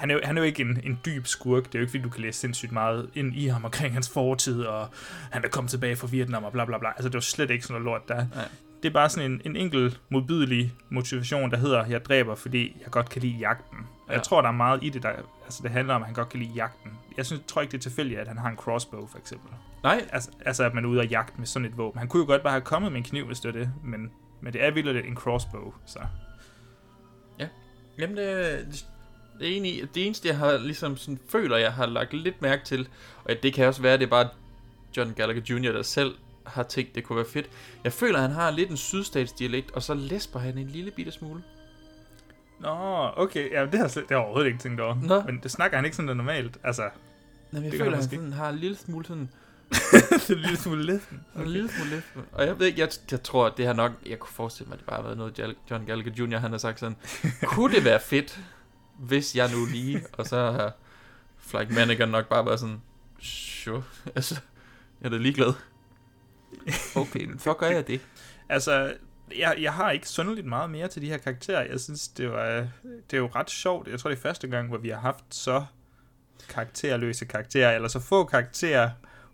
[0.02, 1.64] han er jo, han er jo ikke en, en dyb skurk.
[1.64, 4.10] Det er jo ikke, fordi du kan læse sindssygt meget ind i ham omkring hans
[4.10, 4.88] fortid, og
[5.30, 6.88] han er kommet tilbage fra Vietnam og bla bla bla.
[6.88, 8.26] Altså, det var slet ikke sådan noget lort der.
[8.34, 8.48] Nej.
[8.82, 12.90] Det er bare sådan en, en enkel, modbydelig motivation, der hedder, jeg dræber, fordi jeg
[12.90, 13.78] godt kan lide jagten.
[14.08, 14.12] Ja.
[14.12, 15.08] Jeg tror, der er meget i det, der
[15.44, 16.90] altså, det handler om, at han godt kan lide jagten.
[17.16, 19.50] Jeg synes, tror ikke, det er tilfældigt, at han har en crossbow, for eksempel.
[19.82, 20.08] Nej.
[20.12, 21.98] Altså, altså at man er ude og jagte med sådan et våben.
[21.98, 24.10] Han kunne jo godt bare have kommet med en kniv, hvis det er det, men,
[24.40, 25.98] men det er vildt en crossbow, så...
[27.38, 27.48] Ja.
[27.98, 28.86] Jamen, det,
[29.32, 32.42] det, det, er egentlig, det eneste, jeg har ligesom sådan, føler, jeg har lagt lidt
[32.42, 32.88] mærke til,
[33.24, 34.28] og det kan også være, det er bare
[34.96, 36.14] John Gallagher Jr., der selv
[36.46, 37.50] har tænkt, det kunne være fedt.
[37.84, 41.42] Jeg føler, han har lidt en sydstatsdialekt, og så læsper han en lille bitte smule.
[42.60, 43.52] Nå, okay.
[43.52, 44.96] Ja, det har, det har jeg overhovedet ikke tænkt over.
[45.02, 45.22] Nå.
[45.22, 46.58] Men det snakker han ikke sådan normalt.
[46.64, 46.90] Altså,
[47.50, 49.28] Nej, jeg føler, han sådan, har en lille smule sådan...
[50.30, 51.02] en lille smule lidt.
[51.34, 51.44] Okay.
[51.44, 52.04] En lille smule lidt.
[52.32, 53.92] Og jeg ved ikke, jeg, jeg tror, at det har nok...
[54.06, 56.38] Jeg kunne forestille mig, at det bare har været noget, John Gallagher Jr.
[56.38, 56.96] han har sagt sådan...
[57.42, 58.40] kunne det være fedt,
[59.02, 60.02] hvis jeg nu lige...
[60.12, 60.72] Og så har
[61.38, 62.80] Flyke Manigan nok bare været sådan...
[63.20, 63.82] Sure.
[64.14, 64.40] Altså,
[65.00, 65.52] jeg er da ligeglad.
[66.96, 68.00] Okay, men så gør jeg det.
[68.48, 68.94] Altså,
[69.38, 71.70] jeg, jeg har ikke synderligt meget mere til de her karakterer.
[71.70, 72.46] Jeg synes, det, var,
[72.82, 73.88] det er jo ret sjovt.
[73.88, 75.64] Jeg tror, det er første gang, hvor vi har haft så
[76.48, 78.90] karakterløse karakterer, eller så få karakterer,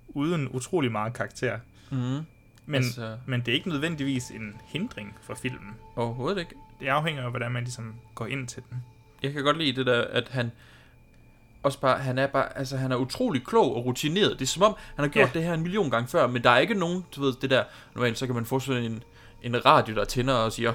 [0.08, 1.58] uden utrolig meget karakter.
[1.90, 1.96] Mm.
[1.96, 2.26] Men,
[2.74, 3.18] altså...
[3.26, 5.74] men det er ikke nødvendigvis en hindring for filmen.
[5.96, 6.54] Overhovedet ikke.
[6.80, 8.84] Det afhænger af, hvordan man ligesom går ind til den.
[9.22, 10.50] Jeg kan godt lide det der, at han...
[11.62, 14.32] også bare, han er bare, altså han er utrolig klog og rutineret.
[14.38, 15.38] Det er som om, han har gjort Ja.
[15.38, 17.64] det her en million gange før, men der er ikke nogen, du ved, det der,
[17.94, 19.02] normalt så kan man få sådan en,
[19.42, 20.72] en radio, der tænder og siger,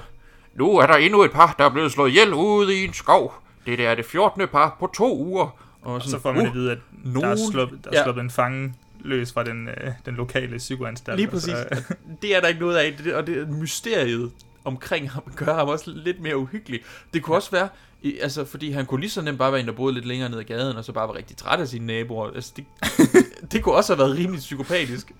[0.54, 3.34] nu er der endnu et par, der er blevet slået ihjel ude i en skov.
[3.66, 4.48] Det der er det 14.
[4.48, 5.58] par på to uger.
[5.82, 8.02] Og så får man at vide, at der er nogen- sluppet, der er Ja.
[8.02, 11.16] sluppet en fange løs fra den, øh, den lokale psykoanstalt.
[11.18, 11.96] Lige og så- præcis.
[12.22, 14.30] Det er der ikke noget af, det, og det mysteriet
[14.64, 16.80] omkring ham gør ham også lidt mere uhyggelig.
[17.14, 17.68] Det kunne også være,
[18.04, 20.28] i- altså, fordi han kunne lige så nemt bare være en, der boede lidt længere
[20.28, 22.30] ned ad gaden, og så bare var rigtig træt af sine naboer.
[22.30, 22.64] Altså, det,
[23.52, 25.12] det kunne også have været rimelig psykopatisk.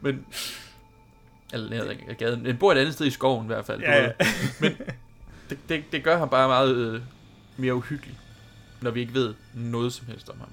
[0.00, 0.26] Men,
[1.52, 2.46] eller ned ad gaden.
[2.46, 3.80] Han bor et andet sted i skoven i hvert fald.
[3.80, 4.10] Ja, ja.
[4.60, 4.72] Men
[5.50, 7.00] det, det, det gør ham bare meget øh,
[7.56, 8.18] mere uhyggelig,
[8.80, 10.48] når vi ikke ved noget som helst om ham.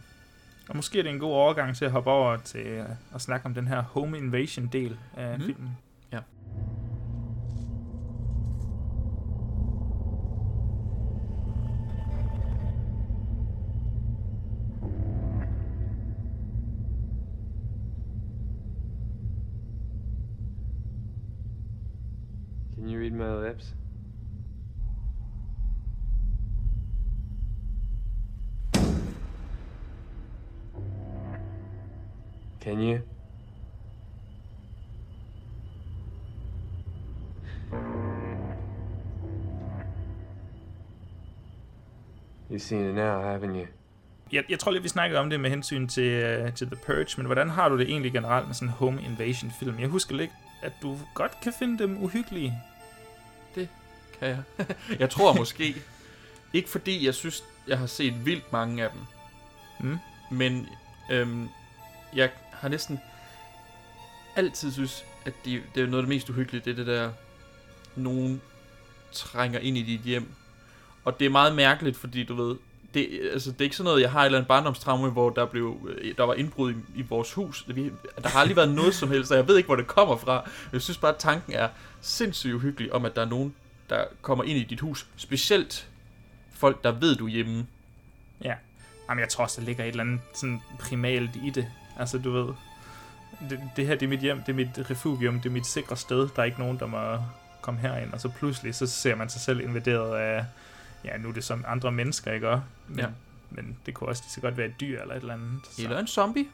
[0.70, 3.46] Og måske er det en god overgang til at hoppe over til øh, at snakke
[3.46, 5.46] om den her home invasion del af Mhm.
[5.46, 5.70] filmen.
[6.12, 6.20] Ja.
[22.84, 23.66] Can you read my lips?
[32.62, 33.00] Can you?
[42.50, 43.68] You've seen it now, haven't you?
[44.32, 47.18] Jeg, jeg tror lidt, vi snakkede om det med hensyn til, uh, til The Purge,
[47.18, 49.80] men hvordan har du det egentlig generelt med sådan en home invasion film?
[49.80, 50.32] Jeg husker lidt,
[50.62, 52.54] at du godt kan finde dem uhyggelige.
[53.56, 53.70] Det
[54.20, 54.44] kan jeg.
[55.00, 55.76] jeg tror måske,
[56.54, 59.00] ikke fordi jeg synes, jeg har set vildt mange af dem,
[59.80, 59.98] Mm.
[60.32, 60.68] men
[61.12, 61.50] øhm,
[62.16, 63.00] jeg har næsten
[64.36, 67.12] altid synes, at de, det er noget af det mest uhyggelige, det er det der,
[67.96, 68.42] nogen
[69.12, 70.34] trænger ind i dit hjem.
[71.06, 72.56] Og det er meget mærkeligt, fordi du ved,
[72.94, 75.46] det, altså, det er ikke sådan noget, jeg har et eller andet barndomstraume, hvor der,
[75.46, 77.64] blev, øh, der var indbrud i, i vores hus.
[77.68, 77.92] Vi-
[78.24, 80.50] Der har aldrig været noget som helst, og jeg ved ikke, hvor det kommer fra.
[80.74, 81.70] Jeg synes bare, at tanken er
[82.02, 83.56] sindssygt uhyggelig om, at der er nogen,
[83.90, 85.06] der kommer ind i dit hus.
[85.18, 85.88] Specielt
[86.54, 87.66] folk, der ved, du er hjemme.
[88.44, 88.54] Ja.
[89.10, 91.68] Jamen, jeg tror også, der ligger et eller andet sådan primalt i det.
[92.00, 92.54] Altså, du ved,
[93.50, 95.98] det, det her det er mit hjem, det er mit refugium, det er mit sikre
[95.98, 96.18] sted.
[96.36, 97.18] Der er ikke nogen, der må
[97.62, 98.14] komme herind.
[98.14, 100.46] Og så pludselig, så ser man sig selv invaderet af,
[101.06, 102.64] ja, nu er det som andre mennesker, ikke også?
[102.88, 103.08] Men, Ja.
[103.52, 105.60] men det kunne også lige så godt være et dyr eller et eller andet.
[105.72, 105.82] Så.
[105.84, 106.46] Eller en zombie.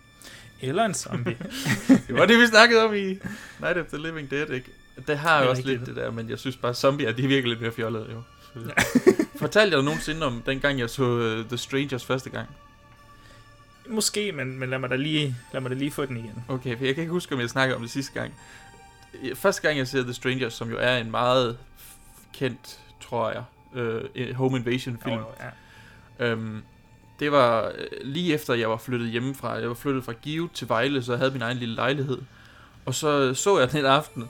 [0.62, 1.38] Eller en zombie.
[2.08, 3.06] det var det, vi snakkede om i
[3.60, 4.72] Night of the Living Dead, ikke?
[5.08, 7.50] Det har jo også lidt det der, men jeg synes bare, zombier, de er virkelig
[7.50, 8.22] lidt mere fjollede, jo.
[9.39, 12.50] Fortalte jeg dig nogensinde om, dengang jeg så uh, The Strangers første gang?
[13.89, 16.43] Måske, men, men lad, mig da lige, lad mig da lige få den igen.
[16.47, 18.34] Okay, for jeg kan ikke huske, om jeg snakkede om det sidste gang.
[19.36, 21.58] Første gang, jeg ser The Strangers, som jo er en meget
[22.34, 23.43] kendt, tror jeg,
[23.74, 25.15] øh, home invasion film.
[25.15, 25.45] Jo, jo,
[26.20, 26.32] ja.
[26.32, 26.61] Øhm,
[27.20, 29.51] det var øh, lige efter, jeg var flyttet hjemmefra.
[29.51, 32.17] Jeg var flyttet fra Give til Vejle, så jeg havde min egen lille lejlighed.
[32.86, 34.30] Og så så jeg den en aften,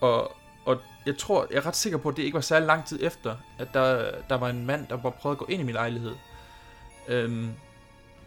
[0.00, 2.86] og, og jeg tror, jeg er ret sikker på, at det ikke var særlig lang
[2.86, 5.64] tid efter, at der, der var en mand, der bare prøvede at gå ind i
[5.64, 6.14] min lejlighed.
[7.08, 7.50] Øhm,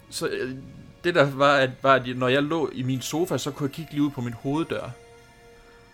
[0.09, 0.55] så øh,
[1.03, 3.75] det der var, at, var, at når jeg lå i min sofa, så kunne jeg
[3.75, 4.89] kigge lige ud på min hoveddør.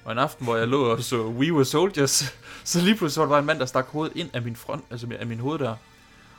[0.08, 2.34] Og en aften, hvor jeg lå og så We Were Soldiers,
[2.64, 4.84] så lige pludselig var der bare en mand, der stak hovedet ind af min front,
[4.92, 5.74] altså af min hoveddør.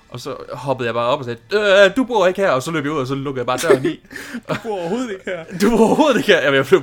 [0.09, 2.71] Og så hoppede jeg bare op og sagde, øh, du bor ikke her, og så
[2.71, 4.01] løb jeg ud, og så lukkede jeg bare døren i.
[4.49, 5.45] Du bor overhovedet ikke her.
[5.61, 6.43] Du bor overhovedet ikke her.
[6.43, 6.83] Jamen, jeg, blev,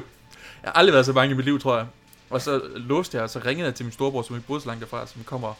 [0.63, 1.85] jeg har aldrig været så bange i mit liv, tror jeg.
[2.29, 4.67] Og så låste jeg, og så ringede jeg til min storebror, som ikke boede så
[4.67, 5.53] langt derfra, som kommer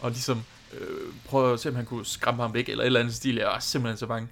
[0.00, 0.42] og ligesom
[0.80, 3.34] øh, prøvede at se, om han kunne skræmme ham væk, eller et eller andet stil.
[3.34, 4.28] Jeg var simpelthen så bange.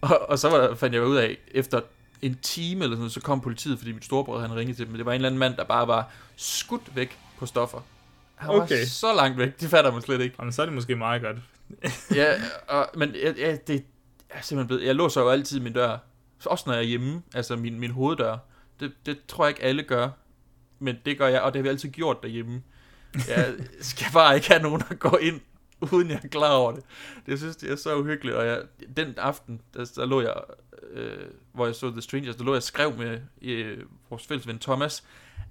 [0.00, 1.80] Og, og så var, fandt jeg ud af, efter
[2.22, 4.96] en time eller sådan så kom politiet, fordi min storebror han ringede til dem.
[4.96, 7.80] Det var en eller anden mand, der bare var skudt væk på stoffer.
[8.34, 8.84] Han var Okay.
[8.84, 10.36] så langt væk, det fatter man slet ikke.
[10.38, 11.36] Jamen, så er det måske meget godt.
[12.14, 12.34] ja,
[12.68, 13.84] og, men ja, det
[14.30, 15.98] er simpelthen blevet, jeg låser jo altid min dør,
[16.46, 18.36] også når jeg er hjemme, altså min, min hoveddør.
[18.80, 20.08] Det, det tror jeg ikke alle gør,
[20.78, 22.62] men det gør jeg, og det har vi altid gjort derhjemme.
[23.28, 25.40] Jeg skal bare ikke have nogen, der går ind,
[25.92, 26.84] uden jeg er klar over det.
[27.26, 28.62] Det jeg synes det er så uhyggeligt, og jeg,
[28.96, 30.34] den aften, der, der lå jeg,
[30.92, 33.78] øh, hvor jeg så The Strangers, der lå jeg og skrev med øh,
[34.10, 35.04] vores fælles ven Thomas,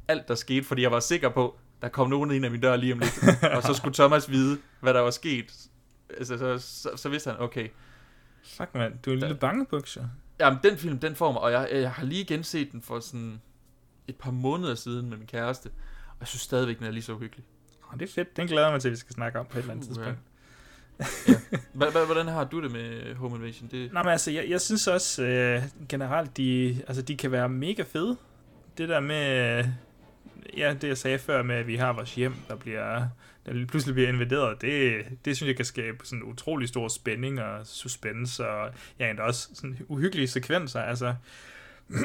[0.08, 2.76] alt der skete, fordi jeg var sikker på, der kom nogen ind ad min dør
[2.76, 3.20] lige om lidt,
[3.56, 5.70] og så skulle Thomas vide, hvad der var sket.
[6.10, 7.70] Altså, så, så, så vidste han, okay,
[8.48, 8.94] Fuck, mand.
[9.06, 10.08] Du er en lille bangebukser.
[10.40, 13.42] Jamen, den film, den får mig, og jeg, jeg har lige genset den for sådan
[14.08, 15.68] et par måneder siden med min kæreste,
[16.10, 17.46] og jeg synes stadigvæk, den er lige så uhyggelig.
[17.94, 18.38] Oh, det er fedt.
[18.38, 20.20] Den glæder jeg mig til, at vi skal snakke om på et eller andet tidspunkt.
[21.78, 23.70] Hva- Hvordan har du det med Home Invasion?
[23.72, 27.50] Det, Nå, men altså, jeg, jeg synes også øh, generelt, de, altså, de kan være
[27.50, 28.18] mega fede.
[28.78, 29.66] Det der med, øh,
[30.58, 33.08] ja, det jeg sagde før med, at vi har vores hjem, der bliver
[33.46, 37.68] der pludselig bliver invaderet, det, det synes jeg kan skabe sådan utrolig stor spænding og
[37.68, 40.82] suspense, og ja, endda også sådan uhyggelige sekvenser.
[40.82, 41.16] Altså,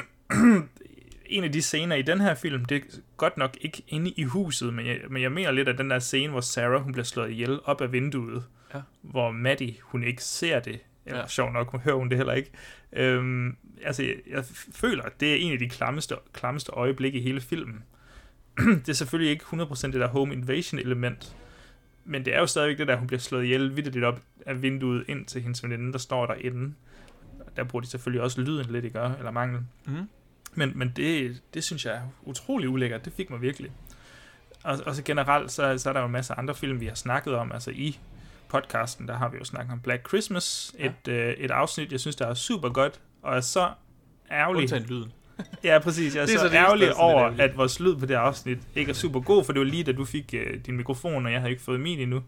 [1.37, 2.81] en af de scener i den her film, det er
[3.17, 5.99] godt nok ikke inde i huset, men jeg, men jeg mener lidt af den der
[5.99, 8.81] scene, hvor Sarah hun bliver slået ihjel op af vinduet, Ja.
[9.01, 11.27] hvor Maddie, hun ikke ser det, eller Ja.
[11.27, 12.51] sjov nok, hun hører hun det heller ikke.
[12.93, 17.21] Øhm, altså, jeg, jeg føler, at det er en af de klammeste, klammeste øjeblikke i
[17.21, 17.83] hele filmen.
[18.85, 21.35] det er selvfølgelig ikke 100% det der home invasion element,
[22.05, 25.05] men det er jo stadigvæk det der, hun bliver slået ihjel vidderligt op af vinduet
[25.07, 26.73] ind til hendes veninde, der står derinde.
[27.55, 28.99] Der bruger de selvfølgelig også lyden lidt, ikke?
[29.17, 29.61] Eller mangel.
[29.87, 30.09] Mhm.
[30.55, 33.05] Men, men det, det synes jeg er utrolig ulækkert.
[33.05, 33.71] Det fik mig virkelig.
[34.63, 36.95] Og, og så generelt, så, så er der jo en masse andre film, vi har
[36.95, 37.51] snakket om.
[37.51, 37.99] Altså i
[38.47, 40.75] podcasten, der har vi jo snakket om Black Christmas.
[40.79, 40.85] Ja.
[40.85, 42.99] Et, øh, et afsnit, jeg synes, der er super godt.
[43.21, 43.69] Og er så
[44.31, 44.61] ærgerlig.
[44.61, 45.11] Undtagen lyden.
[45.63, 46.15] Ja, præcis.
[46.15, 48.57] Jeg er, Det er så, så ærgerlig er over, at vores lyd på det afsnit
[48.75, 51.31] ikke er super god, for det var lige, da du fik øh, din mikrofon, og
[51.31, 52.23] jeg havde ikke fået min endnu.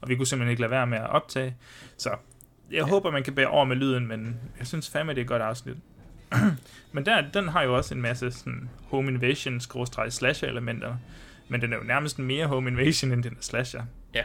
[0.00, 1.56] Og vi kunne simpelthen ikke lade være med at optage.
[1.96, 2.10] Så
[2.70, 2.86] jeg ja.
[2.86, 5.42] håber, man kan bære over med lyden, men jeg synes fandme, det er et godt
[5.42, 5.76] afsnit.
[6.92, 9.60] men der, den har jo også en masse sådan, home invasion
[10.10, 10.96] slasher elementer.
[11.48, 13.84] Men den er jo nærmest mere home invasion, end den er slasher.
[14.14, 14.24] Ja,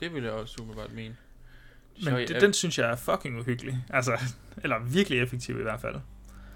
[0.00, 1.16] det vil jeg også umiddelbart mene.
[1.96, 3.84] Men Så, det, jeg- den synes jeg er fucking uhyggelig.
[3.90, 4.20] Altså,
[4.62, 5.96] eller virkelig effektiv i hvert fald.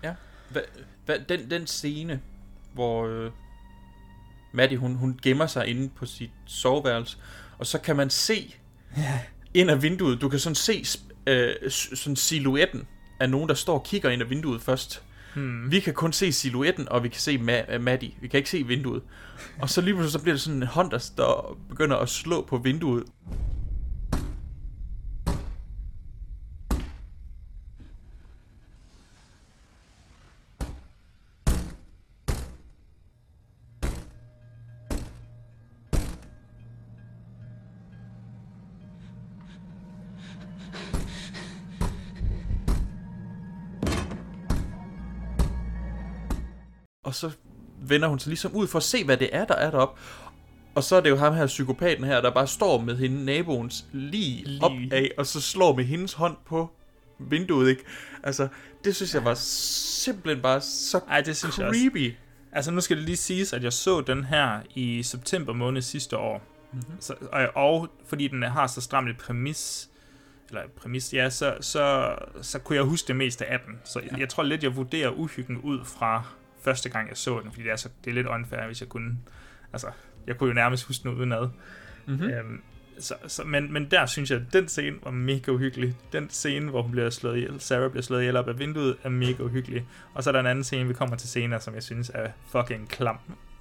[0.03, 0.15] Ja.
[0.51, 0.61] Hva,
[1.07, 2.21] hva, den, den scene,
[2.75, 3.31] hvor øh,
[4.53, 7.19] Maddie, hun, hun gemmer sig inde på sit soveværelse,
[7.59, 8.55] og så kan man se
[8.97, 9.21] Ja.
[9.55, 10.85] ind af vinduet, du kan sådan se
[11.27, 12.87] øh, sådan silhuetten
[13.21, 15.03] af nogen, der står og kigger ind af vinduet først.
[15.35, 15.71] Hmm.
[15.71, 18.11] Vi kan kun se silhuetten, og vi kan se Ma- øh, Maddie.
[18.21, 19.03] Vi kan ikke se vinduet.
[19.61, 22.43] Og så lige pludselig så bliver det sådan en hånd, der står, begynder at slå
[22.49, 23.05] på vinduet.
[47.89, 50.01] Vender hun sig ligesom ud for at se, hvad det er, der er deroppe.
[50.75, 53.85] Og så er det jo ham her, psykopaten her, der bare står med hende naboens
[53.93, 54.65] lige, lige.
[54.65, 56.71] op af, og så slår med hendes hånd på
[57.19, 57.83] vinduet, ikke?
[58.23, 58.49] Altså,
[58.85, 61.81] det synes jeg var simpelthen bare så Ej, det synes jeg også.
[61.81, 62.15] creepy.
[62.53, 66.17] Altså, nu skal det lige siges, at jeg så den her i september måned sidste
[66.17, 66.43] år.
[66.73, 66.81] Mhm.
[66.81, 67.01] Mm-hmm.
[67.01, 69.91] Så, og, og fordi den har så stramt et præmis,
[70.49, 73.75] eller præmis, ja, så, så, så kunne jeg huske det meste af den.
[73.85, 74.17] Så ja.
[74.19, 76.25] jeg tror lidt, jeg vurderer uhyggen ud fra
[76.65, 78.89] første gang, jeg så den, fordi det er, så, det er lidt unfair, hvis jeg
[78.89, 79.19] kunne...
[79.73, 79.87] Altså,
[80.27, 81.49] jeg kunne jo nærmest huske den udenad.
[82.07, 82.23] Mhm.
[82.23, 82.61] Øhm,
[82.99, 85.95] så, så, men, men der synes jeg, at den scene var mega uhyggelig.
[86.13, 89.09] Den scene, hvor hun bliver slået ihjel, Sarah bliver slået ihjel op af vinduet, er
[89.09, 89.87] mega uhyggelig.
[90.15, 92.31] Og så er der en anden scene, vi kommer til senere, som jeg synes er
[92.53, 93.19] fucking klam.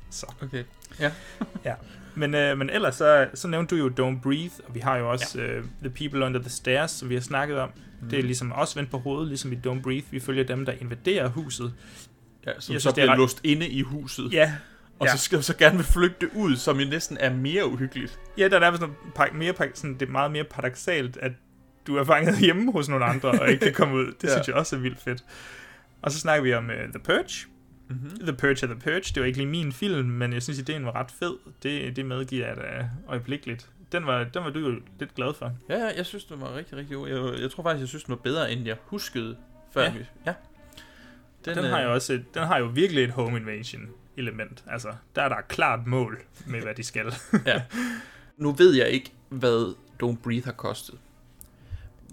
[0.09, 0.33] Så.
[0.43, 0.63] Okay.
[0.99, 1.11] Ja.
[1.65, 1.73] ja.
[2.15, 5.11] Men, øh, men ellers, så, så nævnte du jo Don't Breathe, og vi har jo
[5.11, 5.47] også ja.
[5.47, 7.69] øh, The People Under the Stairs, som vi har snakket om.
[8.01, 8.09] Mm.
[8.09, 8.25] Det er Mhm.
[8.27, 10.05] ligesom også vendt på hovedet, ligesom i Don't Breathe.
[10.11, 11.73] Vi følger dem, der invaderer huset.
[12.47, 14.33] Ja, som Jeg så synes, er bliver ret- låst inde i huset.
[14.33, 14.53] Ja.
[14.99, 15.11] Og ja.
[15.11, 18.19] så skal så gerne vil flygte ud, som jo næsten er mere uhyggeligt.
[18.37, 18.95] Ja, der er nærmest noget
[19.33, 21.31] mere, sådan, det er meget mere paradoxalt, at
[21.87, 24.05] du er fanget hjemme hos nogle andre, og ikke kan komme ud.
[24.05, 24.29] Det Ja.
[24.33, 25.23] synes jeg også er vildt fedt.
[26.01, 27.47] Og så snakker vi om uh, The Purge.
[27.89, 27.99] Mhm.
[28.03, 28.19] Mm-hmm.
[28.19, 28.99] The Purge er The Purge.
[28.99, 31.33] Det var ikke lige min film, men jeg synes, ideen var ret fed.
[31.63, 33.69] Det, det medgiver jeg da øjeblikkeligt.
[33.91, 35.51] Den var, den var du jo lidt glad for.
[35.69, 37.07] Ja, jeg synes, det var rigtig, rigtig god.
[37.09, 39.37] Jeg, jeg tror faktisk, jeg synes, den var bedre, end jeg huskede
[39.73, 39.83] før.
[39.83, 39.89] Ja.
[39.91, 40.33] vi- ja.
[41.55, 44.63] Den, den, har jo også et, den har jo virkelig et home invasion element.
[44.67, 47.13] Altså, der er der et klart mål med, hvad de skal.
[47.45, 47.61] ja.
[48.37, 49.73] Nu ved jeg ikke, hvad
[50.03, 50.95] Don't Breathe har kostet.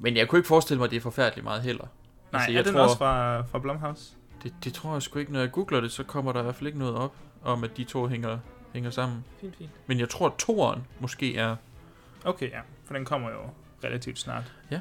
[0.01, 1.85] Men jeg kunne ikke forestille mig, at det er forfærdeligt meget heller.
[2.33, 4.13] Nej, Altså, er jeg den tror, også fra, fra Blumhouse?
[4.43, 5.33] Det, det tror jeg sgu ikke.
[5.33, 7.77] Når jeg googler det, så kommer der i hvert fald ikke noget op om, at
[7.77, 8.39] de to hænger,
[8.73, 9.25] hænger sammen.
[9.41, 9.71] Fint, fint.
[9.87, 11.57] Men jeg tror, at toeren måske er...
[12.25, 12.61] Okay, ja.
[12.85, 13.41] For den kommer jo
[13.85, 14.53] relativt snart.
[14.71, 14.81] Ja.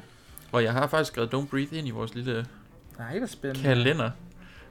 [0.52, 2.46] Og jeg har faktisk skrevet Don't Breathe ind i vores lille
[2.98, 3.62] Nej, hvor spændende.
[3.62, 4.10] kalender.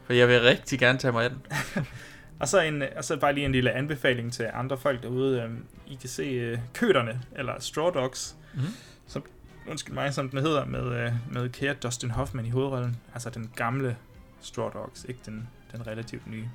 [0.06, 1.42] For jeg vil rigtig gerne tage mig af den.
[2.40, 5.42] Og så, en, og så bare lige en lille anbefaling til andre folk derude.
[5.42, 8.64] Øhm, I kan se øh, Køterne, eller Straw Dogs, Mhm.
[9.08, 9.24] som,
[9.68, 12.98] undskyld mig, som den hedder, med, øh, med kære Dustin Hoffman i hovedrollen.
[13.14, 13.98] Altså den gamle
[14.42, 16.46] Straw Dogs, ikke den, den relativt nye.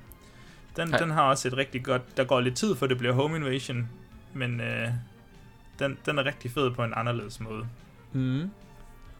[0.75, 2.17] Den, den har også et rigtig godt...
[2.17, 3.89] Der går lidt tid, for det bliver home invasion,
[4.33, 4.87] men øh,
[5.79, 7.67] den, den er rigtig fed på en anderledes måde.
[8.13, 8.49] Mm.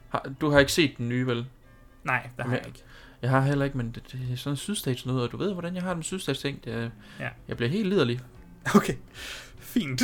[0.10, 1.46] Har, du har ikke set den nye, vel?
[2.04, 2.84] Nej, det har jeg ikke.
[3.22, 5.76] Jeg har heller ikke, men det, det er sådan sydstats noget, og du ved, hvordan
[5.76, 6.66] jeg har med sydstats ting.
[6.66, 7.30] Det, Ja.
[7.48, 8.20] Jeg bliver helt liderlig.
[8.76, 8.94] Okay,
[9.60, 10.02] fint.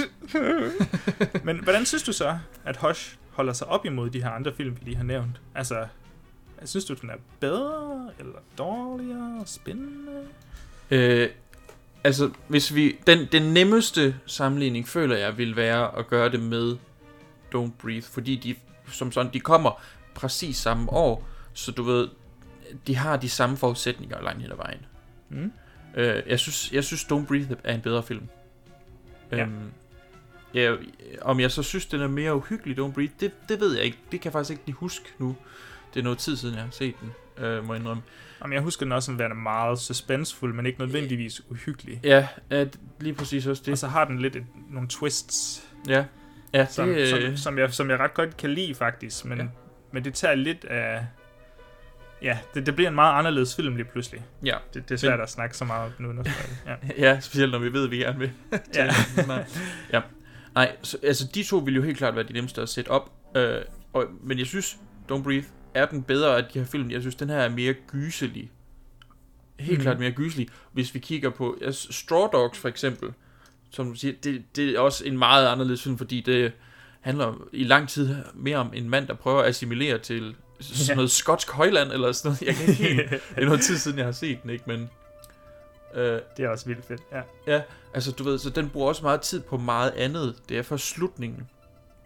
[1.44, 4.76] Men hvordan synes du så, at Hush holder sig op imod de her andre film,
[4.80, 5.42] vi lige har nævnt?
[5.56, 5.88] Altså,
[6.66, 10.28] synes du, den er bedre, eller dårligere, spændende?
[10.92, 11.30] Øh,
[12.06, 12.98] Altså, hvis vi...
[13.08, 16.78] Den, den nemmeste sammenligning, føler jeg, vil være at gøre det med
[17.56, 18.02] Don't Breathe.
[18.02, 18.56] Fordi de,
[18.92, 19.82] som sådan, de kommer
[20.14, 21.28] præcis samme år.
[21.54, 22.08] Så du ved,
[22.88, 24.86] de har de samme forudsætninger langt hen ad vejen.
[25.30, 25.52] Mm.
[25.96, 28.28] Øh, jeg, synes, jeg synes, Don't Breathe er en bedre film.
[29.32, 29.42] Ja.
[29.42, 29.72] Øhm,
[30.54, 30.76] ja,
[31.22, 33.98] om jeg så synes, den er mere uhyggelig, Don't Breathe, det, det ved jeg ikke.
[34.12, 35.36] Det kan jeg faktisk ikke lige huske nu.
[35.94, 38.04] Det er noget tid siden, jeg har set den, øh, må jeg indrømme.
[38.42, 42.00] Jamen, jeg husker den også som værende meget suspensefuld, men ikke nødvendigvis uhyggelig.
[42.04, 42.66] Ja, ja
[43.00, 43.72] lige præcis også det.
[43.72, 45.68] Og så har den lidt et, nogle twists.
[45.88, 46.06] Ja.
[46.54, 49.26] Ja, som, det, som, øh, som, jeg, som jeg ret godt kan lide, faktisk.
[49.26, 49.46] Men, Ja.
[49.92, 51.06] men det tager lidt af...
[52.22, 54.26] Ja, det, det bliver en meget anderledes film lige pludselig.
[54.46, 54.58] Ja.
[54.74, 56.12] Det, det er svært Men- at snakke så meget nu.
[56.14, 56.24] Når
[56.66, 56.76] ja.
[57.10, 58.32] ja, specielt når vi ved, at vi gerne vil.
[58.76, 58.94] Ja.
[59.94, 60.02] Ja.
[60.56, 63.12] Nej, så, altså de to vil jo helt klart være de nemmeste at sætte op.
[63.36, 63.62] Øh,
[63.94, 64.78] og, men jeg synes,
[65.12, 66.92] Don't Breathe er den bedre af de her film.
[66.92, 68.52] Jeg synes, den her er mere gyselig.
[69.60, 69.82] Helt mm.
[69.84, 70.48] klart mere gyselig.
[70.72, 73.10] Hvis vi kigger på ja, Straw Dogs for eksempel,
[73.70, 76.52] som du siger, det, det er også en meget anderledes film, fordi det
[77.02, 81.12] handler i lang tid mere om en mand, der prøver at assimilere til sådan noget
[81.12, 82.42] skotsk højland, eller sådan noget.
[82.42, 84.64] Jeg kan ikke helt, det er noget tid siden, jeg har set den, ikke?
[84.68, 84.90] Men,
[85.94, 87.22] øh, det er også vildt fedt, ja.
[87.48, 87.62] Ja,
[87.94, 90.36] altså du ved, så den bruger også meget tid på meget andet.
[90.50, 91.50] Det er for slutningen,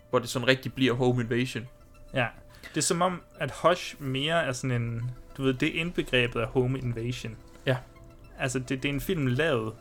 [0.10, 1.68] hvor det sådan rigtig bliver home invasion.
[2.14, 2.28] Ja,
[2.70, 5.12] det er som om, at Hush mere er sådan en...
[5.38, 7.38] Du ved, det er indbegrebet af home invasion.
[7.66, 7.78] Ja.
[8.40, 9.74] Altså, det, det er en film lavet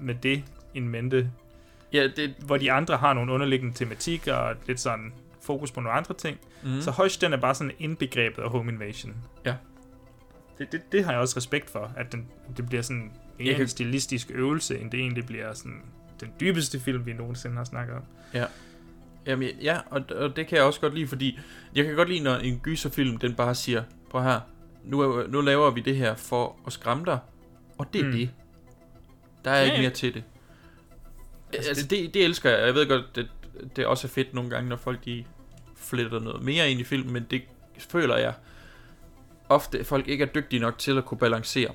[0.00, 0.44] med det
[0.74, 1.30] in mente.
[1.92, 2.34] Ja, det...
[2.38, 5.12] Hvor de andre har nogle underliggende tematikker og lidt sådan
[5.44, 6.38] fokus på nogle andre ting.
[6.62, 6.80] Mhm.
[6.80, 9.14] Så Hush, den er bare sådan indbegrebet af home invasion.
[9.46, 9.54] Ja.
[10.58, 13.54] Det, det, det har jeg også respekt for, at den, det bliver sådan mere Jeg
[13.54, 15.82] kan- en stilistisk øvelse, end det egentlig bliver sådan
[16.20, 18.02] den dybeste film, vi nogensinde har snakket om.
[18.34, 18.44] Ja.
[19.26, 21.38] Jamen, ja, og, og det kan jeg også godt lide, fordi
[21.74, 24.40] jeg kan godt lide, når en gyserfilm, den bare siger, prøv her,
[24.84, 27.18] nu, nu laver vi det her for at skræmme dig,
[27.78, 28.12] og det er Mm.
[28.12, 28.30] det.
[29.44, 30.24] Der er Ja, ikke mere til det.
[31.52, 32.66] Altså, Altså, det, det elsker jeg.
[32.66, 33.28] Jeg ved godt, det,
[33.76, 35.24] det også er fedt nogle gange, når folk de
[35.84, 37.42] fletter noget mere ind i filmen, men det
[37.78, 38.34] føler jeg
[39.48, 41.70] ofte, folk ikke er dygtige nok til at kunne balancere.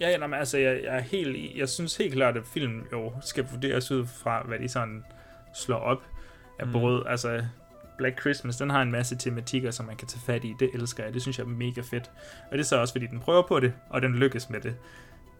[0.00, 3.12] Ja, ja, men altså, jeg, jeg er helt jeg synes helt klart, at film jo
[3.20, 5.04] skal vurderes ud fra, hvad de sådan
[5.54, 6.02] slår op
[6.58, 6.72] af mm.
[6.72, 7.02] brød.
[7.06, 7.44] Altså,
[7.98, 10.54] Black Christmas, den har en masse tematikker, som man kan tage fat i.
[10.60, 11.14] Det elsker jeg.
[11.14, 12.10] Det synes jeg er mega fedt.
[12.50, 14.74] Og det er så også, fordi den prøver på det, og den lykkes med det.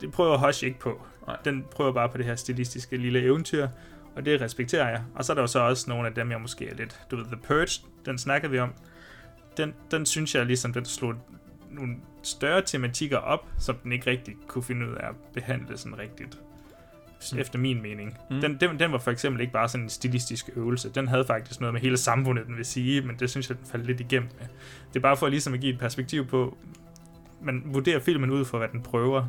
[0.01, 1.03] Det prøver Hush ikke på.
[1.27, 1.37] Nej.
[1.45, 3.69] Den prøver bare på det her stilistiske lille eventyr,
[4.17, 5.03] og det respekterer jeg.
[5.15, 7.01] Og så er der jo så også nogle af dem, jeg måske er lidt...
[7.11, 8.73] Du ved, The Purge, den snakkede vi om.
[9.57, 11.15] Den, den synes jeg ligesom, den slog
[11.71, 15.99] nogle større tematikker op, som den ikke rigtig kunne finde ud af at behandle sådan
[15.99, 16.39] rigtigt.
[17.33, 17.39] Mm.
[17.39, 18.19] Efter min mening.
[18.31, 18.41] Mm.
[18.41, 20.91] Den, den, den var for eksempel ikke bare sådan en stilistisk øvelse.
[20.91, 23.67] Den havde faktisk noget med hele samfundet, den vil sige, men det synes jeg, den
[23.67, 24.47] faldt lidt igennem med.
[24.89, 26.59] Det er bare for ligesom at give et perspektiv på,
[27.43, 29.29] man vurderer filmen ud fra, hvad den prøver,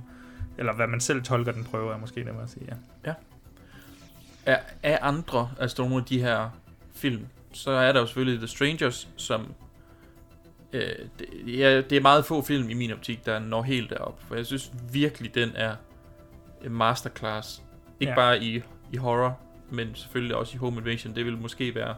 [0.57, 2.75] eller hvad man selv tolker, den prøver, er måske nemmere at sige, ja.
[3.05, 3.13] Ja.
[4.47, 6.49] Af, af andre, altså nogle af de her
[6.95, 9.53] film, så er der jo selvfølgelig The Strangers, som...
[10.73, 10.81] Øh,
[11.19, 11.27] det,
[11.59, 14.21] ja, det er meget få film i min optik, der når helt derop.
[14.27, 15.75] For jeg synes virkelig, den er
[16.65, 17.63] en masterclass.
[17.99, 18.15] Ikke Ja.
[18.15, 18.61] bare i,
[18.93, 19.39] i horror,
[19.71, 21.15] men selvfølgelig også i home invasion.
[21.15, 21.95] Det vil måske være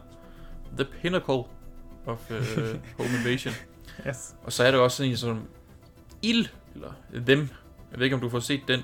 [0.78, 1.42] the pinnacle
[2.06, 2.36] of uh,
[2.98, 3.54] home invasion.
[4.08, 4.34] Yes.
[4.44, 5.48] Og så er der også sådan en som
[6.22, 6.92] Il, eller
[7.26, 7.48] Them.
[7.90, 8.80] Jeg ved ikke, om du får set den.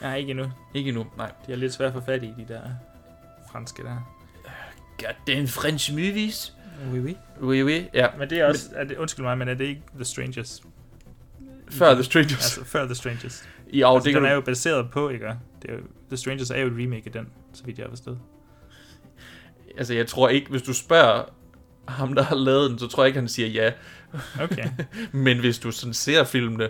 [0.00, 0.52] Nej, ikke endnu.
[0.74, 1.32] Ikke endnu, nej.
[1.46, 2.60] Det er lidt svært at få fat i, de der
[3.52, 4.14] franske der.
[4.98, 6.54] Goddamn French movies.
[6.92, 7.16] Oui, oui.
[7.40, 8.06] Oui, oui, ja.
[8.18, 10.62] Men det er også, er det, undskyld mig, men er det ikke The Strangers?
[11.70, 12.32] Før The Strangers.
[12.32, 13.48] Altså, før The Strangers.
[13.72, 15.26] Jo, altså, det den er jo baseret på, ikke?
[15.62, 17.90] Det er jo, The Strangers er jo et remake af den, så vidt jeg har
[17.90, 18.18] forstået.
[19.78, 21.24] Altså, jeg tror ikke, hvis du spørger
[21.88, 23.72] ham, der har lavet den, så tror jeg ikke, han siger ja.
[24.42, 24.68] Okay.
[25.12, 26.68] men hvis du sådan ser filmene,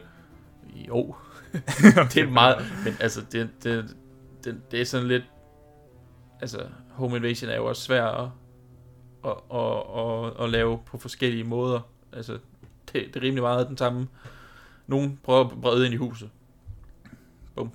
[0.88, 1.14] jo.
[2.14, 2.66] det er meget...
[2.84, 3.96] Men altså, det, det,
[4.44, 5.24] det, det er sådan lidt...
[6.40, 8.28] Altså, Home Invasion er jo også svært at,
[9.24, 11.80] at, at, at, at lave på forskellige måder.
[12.12, 12.32] Altså,
[12.92, 14.08] det, det er rimelig meget den samme.
[14.86, 16.30] Nogen prøver at brede ind i huset.
[17.54, 17.72] Bum.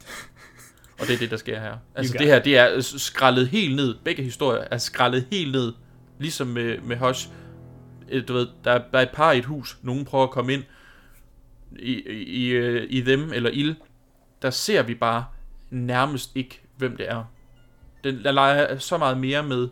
[0.99, 1.77] Og det er det, der sker her.
[1.95, 3.95] Altså det her, det er skrællet helt ned.
[4.03, 5.73] Begge historier er skrællet helt ned.
[6.19, 7.29] Ligesom med, med Hush.
[8.09, 9.77] Øh, Du ved, der er, der er et par i et hus.
[9.81, 10.63] Nogen prøver at komme ind
[11.79, 13.75] i, i, øh, i dem, eller ild.
[14.41, 15.25] Der ser vi bare
[15.69, 17.23] nærmest ikke, hvem det er.
[18.03, 19.69] Den, der leger så meget mere med,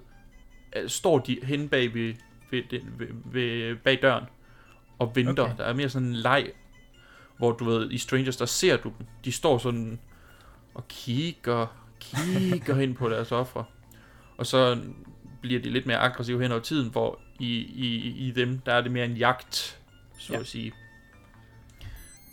[0.87, 2.13] står de hen bag, ved,
[2.51, 2.63] ved,
[2.97, 4.23] ved, ved, bag døren
[4.99, 5.43] og venter.
[5.43, 5.57] Okay.
[5.57, 6.51] Der er mere sådan en leg,
[7.37, 9.07] hvor du ved, i Strangers, der ser du dem.
[9.25, 9.99] De står sådan
[10.73, 11.67] og kigger,
[11.99, 13.65] kigger hen på deres ofre.
[14.37, 14.77] Og så
[15.41, 17.95] bliver de lidt mere aggressive hen over tiden, hvor i, i,
[18.27, 19.79] i dem, der er det mere en jagt,
[20.17, 20.39] så Ja.
[20.39, 20.71] at sige.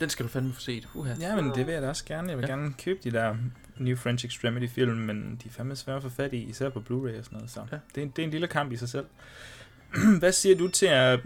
[0.01, 0.89] Den skal du fandme få set.
[0.95, 1.15] Uha.
[1.21, 2.29] Ja, men det vil jeg da også gerne.
[2.29, 2.55] Jeg vil ja.
[2.55, 3.37] gerne købe de der
[3.81, 6.79] New French Extremity film, men de er fandme svære at få fat i, især på
[6.81, 7.51] Blu-ray og sådan noget.
[7.51, 7.79] Så Ja.
[7.95, 9.07] det, er, det er en lille kamp i sig selv.
[10.21, 11.21] Hvad siger du til at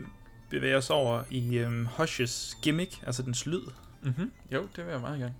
[0.50, 3.62] bevæge os over i øhm, Hushes gimmick, altså dens lyd?
[4.02, 4.32] Mhm.
[4.52, 5.34] Jo, det vil jeg meget gerne.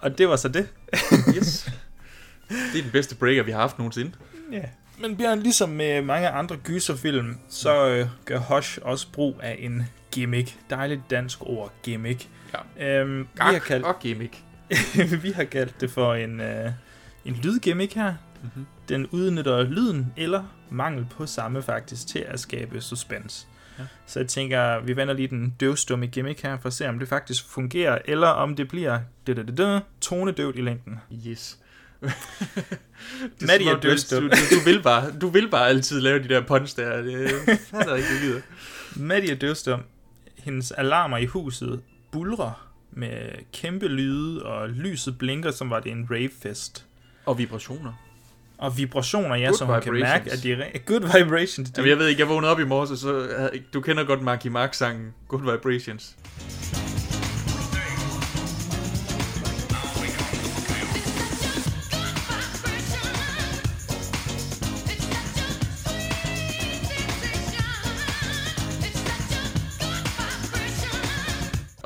[0.00, 0.68] Og det var så det.
[1.36, 1.70] Yes.
[2.48, 4.12] Det er den bedste breaker, vi har haft nogensinde.
[4.52, 4.64] Ja.
[5.00, 9.82] Men Bjørn, ligesom med mange andre gyserfilm, så øh, gør Hush også brug af en
[10.14, 10.58] gimmick.
[10.70, 12.28] Dejligt dansk ord, gimmick.
[12.78, 13.00] Ja.
[13.00, 14.42] Øhm, vi, har kaldt, og gimmick.
[15.22, 16.70] vi har kaldt det for en, øh,
[17.24, 18.14] en lydgimmick her.
[18.42, 18.66] Mhm.
[18.88, 23.46] Den udnytter lyden eller mangel på samme faktisk til at skabe suspense.
[23.78, 23.84] Ja.
[24.06, 27.08] Så jeg tænker, vi vender lige den døvstumme gimmick her, for at se om det
[27.08, 28.98] faktisk fungerer, eller om det bliver
[30.00, 31.00] tonedøvt i længden.
[31.26, 31.58] Yes.
[33.40, 34.22] Maddie som er døvstum.
[34.22, 37.02] du, du, du, vil bare, du vil bare altid lave de der punch der.
[37.02, 38.40] Det er ikke det gider.
[39.08, 39.80] Maddie er døvstum.
[40.44, 41.80] Hendes alarmer i huset
[42.12, 43.18] bulrer med
[43.52, 46.86] kæmpe lyde, og lyset blinker, som var det en ravefest.
[47.26, 47.92] Og vibrationer.
[48.58, 50.24] Og vibrationer, ja, Good så hun kan vibrations.
[50.24, 51.72] mærke, at de er good vibrations.
[51.76, 54.46] Jamen, jeg ved ikke, jeg vågnede op i morges, og så du kender godt Marky
[54.46, 56.16] Mark sangen Good Vibrations.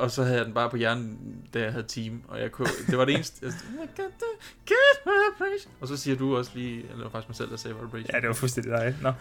[0.09, 1.17] Og så havde jeg den bare på hjernen,
[1.53, 3.45] da jeg havde team, og jeg kunne, det var det eneste.
[3.45, 3.53] Jeg,
[5.81, 8.09] og så siger du også lige, eller det var faktisk mig selv, der sagde vibration.
[8.13, 8.95] Ja, det var fuldstændig dig.
[9.01, 9.13] Nå.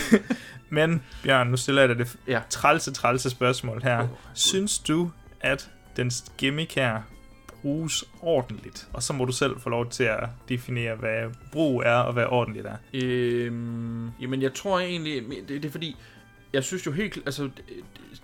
[0.76, 2.40] Men, Bjørn, nu stiller jeg dig det Ja.
[2.50, 4.02] trælse, trælse spørgsmål her.
[4.02, 5.10] Åh, Synes du,
[5.40, 7.02] at den gimmick her
[7.62, 8.88] bruges ordentligt?
[8.92, 12.24] Og så må du selv få lov til at definere, hvad brug er, og hvad
[12.28, 12.76] ordentligt er.
[12.94, 15.96] Øhm, jamen, jeg tror egentlig, det, det er fordi,
[16.52, 17.52] jeg synes jo helt, altså, det,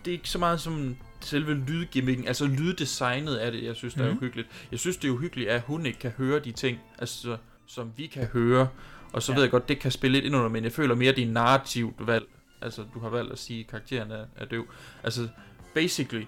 [0.04, 4.02] det er ikke så meget som selve lydgimmicken, altså lyddesignet af det, jeg synes, der
[4.04, 4.16] er Mhm.
[4.16, 4.48] uhyggeligt.
[4.70, 8.06] Jeg synes, det er uhyggeligt, at hun ikke kan høre de ting, altså, som vi
[8.06, 8.68] kan høre.
[9.12, 9.36] Og så Ja.
[9.36, 11.32] ved jeg godt, det kan spille lidt ind under, men jeg føler mere, det er
[11.32, 12.24] narrativt valg.
[12.62, 14.66] Altså, du har valgt at sige, at karakteren er, er døv.
[15.04, 15.28] Altså,
[15.74, 16.24] basically,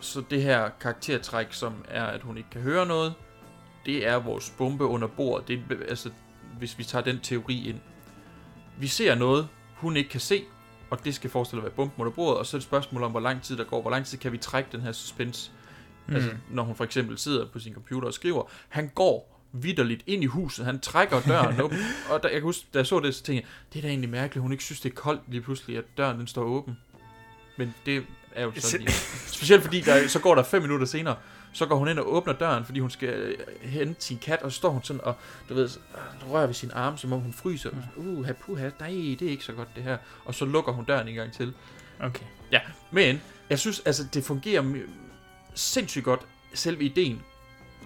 [0.00, 3.14] så det her karaktertræk, som er, at hun ikke kan høre noget,
[3.86, 5.48] det er vores bombe under bordet.
[5.48, 6.10] Det er, altså,
[6.58, 7.78] hvis vi tager den teori ind.
[8.78, 10.42] Vi ser noget, hun ikke kan se,
[10.92, 13.02] og det skal forestille at være bomben under bordet, og så er det et spørgsmål
[13.02, 15.50] om, hvor lang tid der går, hvor lang tid kan vi trække den her suspense.
[16.06, 16.14] Mm.
[16.14, 20.22] Altså, når hun for eksempel sidder på sin computer og skriver, han går vidderligt ind
[20.22, 21.78] i huset, han trækker døren åben,
[22.10, 23.88] og der, jeg kan huske, da jeg så det, så tænkte jeg, det er da
[23.88, 26.78] egentlig mærkeligt, hun ikke synes, det er koldt lige pludselig, at døren den står åben.
[27.58, 28.92] Men det er jo sådan, lige.
[29.26, 31.16] specielt fordi, der, så går der fem minutter senere,
[31.52, 34.52] så går hun ind og åbner døren, fordi hun skal øh, hente sin kat, og
[34.52, 35.14] så står hun sådan og,
[35.48, 35.70] du ved,
[36.30, 37.70] rører ved sin arm, som om hun fryser.
[37.96, 39.96] Uh, puha, nej, det er ikke så godt det her.
[40.24, 41.54] Og så lukker hun døren en gang til.
[42.00, 42.24] Okay.
[42.52, 44.74] Ja, men jeg synes, altså, det fungerer
[45.54, 46.20] sindssygt godt,
[46.54, 47.22] selve ideen,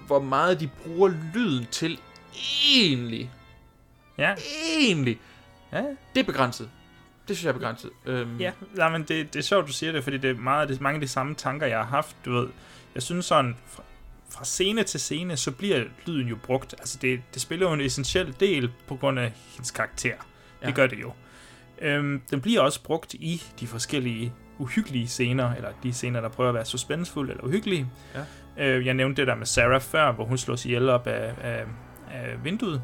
[0.07, 1.99] hvor meget de bruger lyden til
[2.75, 3.31] egentlig.
[4.19, 4.35] Ja.
[4.79, 5.21] Egentlig.
[5.73, 5.83] Ja.
[6.15, 6.71] Det er begrænset.
[7.29, 7.91] Det synes jeg er begrænset.
[8.05, 10.69] Øhm, Ja, nej, men det, det er sjovt, du siger det, fordi det er meget,
[10.69, 12.49] det er mange af de samme tanker, jeg har haft, du ved.
[12.97, 13.83] Jeg synes sådan, fra,
[14.31, 16.75] fra scene til scene, så bliver lyden jo brugt.
[16.79, 20.15] Altså, det, det spiller jo en essentiel del på grund af hendes karakter.
[20.63, 20.67] Ja.
[20.67, 21.13] Det gør det jo.
[21.79, 26.49] Øhm, den bliver også brugt i de forskellige uhyggelige scener, eller de scener, der prøver
[26.49, 27.87] at være suspensfulde eller uhyggelige.
[28.57, 28.77] Ja.
[28.77, 31.65] Øh, jeg nævnte det der med Sarah før, hvor hun slås ihjel op af, af,
[32.11, 32.83] af vinduet.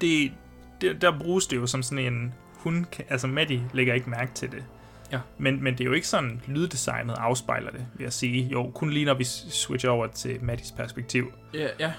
[0.00, 0.32] Det,
[0.80, 2.34] det, der bruges det jo som sådan en...
[2.54, 4.64] Hun altså Maddie lægger ikke mærke til det.
[5.12, 5.18] Ja.
[5.38, 8.48] Men, men det er jo ikke sådan, lyddesignet afspejler det, vil jeg sige.
[8.48, 11.32] Jo, kun lige når vi switcher over til Maddies perspektiv.
[11.54, 11.92] Ja, ja.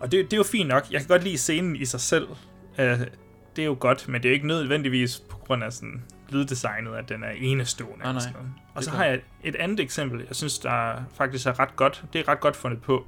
[0.00, 0.86] Og det, det er jo fint nok.
[0.90, 2.28] Jeg kan godt lide scenen i sig selv.
[2.78, 2.84] Uh,
[3.56, 6.94] det er jo godt, men det er jo ikke nødvendigvis på grund af sådan lyddesignet,
[6.94, 7.96] at den er enestående.
[7.98, 8.20] Eller nej.
[8.20, 8.48] sådan noget.
[8.74, 12.04] Og så har jeg et andet eksempel, jeg synes, der faktisk er ret godt.
[12.12, 13.06] Det er ret godt fundet på.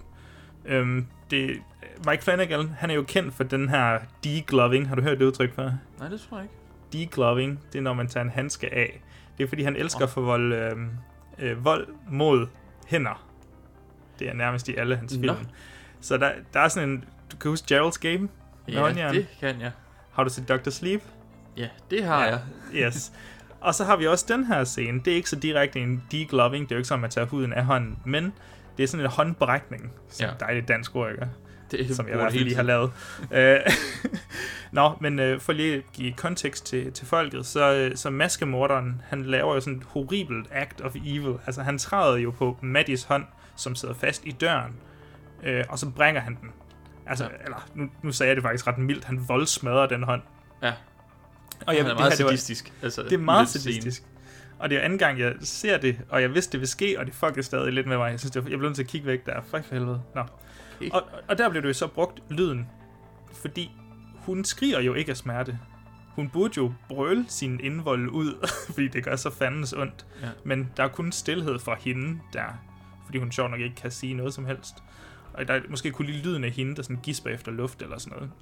[0.64, 1.59] Øhm, det,
[2.07, 4.89] Mike Flanagan, han er jo kendt for den her degloving.
[4.89, 5.70] Har du hørt det udtryk før?
[5.99, 6.55] Nej, det tror jeg ikke.
[6.93, 9.03] Degloving, det er når man tager en handske af.
[9.43, 10.76] Det er fordi, han elsker at få vold, øh,
[11.38, 12.47] øh, vold mod
[12.86, 13.26] hænder.
[14.18, 15.20] Det er nærmest i alle hans Nå.
[15.20, 15.47] film.
[16.01, 17.05] Så der, der er sådan en...
[17.32, 18.28] Du kan huske Gerald's Game?
[18.68, 19.14] Ja, håndjern?
[19.14, 19.70] det kan jeg.
[20.12, 20.70] Har du set Dr.
[20.70, 21.03] Sleep?
[21.57, 22.40] Ja, det har jeg.
[22.74, 23.12] Yes.
[23.61, 25.01] Og så har vi også den her scene.
[25.05, 26.68] Det er ikke så direkte en degloving.
[26.68, 27.99] Det er jo ikke sådan, at man tager huden af hånden.
[28.05, 28.32] Men
[28.76, 29.93] det er sådan en håndbrækning.
[30.20, 30.26] Ja.
[30.26, 30.32] ja.
[30.40, 31.28] dejligt dansk ord, ikke?
[31.79, 32.91] Det som jeg i hvert det fald lige har lavet.
[33.33, 33.61] Øh,
[34.73, 39.03] Nå, men øh, for lige at give kontekst til, til folket, så, øh, så maskemorderen,
[39.09, 41.35] han laver jo sådan et horribelt act of evil.
[41.47, 43.25] Altså, han træder jo på Maddies hånd,
[43.57, 44.73] som sidder fast i døren,
[45.45, 46.51] øh, og så brænger han den.
[47.07, 47.31] Altså, Ja.
[47.45, 50.23] eller, nu, nu sagde jeg det faktisk ret mildt, han voldsmadrer den hånd.
[50.62, 50.73] Ja.
[51.66, 54.03] Og er det meget her, det var- sadistisk, altså, det er meget sadistisk.
[54.59, 57.07] Og det er anden gang, jeg ser det, og jeg vidste, det ville ske, og
[57.07, 58.11] det fucker stadig lidt med mig.
[58.11, 59.41] Jeg synes, det var, jeg blev nødt til at kigge væk der.
[59.51, 60.03] Fuck for helvede.
[60.14, 60.23] Nå.
[60.77, 60.91] Okay.
[60.91, 62.68] Og, og der blev det jo så brugt lyden,
[63.33, 63.70] fordi
[64.16, 65.59] hun skriger jo ikke af smerte.
[66.14, 70.07] Hun burde jo brøle sin indvold ud, fordi det gør så fandens ondt.
[70.23, 70.29] Ja.
[70.45, 72.62] Men der er kun stillhed fra hende der,
[73.05, 74.75] fordi hun sjovt nok ikke kan sige noget som helst.
[75.35, 77.99] Og der er måske kun lige lyden af hende, der sådan gisper efter luft eller
[77.99, 78.33] sådan noget.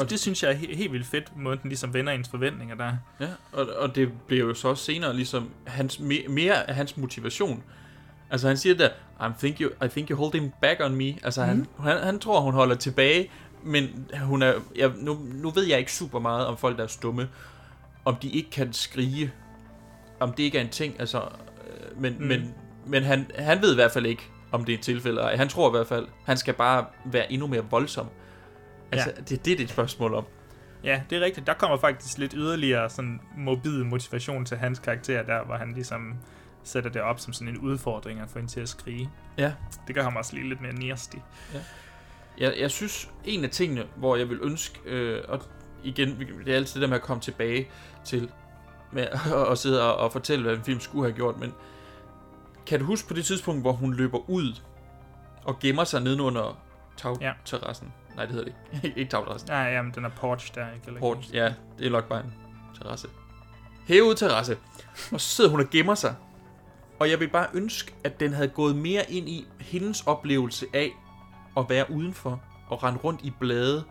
[0.00, 2.74] Det, det synes jeg er he- helt vildt fedt, måden den ligesom vender ens forventninger
[2.74, 2.92] der.
[3.20, 6.96] Ja, og, og det bliver jo så også senere ligesom hans, me, mere af hans
[6.96, 7.62] motivation.
[8.30, 8.88] Altså han siger der,
[9.20, 11.14] I think you, I think you hold him back on me.
[11.24, 13.30] Altså han, han, han tror, hun holder tilbage,
[13.64, 16.88] men hun er, jeg, nu, nu ved jeg ikke super meget om folk, der er
[16.88, 17.28] stumme,
[18.04, 19.32] om de ikke kan skrige,
[20.20, 22.20] om det ikke er en ting, altså, øh, men, Mm.
[22.22, 22.26] mm.
[22.28, 22.54] men,
[22.86, 24.22] men han, han ved i hvert fald ikke,
[24.52, 25.22] om det er et tilfælde.
[25.22, 28.06] Han tror i hvert fald, han skal bare være endnu mere voldsom.
[28.92, 29.20] Altså, Ja.
[29.20, 30.24] det, det er det, et spørgsmål om.
[30.84, 31.46] Ja, det er rigtigt.
[31.46, 36.14] Der kommer faktisk lidt yderligere sådan morbid motivation til hans karakter der, hvor han ligesom
[36.64, 39.10] sætter det op som sådan en udfordring at få hende til at skrige.
[39.38, 39.52] Ja.
[39.86, 41.22] Det gør ham også lige lidt mere nærstig.
[41.54, 41.58] Ja.
[42.38, 45.42] Jeg, jeg synes, en af tingene, hvor jeg vil ønske, øh, og
[45.84, 47.68] igen, det er altid det der med at komme tilbage
[48.04, 48.30] til,
[48.92, 49.06] med
[49.50, 51.52] at, sidde og, og fortælle, hvad en film skulle have gjort, men
[52.66, 54.60] kan du huske på det tidspunkt, hvor hun løber ud
[55.44, 56.58] og gemmer sig nedenunder
[57.44, 57.92] tagterrassen?
[58.16, 58.98] Nej, det hedder det ikke.
[59.00, 59.48] ikke tagterrassen.
[59.48, 61.00] Ja, jamen, den er porch der, ikke?
[61.00, 62.32] Porch, ja, det er nok bare en
[62.82, 63.08] terrasse.
[63.86, 64.56] Hævet terrasse.
[65.12, 66.14] Og så sidder hun og gemmer sig.
[66.98, 70.90] Og jeg vil bare ønske, at den havde gået mere ind i hendes oplevelse af
[71.56, 73.84] at være udenfor og rende rundt i blade.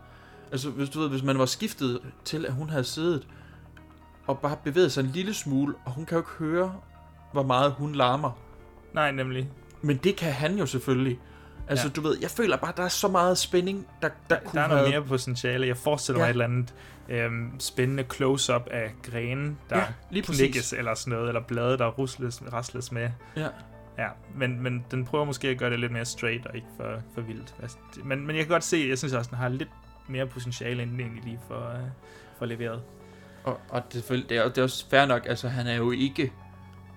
[0.52, 3.28] Altså, hvis du ved, hvis man var skiftet til, at hun havde siddet
[4.28, 6.76] og bare bevæget sig en lille smule, og hun kan jo ikke høre,
[7.32, 8.32] hvor meget hun larmer.
[8.94, 9.50] Nej, nemlig.
[9.82, 11.20] Men det kan han jo selvfølgelig.
[11.68, 11.92] Altså, Ja.
[11.94, 14.68] du ved, jeg føler bare, der er så meget spænding, der, der, kunne Der er
[14.68, 15.68] noget mere potentiale.
[15.68, 16.30] Jeg forestiller mig Ja.
[16.30, 16.74] et eller andet
[17.10, 20.74] øhm, spændende close-up af grene, der Ja, lige præcis.
[20.74, 23.10] eller sådan noget, eller blade, der rusles, rasles med.
[23.36, 23.48] Ja.
[23.98, 27.02] Ja, men, men den prøver måske at gøre det lidt mere straight og ikke for,
[27.14, 27.56] for vildt.
[27.62, 29.70] Altså, men, men jeg kan godt se, jeg synes også, den har lidt
[30.08, 31.90] mere potentiale, end den egentlig lige for, uh,
[32.38, 32.82] for leveret.
[33.44, 36.32] Og, og det, det, er, det er også fair nok, altså han er jo ikke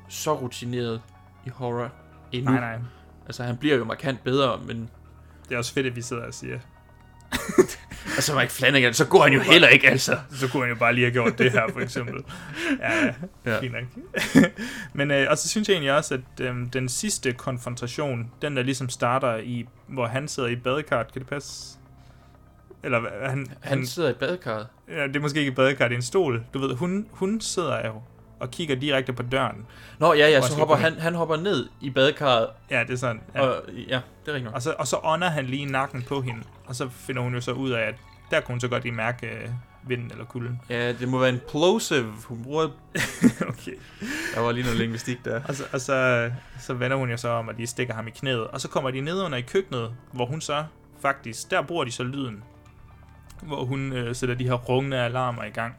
[0.08, 1.02] så rutineret
[1.46, 1.90] i horror
[2.32, 2.52] endnu.
[2.52, 2.78] Nej, nej.
[3.26, 4.90] Altså han bliver jo markant bedre, men...
[5.48, 6.58] Det er også fedt, at vi sidder og siger...
[8.16, 10.18] altså Mike Flanagan, så går han jo heller ikke, altså.
[10.30, 12.24] Så kunne han jo bare lige have gjort det her, for eksempel.
[12.80, 13.14] Ja,
[13.46, 13.84] ja, fint nok.
[14.92, 18.62] Men øh, og så synes jeg egentlig også, at øh, den sidste konfrontation, den der
[18.62, 21.78] ligesom starter i, hvor han sidder i badekart, kan det passe?
[22.82, 24.66] Eller han, Han sidder i badekarret.
[24.88, 26.44] Ja, det er måske ikke i badekart, det er en stol.
[26.54, 28.02] Du ved, hun, hun sidder jo
[28.40, 29.66] og kigger direkte på døren.
[29.98, 32.48] Nå, ja, ja, så hopper han, han hopper ned i badekarret.
[32.70, 33.20] Ja, det er sådan.
[33.34, 33.40] Ja.
[33.40, 34.54] Og, ja, det er rigtigt.
[34.54, 37.40] Og så, og så ånder han lige nakken på hende, og så finder hun jo
[37.40, 37.94] så ud af, at
[38.30, 39.48] der kunne hun så godt lige mærke øh,
[39.86, 40.60] vinden eller kulden.
[40.68, 42.12] Ja, det må være en plosive.
[42.24, 42.64] Hun bruger...
[43.52, 43.74] okay.
[44.34, 45.40] Der var lige noget lingvistik der.
[45.48, 46.30] Og, så, og så,
[46.60, 48.46] så vender hun jo så om, at de stikker ham i knæet.
[48.46, 50.64] Og så kommer de ned under i køkkenet, hvor hun så
[51.00, 52.42] faktisk, der bruger de så lyden,
[53.42, 55.74] hvor hun øh, sætter de her rungende alarmer i gang.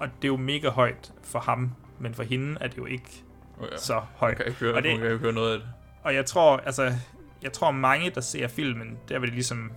[0.00, 3.22] Og det er jo mega højt for ham, men for hende er det jo ikke
[3.58, 3.76] Oh, ja.
[3.76, 4.36] så højt.
[4.36, 5.68] Kan ikke høre, og det, kan ikke høre noget af det.
[6.02, 6.92] Og jeg tror, altså,
[7.42, 9.72] jeg tror mange, der ser filmen, der vil det ligesom,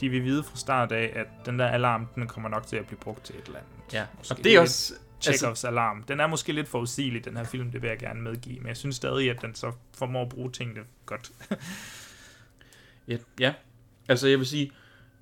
[0.00, 2.86] de vil vide fra start af, at den der alarm, den kommer nok til at
[2.86, 3.92] blive brugt til et eller andet.
[3.94, 6.02] Ja, Måske og det er også- Chekhovs altså- alarm.
[6.02, 8.76] Den er måske lidt forudsigelig, den her film, det vil jeg gerne medgive, men jeg
[8.76, 11.30] synes stadig, at den så formår at bruge tingene godt.
[13.08, 13.54] Ja, ja.
[14.08, 14.72] Altså, jeg vil sige,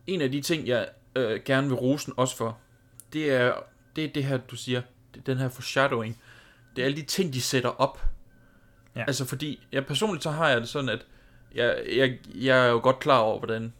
[0.07, 2.59] en af de ting, jeg øh, gerne vil rose den også for,
[3.12, 3.53] det er
[3.97, 4.83] det, er det her, du siger,
[5.15, 6.19] det, den her foreshadowing.
[6.77, 8.05] Det er alle de ting, de sætter op.
[8.97, 9.05] Ja.
[9.07, 11.07] Altså, fordi, jeg personligt så har jeg det sådan, at
[11.55, 13.73] jeg, jeg, jeg er jo godt klar over, hvordan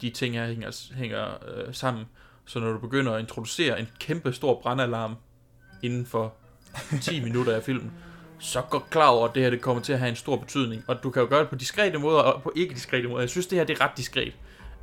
[0.00, 2.04] de ting her hænger, hænger øh, sammen.
[2.44, 5.16] Så når du begynder at introducere en kæmpe stor brandalarm
[5.82, 6.34] inden for
[7.02, 7.92] 10 minutter af filmen,
[8.38, 10.84] så godt klar over, at det her det kommer til at have en stor betydning.
[10.88, 13.20] Og du kan jo gøre det på diskrete måder og på ikke diskrete måder.
[13.20, 14.32] Jeg synes, det her det er ret diskret.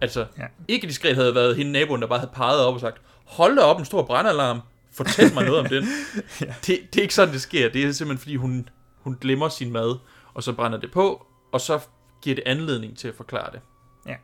[0.02, 0.46] Altså, Ja.
[0.68, 3.62] ikke diskret havde været hende naboen, der bare havde peget op og sagt, hold da
[3.62, 4.62] op en stor brandalarm,
[4.94, 5.88] fortæl mig noget om den.
[6.42, 6.54] Ja.
[6.68, 7.70] det, det er ikke sådan, det sker.
[7.70, 8.70] Det er simpelthen, fordi hun,
[9.02, 9.98] hun glemmer sin mad,
[10.34, 11.80] og så brænder det på, og så
[12.22, 13.62] giver det anledning til at forklare det.
[14.06, 14.16] Ja.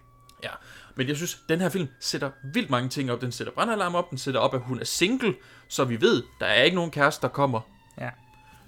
[0.44, 0.50] Ja,
[0.96, 3.22] men jeg synes, den her film sætter vildt mange ting op.
[3.22, 5.36] Den sætter brandalarm op, den sætter op, at hun er single,
[5.68, 7.62] så vi ved, der er ikke nogen kæreste, der kommer.
[8.02, 8.10] Ja.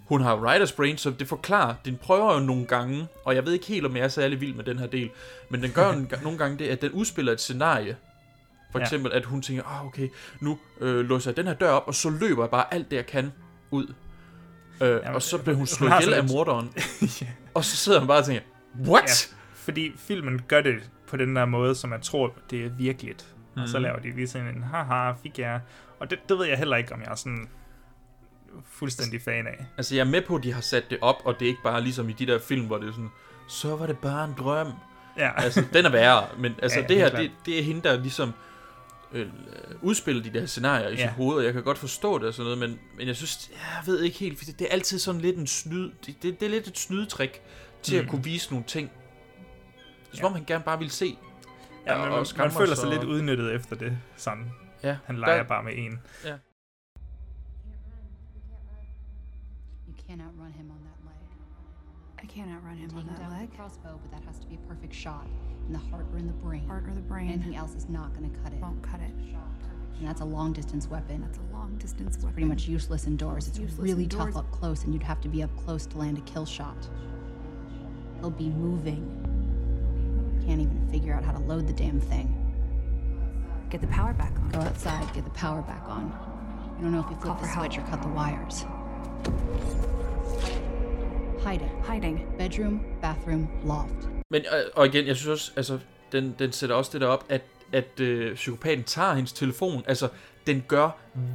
[0.08, 3.54] Hun har writer's brain, så det forklarer, den prøver jo nogle gange, og jeg ved
[3.54, 5.10] ikke helt, om jeg er særlig vild med den her del,
[5.50, 5.94] men den gør
[6.24, 7.98] nogle gange det, at den udspiller et scenarie.
[8.72, 8.84] For Ja.
[8.86, 10.10] eksempel, at hun tænker, ah, okay,
[10.42, 12.98] nu øh, låser jeg den her dør op, og så løber jeg bare alt det,
[12.98, 13.34] jeg kan
[13.72, 13.94] ud.
[14.82, 16.74] Øh, Jamen, og så bliver hun slået ihjel af morderen.
[17.54, 18.42] Og så sidder hun bare og tænker,
[18.88, 19.04] what?
[19.32, 20.76] Ja, fordi filmen gør det
[21.08, 23.36] på den der måde, som jeg tror, det er virkeligt.
[23.56, 23.62] Mm.
[23.62, 23.84] Og så Mhm.
[23.84, 25.62] laver de lige sådan en, haha, fik jeg.
[26.00, 27.48] Og det, det ved jeg heller ikke, om jeg er sådan
[28.72, 29.66] fuldstændig fan af.
[29.78, 31.64] Altså, jeg er med på, at de har sat det op, og det er ikke
[31.64, 33.10] bare ligesom i de der film, hvor det er sådan,
[33.50, 34.68] så var det bare en drøm.
[35.18, 35.44] Ja.
[35.44, 38.34] Altså, den er værre, men altså, Ja, det her, det, det er hende, der ligesom
[39.12, 39.30] øh,
[39.82, 40.98] udspiller de der scenarier i Ja.
[40.98, 43.50] sit hoved, og jeg kan godt forstå det og sådan noget, men, men jeg synes,
[43.52, 46.40] jeg ved ikke helt, for det, det er altid sådan lidt en snyd, det, det,
[46.40, 47.42] det er lidt et snydetrik
[47.84, 48.06] til mm.
[48.06, 48.92] At kunne vise nogle ting.
[50.06, 51.18] Det er som om, han gerne bare vil se.
[51.86, 53.98] Ja, og- men og man, skræmme man føler sig og- lidt udnyttet efter det.
[54.16, 54.52] Sådan.
[54.84, 56.00] Ja, Han leger der- bare med en.
[56.26, 56.38] Ja.
[59.88, 62.24] You can't outrun him on that leg.
[62.24, 63.50] I can't outrun him on that down leg.
[63.58, 65.28] crossbow, but that has to be a perfect shot
[65.68, 66.66] in the heart or in the brain.
[66.68, 67.30] Heart or the brain.
[67.30, 68.60] Anything else is not going to cut it.
[68.62, 69.12] Won't cut it.
[70.00, 71.22] And that's a long distance weapon.
[71.22, 72.34] That's a long distance It's weapon.
[72.34, 73.48] pretty much useless indoors.
[73.48, 74.34] It's Useless really indoors.
[74.34, 76.88] tough up close, and you'd have to be up close to land a kill shot.
[78.20, 79.04] He'll be moving.
[80.46, 82.34] Can't even figure out how to load the damn thing.
[83.70, 84.50] Get the power back on.
[84.50, 86.06] Go outside, get the power back on.
[86.78, 88.66] You don't know if you flip the switch or cut the wires.
[91.44, 91.70] Hiding.
[91.84, 92.34] Hiding.
[92.38, 94.08] Bedroom, bathroom, loft.
[94.30, 95.80] Men, øh, og igen, jeg synes også, altså,
[96.12, 97.42] den, den sætter også det der op, at,
[97.74, 99.84] at øh, psykopaten tager hendes telefon.
[99.88, 100.10] Altså,
[100.48, 100.90] den gør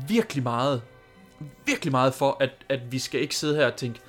[0.09, 0.83] virkelig meget,
[1.67, 4.01] virkelig meget for, at, at vi skal ikke sidde her og tænke,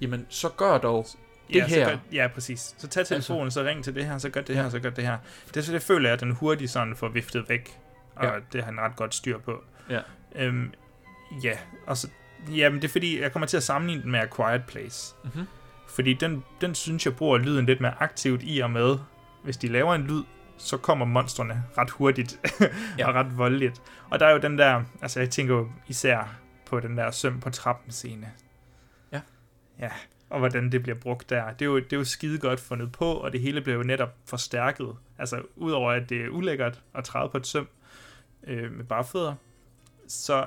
[0.00, 1.06] jamen, så gør dog
[1.48, 1.84] det ja, her.
[1.86, 2.74] Så gør, ja, præcis.
[2.78, 4.90] Så tag telefonen, altså, så ring til det her, så gør det her, så gør
[4.90, 5.18] det her.
[5.54, 7.78] Det, så det føler jeg, at den hurtigt sådan får viftet væk.
[8.16, 8.32] Og Ja.
[8.32, 8.38] ja.
[8.52, 9.64] det har han ret godt styr på.
[9.90, 10.00] Ja.
[10.34, 10.72] Øhm,
[11.42, 12.08] ja, og så,
[12.50, 15.14] jamen det er fordi, jeg kommer til at sammenligne den med A Quiet Place.
[15.24, 15.46] Mhm.
[15.96, 18.98] Fordi den, den synes jeg bruger lyden lidt mere aktivt i og med,
[19.44, 20.22] hvis de laver en lyd,
[20.56, 22.40] så kommer monstrene ret hurtigt
[22.98, 23.08] ja.
[23.08, 23.82] og ret voldeligt.
[24.10, 27.40] Og der er jo den der, altså jeg tænker jo især på den der søm
[27.40, 28.32] på trappen scene.
[29.12, 29.20] Ja.
[29.78, 29.90] Ja,
[30.30, 31.52] og hvordan det bliver brugt der.
[31.52, 33.82] Det er jo, det er jo skide godt fundet på, og det hele bliver jo
[33.82, 34.96] netop forstærket.
[35.18, 37.68] Altså, udover at det er ulækkert at træde på et søm
[38.46, 39.34] øh, med bare fødder,
[40.08, 40.46] så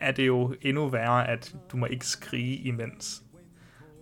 [0.00, 3.22] er det jo endnu værre, at du må ikke skrige imens.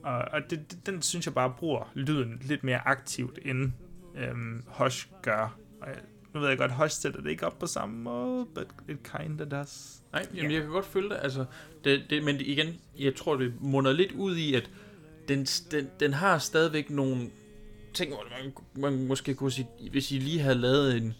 [0.03, 3.73] Og, og det, den synes jeg bare bruger lyden lidt mere aktivt, end
[4.17, 5.59] øhm, Hush gør.
[5.81, 5.89] Og
[6.35, 9.45] nu ved jeg godt, Hush sætter det ikke op på samme måde, but it kinda
[9.45, 10.03] does.
[10.13, 11.19] Nej, jamen, jeg kan godt følge det.
[11.23, 11.45] Altså,
[11.85, 12.67] det, det, men igen,
[12.99, 14.71] jeg tror, det munder lidt ud i, at
[15.29, 17.31] den, den, den har stadigvæk nogle
[17.95, 18.53] ting, man,
[18.93, 21.15] man måske kunne sige, hvis I lige havde lavet en,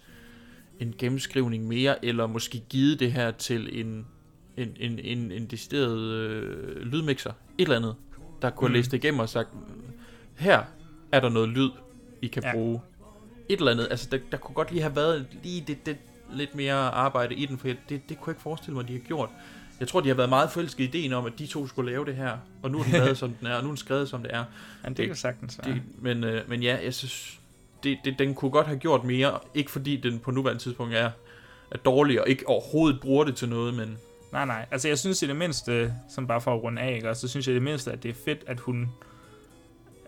[0.81, 4.07] en gennemskrivning mere, eller måske givet det her til en,
[4.57, 7.95] en, en, en, en decideret øh, lydmixer, et eller andet,
[8.43, 8.75] der kunne mm.
[8.75, 9.49] Læse det igennem og sagt,
[10.37, 10.63] her
[11.13, 11.71] er der noget lyd,
[12.23, 12.53] I kan ja.
[12.53, 12.81] Bruge.
[13.49, 15.97] Et eller andet, altså der, der kunne godt lige have været lige det, det
[16.33, 18.93] lidt mere arbejde i den, for jeg, det, det kunne jeg ikke forestille mig, de
[18.93, 19.29] har gjort.
[19.81, 22.05] Jeg tror, de har været meget forelsket i ideen om, at de to skulle lave
[22.05, 24.09] det her, og nu er den lavet, som den er, og nu er den skrevet,
[24.09, 24.45] som det er.
[24.85, 25.75] Ja, det kan sagtens være.
[25.75, 27.41] det, men, øh, men ja, jeg synes,
[27.83, 31.11] det, det, den kunne godt have gjort mere, ikke fordi den på nuværende tidspunkt er,
[31.71, 33.99] er dårlig, og ikke overhovedet bruger det til noget, men
[34.33, 34.67] Nej, nej.
[34.71, 37.11] Altså, jeg synes i det mindste, som bare for at runde af, ikke?
[37.11, 38.89] også, så synes jeg i det mindste, at det er fedt, at hun,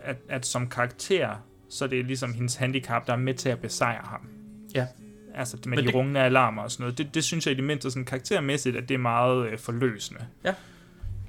[0.03, 1.37] at, at som karakter,
[1.71, 4.29] så det er ligesom hendes handicap, der er med til at besejre ham.
[4.75, 4.87] Ja.
[5.35, 6.99] Altså med Men de det- rungende alarmer og sådan noget.
[6.99, 10.27] Det, det synes jeg i det mindste sådan karaktermæssigt, at det er meget øh, forløsende.
[10.45, 10.55] Ja.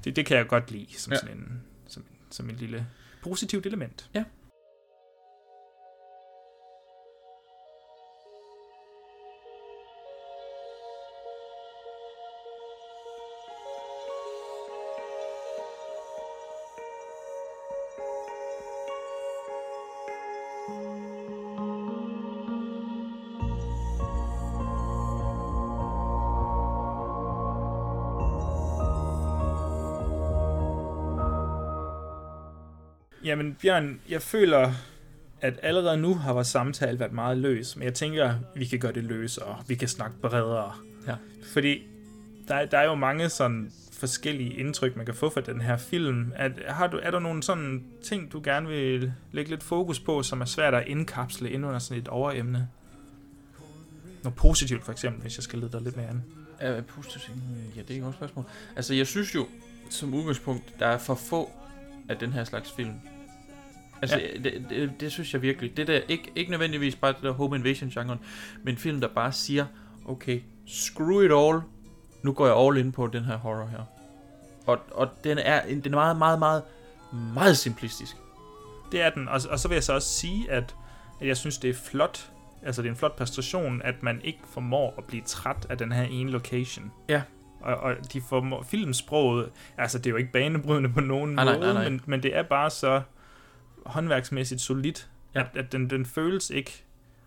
[0.04, 1.18] Det, det kan jeg godt lide som Ja.
[1.18, 2.86] sådan en, som, som et lille
[3.22, 4.10] positivt element.
[4.14, 4.24] Ja.
[33.24, 34.72] Jamen, Bjørn, jeg føler,
[35.40, 38.92] at allerede nu har vores samtale været meget løs, men jeg tænker, vi kan gøre
[38.92, 40.72] det løsere, vi kan snakke bredere.
[41.06, 41.14] Ja.
[41.52, 41.82] Fordi
[42.48, 45.76] der, er- der er jo mange sådan forskellige indtryk, man kan få fra den her
[45.76, 46.32] film.
[46.36, 50.22] At, har du, er der nogle sådan ting, du gerne vil lægge lidt fokus på,
[50.22, 52.68] som er svært at indkapsle ind under sådan et overemne?
[54.22, 56.24] Noget positivt for eksempel, hvis jeg skal lede dig lidt mere an.
[56.60, 57.30] Ja, positivt.
[57.76, 58.44] Ja, det er et godt spørgsmål.
[58.76, 59.46] Altså, jeg synes jo,
[59.90, 61.50] som udgangspunkt, der er for få
[62.08, 62.94] af den her slags film.
[64.02, 64.38] Altså, Ja.
[64.44, 65.76] det, det, det, synes jeg virkelig.
[65.76, 68.18] Det der, ikke, ikke nødvendigvis bare det der home invasion-genren,
[68.62, 69.66] men en film, der bare siger,
[70.06, 71.60] okay, screw it all,
[72.22, 73.84] nu går jeg all in på den her horror her.
[74.66, 76.62] Og, og den, er, den er meget, meget, meget,
[77.34, 78.16] meget simplistisk.
[78.92, 80.74] Det er den, og, og så vil jeg så også sige, at,
[81.20, 82.30] at jeg synes, det er flot,
[82.62, 85.92] altså det er en flot præstation, at man ikke formår at blive træt af den
[85.92, 86.92] her ene location.
[87.08, 87.22] Ja.
[87.62, 91.54] Og, og de formår, filmsproget, altså det er jo ikke banebrydende på nogen Nej, nej,
[91.58, 91.88] måde, nej, nej.
[91.90, 93.02] Men, men det er bare så
[93.86, 95.40] håndværksmæssigt solidt, Ja.
[95.40, 96.84] at, at den, den føles ikke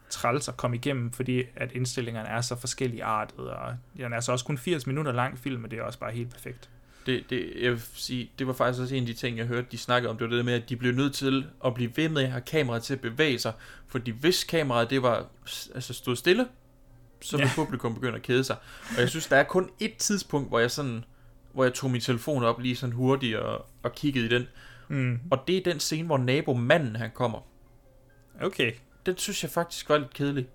[0.09, 4.31] træls at komme igennem, fordi at indstillingerne er så forskellige artet, og den er så
[4.31, 6.69] også kun 80 minutter lang film, og det er også bare helt perfekt.
[7.05, 9.67] Det, det, jeg vil sige, det var faktisk også en af de ting, jeg hørte,
[9.71, 10.17] de snakkede om.
[10.17, 12.41] Det var det med, at de blev nødt til at blive ved med at have
[12.41, 13.53] kameraet til at bevæge sig.
[13.87, 15.25] Fordi hvis kameraet det var,
[15.75, 16.47] altså stod stille,
[17.21, 17.55] så ville Ja.
[17.55, 18.55] publikum begynde at kede sig.
[18.95, 21.03] Og jeg synes, der er kun et tidspunkt, hvor jeg sådan,
[21.53, 24.47] hvor jeg tog min telefon op lige sådan hurtigt og, og kiggede i den.
[24.87, 25.19] Mm.
[25.31, 27.39] Og det er den scene, hvor nabomanden han kommer.
[28.41, 28.71] Okay.
[29.05, 30.47] Den synes jeg faktisk var lidt kedelig.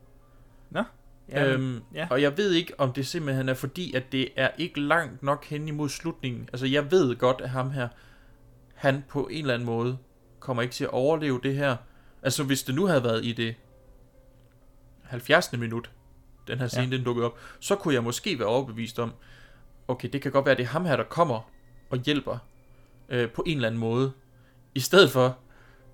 [0.71, 0.83] Nå.
[1.29, 2.07] Ja, øhm, ja.
[2.11, 5.45] Og jeg ved ikke, om det simpelthen er fordi, at det er ikke langt nok
[5.45, 6.49] hen imod slutningen.
[6.53, 7.89] Altså, jeg ved godt, at ham her,
[8.75, 9.99] han på en eller anden måde
[10.41, 11.77] kommer ikke til at overleve det her.
[12.23, 13.55] Altså, hvis det nu havde været i det
[15.03, 15.53] 70.
[15.53, 15.91] minut,
[16.49, 16.97] den her scene, Ja.
[16.97, 19.12] den dukkede op, så kunne jeg måske være overbevist om,
[19.88, 21.51] okay, det kan godt være, det er ham her, der kommer
[21.91, 22.38] og hjælper
[23.09, 24.12] øh, på en eller anden måde.
[24.74, 25.38] I stedet for,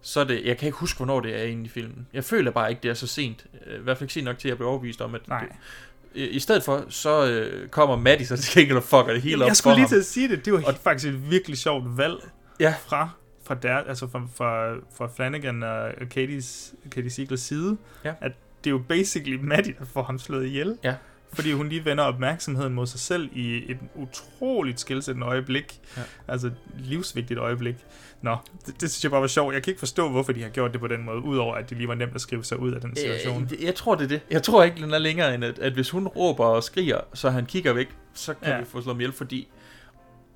[0.02, 2.06] så er det, jeg kan ikke huske, hvornår det er inde i filmen.
[2.12, 3.46] Jeg føler bare ikke, det er så sent.
[3.66, 5.40] Øh, I hvert fald ikke sent nok til, at jeg bliver overbevist om, at Nej.
[5.40, 9.44] Det, I stedet for, så øh, kommer Maddie så til gengæld og fucker det hele
[9.44, 9.88] op jeg skulle lige ham.
[9.88, 10.44] til at sige det.
[10.44, 12.16] Det var og, faktisk et virkelig sjovt valg
[12.60, 12.74] ja.
[12.86, 13.08] fra,
[13.46, 17.76] fra, der, altså fra, fra, fra Flanagan og Katie's, Katie Siegels side.
[18.04, 18.14] Ja.
[18.20, 18.32] At
[18.66, 20.78] det er jo basically Maddie, der får ham slået ihjel.
[20.84, 20.94] Ja.
[21.32, 25.80] Fordi hun lige vender opmærksomheden mod sig selv i et utroligt skilsættende øjeblik.
[25.96, 26.02] Ja.
[26.28, 27.74] Altså livsvigtigt øjeblik.
[28.22, 28.36] Nå,
[28.66, 29.54] det, det synes jeg bare var sjovt.
[29.54, 31.76] Jeg kan ikke forstå, hvorfor de har gjort det på den måde, udover at det
[31.78, 33.48] lige var nemt at skrive sig ud af den situation.
[33.52, 34.20] Øh, jeg tror, det er det.
[34.30, 37.30] Jeg tror ikke, den er længere end, at, at hvis hun råber og skriger, så
[37.30, 38.58] han kigger væk, så kan Ja.
[38.58, 39.48] vi få slået ihjel, fordi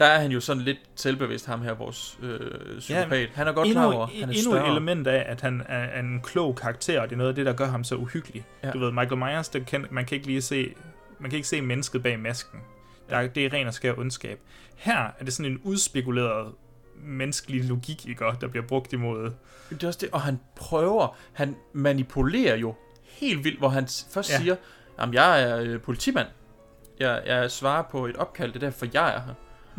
[0.00, 2.40] der er han jo sådan lidt selvbevidst, ham her, vores øh,
[2.78, 3.28] psykopat.
[3.34, 4.66] han er godt endnu, klar over, han er endnu større.
[4.66, 7.34] et element af, at han er, er en klog karakter, og det er noget af
[7.34, 8.44] det, der gør ham så uhyggelig.
[8.62, 8.66] Ja.
[8.68, 8.72] Ja.
[8.72, 10.74] Du ved, Michael Myers, det kan, man kan ikke lige se,
[11.18, 12.60] man kan ikke se mennesket bag masken.
[13.10, 14.40] Der, er- det er ren og skær ondskab.
[14.76, 16.52] Her er det sådan en udspekuleret
[17.04, 19.30] menneskelig logik, ikke, der bliver brugt imod.
[19.70, 22.74] Det er også det, og han prøver, han manipulerer jo
[23.04, 24.34] helt vildt, hvor han først Ja.
[24.34, 24.40] ja.
[24.40, 24.56] siger,
[25.00, 26.26] jamen jeg er øh, politimand,
[27.00, 29.34] jeg, jeg svarer på et opkald, det er derfor jeg er her.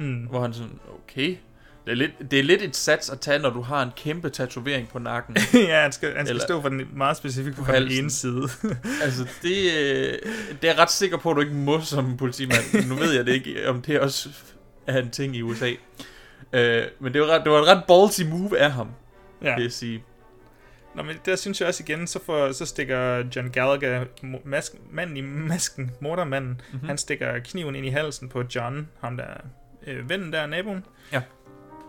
[0.05, 0.13] Mm.
[0.29, 1.37] Hvor han sådan, okay,
[1.85, 4.29] det er, lidt, det er lidt et sats at tage, når du har en kæmpe
[4.29, 5.37] tatovering på nakken.
[5.53, 7.99] ja, han skal, han skal Eller- stå for den meget specifikt på den halsen.
[8.03, 8.41] ene side.
[9.03, 10.13] altså, det, øh,
[10.61, 12.87] det er jeg ret sikker på, at du ikke må som politimand.
[12.89, 14.29] Nu ved jeg det ikke, om det også
[14.87, 15.71] er en ting i USA.
[16.53, 18.87] Øh, men det var, ret, det var et ret ballsy move af ham,
[19.43, 19.55] Ja.
[19.55, 20.03] vil jeg sige.
[20.95, 24.71] Nå, men der synes jeg også igen, så, får, så stikker John Gallagher, mo- mask,
[24.91, 26.61] manden i masken, mordermanden, Mhm.
[26.71, 26.87] mm-hmm.
[26.87, 29.25] han stikker kniven ind i halsen på John, ham der
[29.87, 30.85] øh, vennen der, naboen.
[31.11, 31.21] Ja.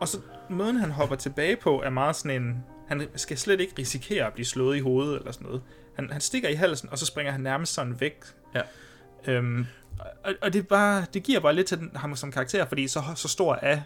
[0.01, 0.19] Og så
[0.51, 2.65] måden, han hopper tilbage på, er meget sådan en...
[2.89, 5.63] Han skal slet ikke risikere at blive slået i hovedet eller sådan noget.
[5.97, 8.25] Han, han stikker i halsen, og så springer han nærmest sådan væk.
[8.55, 8.61] Ja.
[9.27, 9.67] Øhm,
[10.25, 13.03] og, og det, bare, det giver bare lidt til den, ham som karakter, fordi så,
[13.15, 13.81] så stor er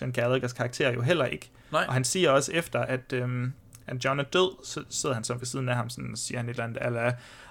[0.00, 1.50] John Gallaghers karakter jo heller ikke.
[1.72, 1.84] Nej.
[1.88, 3.52] Og han siger også efter, at, øhm,
[3.86, 6.38] at John er død, så sidder han så ved siden af ham, sådan, og siger
[6.38, 7.08] han et eller andet, ala,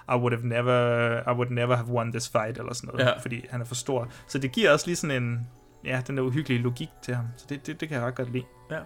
[0.08, 3.18] I would have never, I would never have won this fight, eller sådan noget, Ja.
[3.18, 4.08] fordi han er for stor.
[4.28, 5.48] Så det giver også lige sådan en,
[5.84, 7.24] ja, den der uhyggelige logik til ham.
[7.36, 8.44] Så det, det, det kan jeg ret godt lide.
[8.70, 8.78] Ja.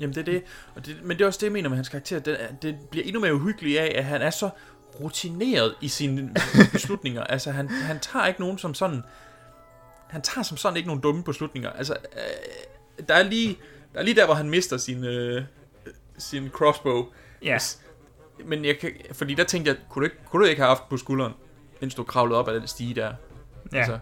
[0.00, 0.42] Jamen det er det.
[0.74, 2.18] Og det men det er også det, jeg mener med hans karakter.
[2.18, 4.50] Det, det bliver endnu mere uhyggeligt af, at han er så
[5.00, 6.34] rutineret i sine
[6.72, 7.24] beslutninger.
[7.24, 9.02] altså han, han tager ikke nogen som sådan...
[10.08, 11.70] Han tager som sådan ikke nogen dumme beslutninger.
[11.70, 13.58] Altså, øh, der er lige
[13.94, 15.42] der er lige der, hvor han mister sin, øh,
[16.18, 17.06] sin crossbow.
[17.42, 17.58] Ja.
[18.44, 20.88] Men jeg kan, fordi der tænkte jeg, kunne du, ikke, kunne du ikke have haft
[20.88, 21.32] på skulderen,
[21.80, 23.12] mens du kravlede op ad den stige der?
[23.72, 23.78] Ja.
[23.78, 23.98] Altså,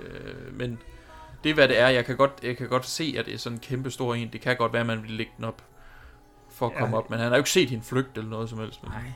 [0.00, 0.78] øh, men
[1.44, 1.88] det er, hvad det er.
[1.88, 4.32] Jeg kan, godt, jeg kan godt se, at det er sådan en kæmpe stor en.
[4.32, 5.62] Det kan godt være, at man vil lægge den op
[6.50, 6.78] for at Ja.
[6.78, 7.10] komme op.
[7.10, 8.82] Men han har jo ikke set hende flygte eller noget som helst.
[8.82, 8.92] Men...
[8.92, 9.12] Nej.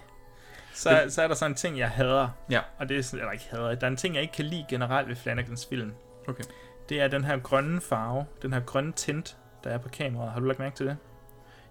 [0.75, 2.29] Så, så er der sådan en ting, jeg hader.
[2.51, 2.61] Ja.
[2.79, 3.75] Og det er sådan, eller ikke hader.
[3.75, 5.93] Der er en ting, jeg ikke kan lide generelt ved Flanagans film.
[6.29, 6.45] Okay.
[6.89, 10.33] Det er den her grønne farve, den her grønne tint, der er på kameraet.
[10.33, 10.97] Har du lagt mærke til det?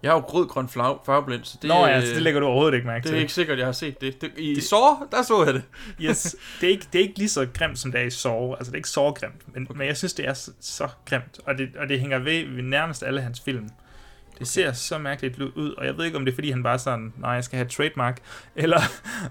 [0.02, 2.74] Jeg har jo rød-grøn farve, farveblind, så det, Nå ja, så det lægger du overhovedet
[2.74, 3.16] ikke mærke det til.
[3.16, 4.20] er ikke sikkert, jeg har set det.
[4.20, 4.62] det I det...
[4.64, 5.62] Saw, der så jeg det.
[6.02, 8.52] Yes, det er, ikke, det er ikke lige så grimt, som det er i Saw.
[8.54, 9.78] Altså, det er ikke så grimt, men, okay.
[9.78, 11.40] men jeg synes, det er så, så grimt.
[11.46, 13.64] Og det, og det hænger ved, ved nærmest alle hans film.
[13.64, 14.44] Det okay.
[14.44, 17.12] ser så mærkeligt ud, og jeg ved ikke, om det er, fordi han bare sådan,
[17.16, 18.18] nej, jeg skal have trademark,
[18.56, 18.80] eller,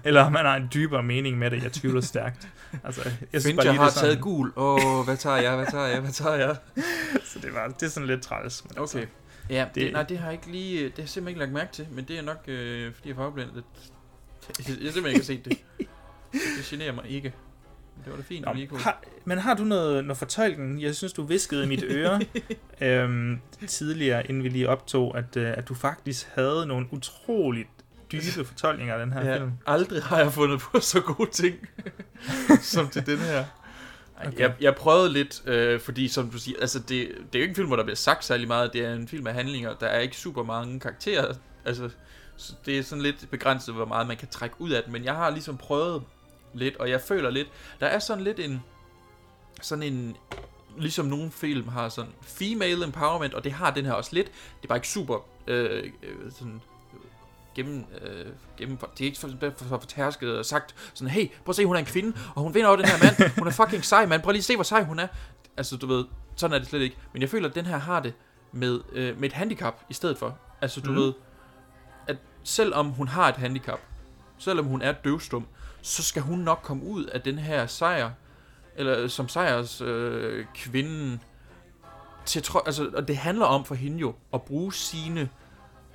[0.04, 1.62] eller om han har en dybere mening med det.
[1.62, 2.48] Jeg tvivler stærkt.
[2.84, 3.00] Altså,
[3.32, 4.52] jeg Fincher bare lige, har det sådan- taget gul.
[4.56, 6.56] Åh, oh, hvad tager jeg, hvad tager jeg, hvad tager jeg?
[7.32, 8.64] så det, var, det er sådan lidt træls.
[8.64, 9.06] Men Okay.
[9.50, 11.52] Ja, det, det, nej, det har jeg ikke lige, det har jeg simpelthen ikke lagt
[11.52, 13.54] mærke til, men det er nok, øh, fordi jeg er farveblindet.
[13.54, 13.64] Jeg,
[14.58, 15.58] jeg simpelthen ikke har set det.
[16.32, 17.32] Det generer mig ikke.
[18.04, 18.80] Det var da fint, Nå, lige kunne.
[18.80, 20.82] har, men har du noget, noget fortolkning?
[20.82, 22.20] Jeg synes, du viskede i mit øre
[22.80, 27.68] øhm, tidligere, inden vi lige optog, at, øh, at du faktisk havde nogle utroligt
[28.12, 29.52] dybe fortolkninger af den her ja, film.
[29.66, 31.56] Aldrig har jeg fundet på så gode ting,
[32.72, 33.44] som til den her.
[34.26, 34.38] Okay.
[34.38, 37.48] Jeg, jeg prøvede lidt, øh, fordi som du siger, altså det, det er jo ikke
[37.48, 38.72] en film, hvor der bliver sagt særlig meget.
[38.72, 39.74] Det er en film af handlinger.
[39.74, 41.34] Der er ikke super mange karakterer.
[41.64, 41.90] Altså,
[42.36, 44.92] så det er sådan lidt begrænset, hvor meget man kan trække ud af den.
[44.92, 46.02] Men jeg har ligesom prøvet
[46.54, 47.48] lidt, og jeg føler lidt,
[47.80, 48.62] der er sådan lidt en,
[49.62, 50.16] sådan en,
[50.78, 54.26] ligesom nogle film har sådan female empowerment, og det har den her også lidt.
[54.26, 56.60] Det er bare ikke super øh, øh sådan
[57.58, 58.26] gennem, øh,
[58.56, 61.66] gennem, det er ikke for, for, for fortærsket og sagt sådan, hey, prøv at se,
[61.66, 64.06] hun er en kvinde, og hun vinder over den her mand, hun er fucking sej,
[64.06, 65.06] mand, prøv lige at se, hvor sej hun er.
[65.56, 66.04] Altså, du ved,
[66.36, 66.96] sådan er det slet ikke.
[67.12, 68.14] Men jeg føler, at den her har det
[68.52, 70.38] med, øh, med et handicap i stedet for.
[70.60, 70.96] Altså, du mm.
[70.96, 71.12] ved,
[72.06, 73.80] at selvom hun har et handicap,
[74.38, 75.46] selvom hun er døvstum,
[75.82, 78.10] så skal hun nok komme ud af den her sejr,
[78.76, 81.20] eller som sejrs øh, kvinden,
[82.24, 85.28] til tro, altså, og det handler om for hende jo, at bruge sine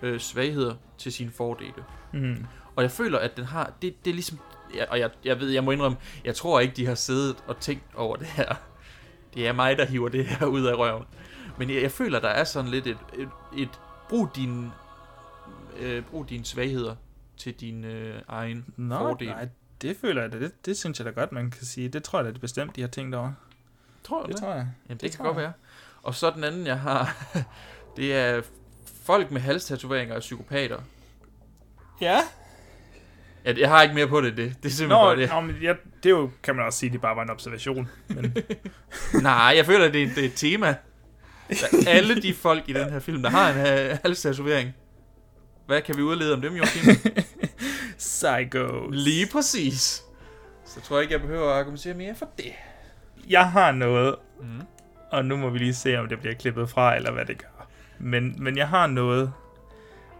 [0.03, 1.83] øh, svagheder til sine fordele.
[2.13, 2.45] Mm.
[2.75, 4.39] Og jeg føler, at den har, det, det er ligesom,
[4.75, 7.59] ja, og jeg, jeg ved, jeg må indrømme, jeg tror ikke, de har siddet og
[7.59, 8.55] tænkt over det her.
[9.33, 11.03] Det er mig, der hiver det her ud af røven.
[11.57, 13.69] Men jeg, jeg føler, der er sådan lidt et, et, et
[14.09, 14.69] brug din,
[15.79, 16.95] øh, brug dine svagheder
[17.37, 19.27] til din øh, egen Nå, fordel.
[19.27, 19.47] nej,
[19.81, 21.89] det føler jeg da, det, det synes jeg da godt, man kan sige.
[21.89, 23.31] Det tror jeg da det er bestemt, de har tænkt over.
[24.03, 24.33] Tror du det?
[24.33, 24.41] det?
[24.41, 24.67] tror jeg.
[24.89, 25.43] Jamen, det, Det kan godt jeg.
[25.43, 25.53] være.
[26.03, 27.25] Og så den anden, jeg har,
[27.97, 28.41] det er
[29.05, 30.77] folk med halstatoveringer og psykopater.
[32.01, 32.19] Ja?
[33.45, 35.29] Ja, jeg har ikke mere på det, det, det er simpelthen Nå, bare det.
[35.29, 37.89] nå men jeg, det er jo, kan man også sige, det bare var en observation.
[38.07, 38.35] Men
[39.21, 40.75] Nej, jeg føler, det er, det er et tema.
[41.49, 41.55] Der
[41.87, 43.57] er alle de folk i den her film, der har en
[43.91, 44.73] uh, halstatovering.
[45.65, 46.95] Hvad kan vi udlede om dem, Joachim?
[47.97, 48.89] Psycho.
[48.91, 50.03] Lige præcis.
[50.65, 52.51] Så tror jeg ikke, jeg behøver at argumentere mere for det.
[53.29, 54.61] jeg har noget, Mm.
[55.11, 57.47] og nu må vi lige se, om det bliver klippet fra, eller hvad det gør.
[58.03, 59.33] Men, men jeg har noget,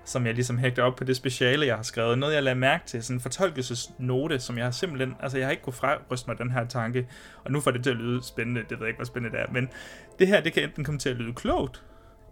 [0.06, 2.18] som jeg ligesom hægter op på det speciale, jeg har skrevet.
[2.18, 3.04] Noget, jeg lader mærke til.
[3.04, 5.16] Sådan en fortolkelsesnote, som jeg har simpelthen...
[5.20, 7.08] Altså, jeg har ikke kunnet fraryste mig den her tanke.
[7.44, 8.62] Og nu får det til at lyde spændende.
[8.62, 9.52] Det ved jeg ikke, hvor spændende det er.
[9.52, 9.70] Men
[10.20, 11.84] det her, det kan enten komme til at lyde klogt,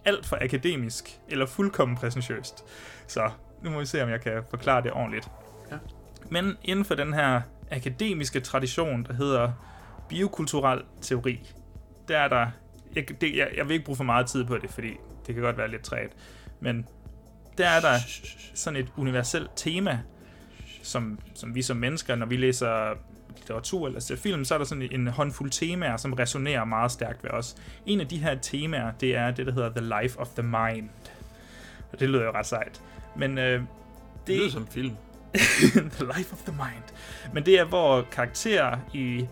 [0.05, 2.63] alt for akademisk, eller fuldkommen præsentøst.
[3.07, 3.29] Så
[3.63, 5.29] nu må vi se, om jeg kan forklare det ordentligt.
[5.71, 5.77] Ja.
[6.29, 7.41] Men inden for den her
[7.71, 9.51] akademiske tradition, der hedder
[10.09, 11.51] biokulturel teori,
[12.07, 12.47] der er der...
[12.95, 14.97] Jeg, det, jeg, jeg vil ikke bruge for meget tid på det, fordi
[15.31, 16.11] det kan godt være lidt træt.
[16.59, 16.87] Men
[17.57, 17.97] der er der
[18.53, 19.99] sådan et universelt tema,
[20.83, 22.93] som, som vi som mennesker, når vi læser
[23.37, 27.23] litteratur eller ser film, så er der sådan en håndfuld temaer, som resonerer meget stærkt
[27.23, 27.55] ved os.
[27.85, 30.89] En af de her temaer, det er det, der hedder The Life of the Mind.
[31.91, 32.81] Og det lyder jo ret sejt.
[33.15, 33.67] Men øh, Det
[34.27, 34.95] det, lyder som film.
[35.97, 36.83] The Life of the Mind.
[37.33, 39.27] Men det er, hvor karakterer i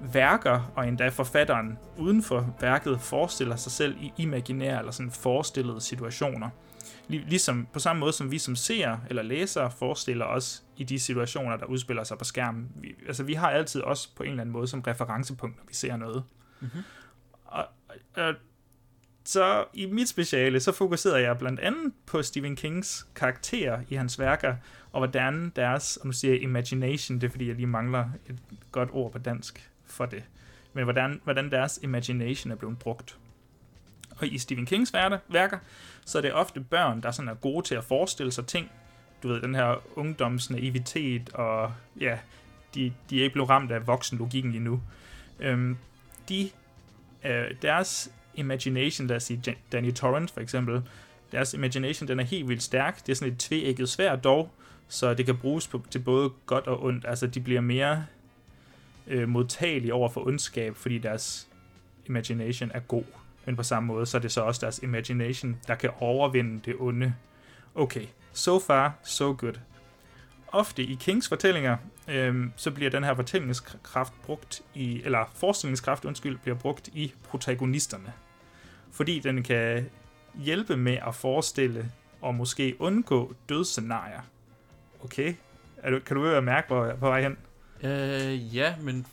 [0.00, 5.80] værker, og endda forfatteren uden for værket, forestiller sig selv i imaginære eller sådan forestillede
[5.80, 6.50] situationer.
[7.08, 10.98] Lig- Ligesom på samme måde som vi som seere eller læsere forestiller os i de
[10.98, 12.68] situationer, der udspiller sig på skærmen.
[12.76, 15.74] Vi, altså vi har altid os på en eller anden måde som referencepunkt, når vi
[15.74, 16.24] ser noget.
[16.60, 16.70] Mhm.
[17.44, 17.66] Og,
[18.16, 18.34] og,
[19.24, 24.18] så i mit speciale, så fokuserede jeg blandt andet på Stephen Kings karakterer i hans
[24.18, 24.56] værker,
[24.92, 28.38] og hvordan deres, om du siger imagination, det er fordi, jeg lige mangler et
[28.72, 30.22] godt ord på dansk for det,
[30.72, 33.16] men hvordan, hvordan deres imagination er blevet brugt.
[34.18, 34.92] Og i Stephen Kings
[35.28, 35.58] værker,
[36.06, 38.70] så er det ofte børn, der sådan er gode til at forestille sig ting.
[39.22, 42.18] Du ved, den her ungdomsnaivitet, og ja,
[42.74, 44.82] de, de er ikke blevet ramt af voksenlogikken endnu.
[45.40, 45.76] Øhm,
[46.28, 46.50] de,
[47.24, 50.82] øh, deres imagination, lad os sige Danny Torrance for eksempel,
[51.32, 53.06] deres imagination, den er helt vildt stærk.
[53.06, 54.50] Det er sådan et tveægget svær dog,
[54.88, 57.04] så det kan bruges på, til både godt og ondt.
[57.08, 58.06] Altså, de bliver mere
[59.10, 61.48] øh, modtagelige over for ondskab, fordi deres
[62.06, 63.04] imagination er god.
[63.44, 66.76] Men på samme måde, så er det så også deres imagination, der kan overvinde det
[66.78, 67.14] onde.
[67.74, 69.54] Okay, so far, so good.
[70.48, 71.76] Ofte i Kings fortællinger,
[72.08, 78.12] øh, så bliver den her fortællingskraft brugt i, eller forestillingskraft, undskyld, bliver brugt i protagonisterne.
[78.92, 79.90] Fordi den kan
[80.34, 84.20] hjælpe med at forestille og måske undgå dødsscenarier.
[85.04, 85.34] Okay?
[85.76, 87.36] Er du, kan du være mærke, hvor jeg er på vej hen?
[87.82, 89.06] Øh, ja, men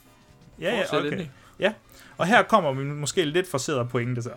[0.62, 1.06] Ja, ja, okay.
[1.06, 1.32] endelig.
[1.60, 1.74] Ja,
[2.18, 4.32] og her kommer vi måske lidt forseret pointe så.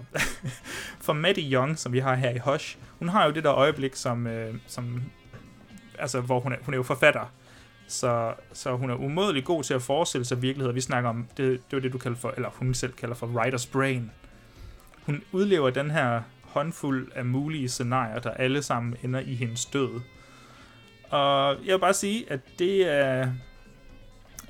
[1.07, 3.95] For Maddie Young, som vi har her i Hush, hun har jo det der øjeblik,
[3.95, 5.03] som, øh, som
[5.99, 7.33] altså, hvor hun er, hun er jo forfatter.
[7.87, 10.75] Så, så hun er umådelig god til at forestille sig virkeligheder.
[10.75, 13.27] Vi snakker om, det, det var det du kalder for, eller hun selv kalder for
[13.27, 14.11] writer's brain.
[15.07, 20.01] Hun udlever den her håndfuld af mulige scenarier, der alle sammen ender i hendes død.
[21.11, 23.33] Og jeg vil bare sige, at det er...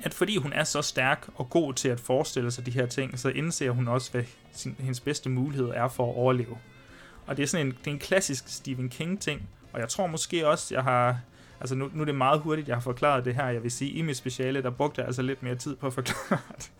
[0.03, 3.19] At fordi hun er så stærk og god til at forestille sig de her ting,
[3.19, 6.57] så indser hun også, hvad sin, hendes bedste mulighed er for at overleve.
[7.25, 10.47] Og det er sådan en, det er en klassisk Stephen King-ting, og jeg tror måske
[10.47, 11.19] også, jeg har...
[11.59, 13.47] Altså nu, nu er det meget hurtigt, jeg har forklaret det her.
[13.47, 15.93] Jeg vil sige, i mit speciale, der brugte jeg altså lidt mere tid på at
[15.93, 16.71] forklare det.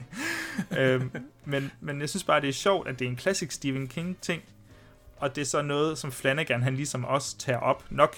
[0.78, 1.12] øhm,
[1.46, 4.42] men, men jeg synes bare, det er sjovt, at det er en klassisk Stephen King-ting,
[5.18, 7.86] og det er så noget, som Flanagan han ligesom også tager op.
[7.90, 8.16] Nok,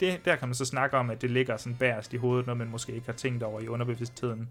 [0.00, 2.58] det, der kan man så snakke om, at det ligger sådan bærest i hovedet, noget
[2.58, 4.48] man måske ikke har tænkt over i underbevidstheden.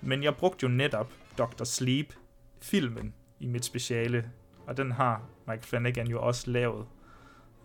[0.00, 1.64] Men jeg brugte jo netop Dr.
[1.64, 2.14] Sleep,
[2.60, 4.30] filmen, i mit speciale,
[4.66, 6.86] og den har Mike Flanagan jo også lavet,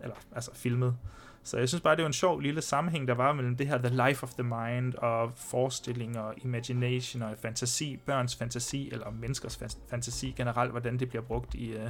[0.02, 0.98] eller altså filmet.
[1.44, 3.77] Så jeg synes bare, det var en sjov lille sammenhæng, der var mellem det her
[3.77, 9.60] The Life of the Mind, og forestilling og imagination og fantasi, børns fantasi, eller menneskers
[9.89, 11.89] fantasi generelt, hvordan det bliver brugt i, uh,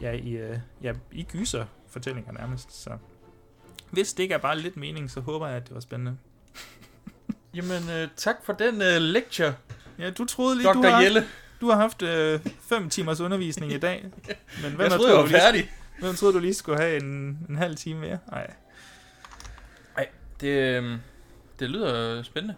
[0.00, 2.82] ja, i, uh, ja, i gyser-fortællinger nærmest.
[2.82, 2.90] Så
[3.92, 6.16] hvis det ikke er bare lidt mening, så håber jeg, at det var spændende.
[7.56, 9.54] Jamen, øh, tak for den øh, lecture.
[9.98, 10.72] Ja, du troede lige, Dr.
[10.72, 11.26] du har, Jelle.
[11.60, 14.04] du har haft øh, fem timers undervisning i dag.
[14.62, 15.70] Men Jeg har troede, jeg var du lige- færdig.
[16.00, 18.18] Hvem troede, du lige skulle have en, en halv time mere?
[18.30, 18.50] Nej.
[19.96, 20.08] Ej,
[20.40, 20.96] det, øh,
[21.58, 22.54] det lyder spændende.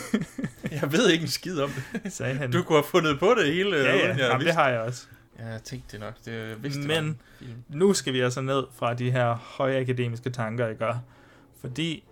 [0.82, 1.70] jeg ved ikke en skid om
[2.02, 2.12] det.
[2.12, 2.50] Sagde han.
[2.52, 3.76] Du kunne have fundet på det hele.
[3.76, 4.08] Ja, ja.
[4.08, 5.06] jeg Jamen, det har jeg også.
[5.38, 6.14] Ja, jeg tænkte det nok.
[6.24, 7.64] Det vidste det Men en film.
[7.68, 10.94] nu skal vi altså ned fra de her høje akademiske tanker, ikke?
[11.60, 12.04] Fordi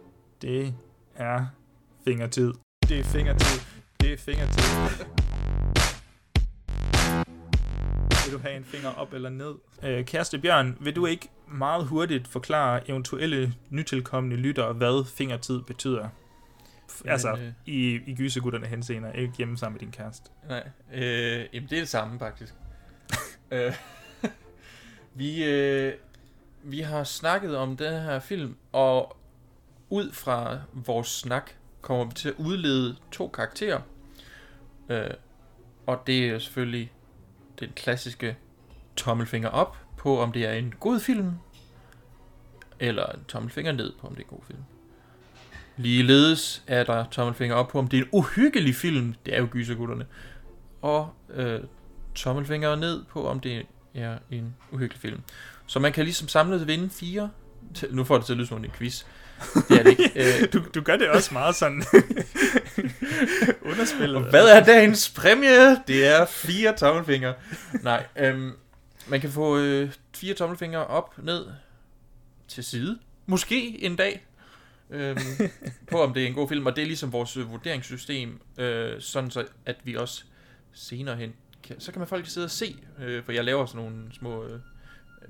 [0.42, 0.74] det
[1.16, 1.46] er
[2.04, 2.52] fingertid.
[2.88, 3.60] Det er fingertid.
[4.00, 5.06] Det er fingertid.
[8.24, 9.54] Vil du have en finger op eller ned?
[9.82, 16.08] Øh, kæreste Bjørn, vil du ikke meget hurtigt forklare eventuelle nytilkommende lyttere, hvad fingertid betyder?
[17.04, 17.52] Jamen, altså, øh.
[17.66, 20.30] i, i gysegutterne henseender, ikke hjemme sammen med din kæreste.
[20.48, 22.54] Nej, øh, jamen det er det samme faktisk.
[23.52, 23.74] Øh,
[25.14, 25.92] vi, øh,
[26.62, 29.16] vi har snakket om den her film, og
[29.88, 31.50] ud fra vores snak
[31.80, 33.80] kommer vi til at udlede to karakterer.
[34.88, 35.10] Øh,
[35.86, 36.92] og det er selvfølgelig
[37.60, 38.36] den klassiske
[38.96, 41.32] tommelfinger op på, om det er en god film,
[42.80, 44.64] eller en tommelfinger ned på, om det er en god film.
[45.76, 49.14] Ligeledes er der tommelfinger op på, om det er en uhyggelig film.
[49.26, 50.06] Det er jo gysergutterne.
[50.82, 51.60] Og øh,
[52.14, 55.20] tommelfinger ned på, om det er en uhyggelig film.
[55.66, 57.30] Så man kan ligesom samlet vinde fire.
[57.90, 59.04] Nu får det til at lyde som en quiz.
[59.68, 60.10] Det er det ikke.
[60.42, 61.84] Øh, du, du gør det også meget sådan
[63.70, 64.16] underspillet.
[64.16, 65.76] og hvad er dagens præmie?
[65.86, 67.34] Det er fire tommelfingre.
[67.82, 68.52] Nej, øhm,
[69.08, 71.46] man kan få øh, fire tommelfingre op, ned,
[72.48, 72.98] til side.
[73.26, 74.26] Måske en dag.
[74.90, 75.18] Øhm,
[75.90, 76.66] på om det er en god film.
[76.66, 78.40] Og det er ligesom vores vurderingssystem.
[78.58, 80.24] Øh, sådan så, at vi også
[80.72, 81.32] senere hen...
[81.70, 82.76] Kan, så kan man folk sidde og se.
[82.98, 84.44] Øh, for jeg laver sådan nogle små...
[84.44, 84.60] Øh,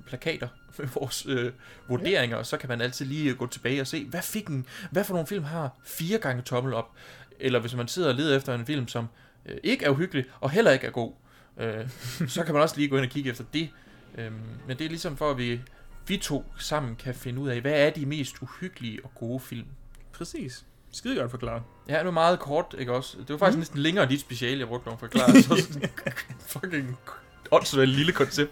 [0.05, 0.47] plakater
[0.77, 1.51] med vores øh,
[1.87, 4.65] vurderinger, og så kan man altid lige øh, gå tilbage og se, hvad fik en,
[4.91, 6.91] hvad for nogle film har fire gange tommel op,
[7.39, 9.07] eller hvis man sidder og leder efter en film, som
[9.45, 11.13] øh, ikke er uhyggelig, og heller ikke er god,
[11.57, 11.89] øh,
[12.35, 13.69] så kan man også lige gå ind og kigge efter det.
[14.17, 14.31] Øh,
[14.67, 15.61] men det er ligesom for, at vi,
[16.07, 19.67] vi to sammen kan finde ud af, hvad er de mest uhyggelige og gode film.
[20.11, 20.65] Præcis.
[20.91, 21.63] Skide godt forklaret.
[21.89, 23.17] Ja, det var meget kort, ikke også?
[23.17, 23.59] Det var faktisk Mm.
[23.59, 25.41] næsten længere dit speciale, jeg brugte at forklare.
[25.41, 25.89] Så sådan
[26.61, 26.97] fucking
[27.51, 28.51] åndssvagt lille koncept.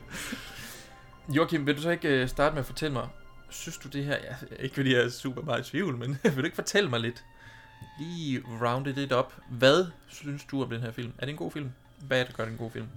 [1.36, 3.08] Joachim, vil du så ikke øh, starte med at fortælle mig,
[3.50, 6.36] synes du det her, ja, ikke fordi jeg er super meget i tvivl, men vil
[6.38, 7.24] du ikke fortælle mig lidt,
[8.00, 11.12] lige rounde det op, hvad synes du om den her film?
[11.18, 11.72] Er det en god film?
[12.00, 12.88] Hvad er det, gør det en god film?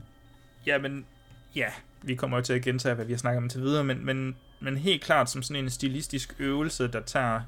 [0.66, 1.06] Jamen,
[1.54, 1.66] ja,
[2.02, 4.36] vi kommer jo til at gentage, hvad vi har snakket om til videre, men, men,
[4.60, 7.40] men helt klart som sådan en stilistisk øvelse, der tager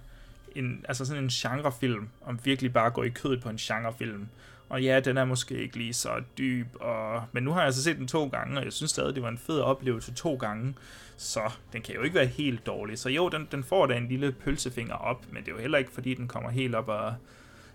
[0.54, 4.28] en, altså sådan en genrefilm, om virkelig bare går i kødet på en genrefilm.
[4.68, 7.22] Og ja, den er måske ikke lige så dyb, og...
[7.32, 9.28] men nu har jeg altså set den to gange, og jeg synes stadig, det var
[9.28, 10.74] en fed oplevelse to gange.
[11.16, 11.40] Så
[11.72, 12.98] den kan jo ikke være helt dårlig.
[12.98, 15.78] Så jo, den, den får da en lille pølsefinger op, men det er jo heller
[15.78, 17.14] ikke, fordi den kommer helt op og...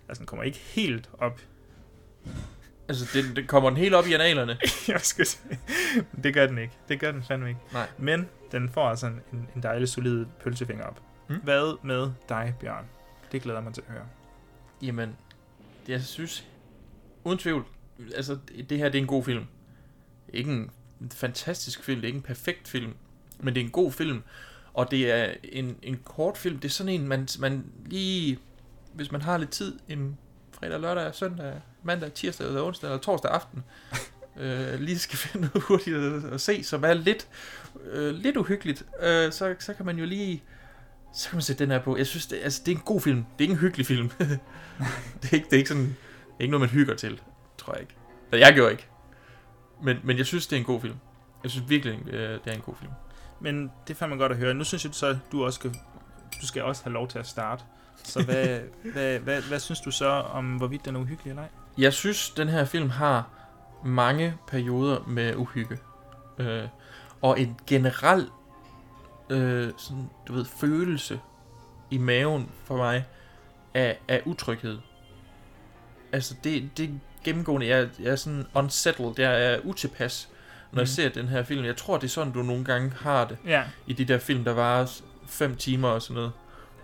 [0.08, 1.40] Altså, den kommer ikke helt op.
[2.88, 4.58] Altså, den, den kommer den helt op i analerne?
[4.88, 5.58] jeg skal sige.
[6.22, 6.72] Det gør den ikke.
[6.88, 7.60] Det gør den fandme ikke.
[7.72, 7.88] Nej.
[7.98, 11.00] Men den får altså en, en dejlig solid pølsefinger op.
[11.30, 11.36] Mm.
[11.36, 12.84] Hvad med dig, Bjørn?
[13.32, 14.06] Det glæder mig til at høre.
[14.82, 15.16] Jamen,
[15.86, 16.46] det, jeg synes,
[17.24, 17.64] uden tvivl,
[18.16, 18.38] altså,
[18.70, 19.44] det her det er en god film.
[20.32, 20.70] Ikke en
[21.10, 22.94] fantastisk film, det er ikke en perfekt film,
[23.38, 24.22] men det er en god film.
[24.74, 28.38] Og det er en, en kort film, det er sådan en, man, man lige,
[28.92, 30.18] hvis man har lidt tid, en
[30.52, 33.64] fredag, lørdag, søndag, mandag, tirsdag, eller onsdag, eller torsdag aften,
[34.40, 37.28] øh, lige skal finde noget hurtigt at, at se, som er lidt,
[37.84, 40.42] øh, lidt uhyggeligt, øh, så, så kan man jo lige,
[41.12, 41.96] så kan man sætte den her på.
[41.96, 43.16] Jeg synes, det, altså, det er en god film.
[43.16, 44.08] Det er ikke en hyggelig film.
[45.22, 47.20] det, er ikke, det er ikke sådan, det er ikke noget, man hygger til,
[47.58, 47.94] tror jeg ikke.
[48.32, 48.86] Eller jeg gjorde ikke.
[49.82, 50.94] Men, men jeg synes, det er en god film.
[51.42, 52.92] Jeg synes virkelig, øh, det er en god film.
[53.40, 54.54] Men det er fandme godt at høre.
[54.54, 55.70] Nu synes jeg så, du også skal,
[56.40, 57.64] du skal også have lov til at starte.
[58.04, 58.60] Så hvad,
[58.92, 61.48] hvad, hvad, hvad synes du så om, hvorvidt den er uhyggelig eller ej?
[61.78, 63.28] Jeg synes, den her film har
[63.84, 65.78] mange perioder med uhygge.
[66.38, 66.64] Øh,
[67.22, 68.28] og en generel
[69.30, 71.20] øh, sådan, du ved, følelse
[71.90, 73.04] i maven for mig
[73.74, 74.78] af, af utryghed.
[76.12, 77.66] Altså, det, det gennemgående.
[77.66, 79.12] Jeg, jeg er sådan unsettled.
[79.18, 80.78] Jeg er utilpas, når mm.
[80.78, 80.86] jeg Mhm.
[80.86, 81.64] ser den her film.
[81.64, 83.36] Jeg tror, det er sådan, du nogle gange har det.
[83.46, 83.62] Ja.
[83.86, 86.32] I de der film, der varer fem timer og sådan noget.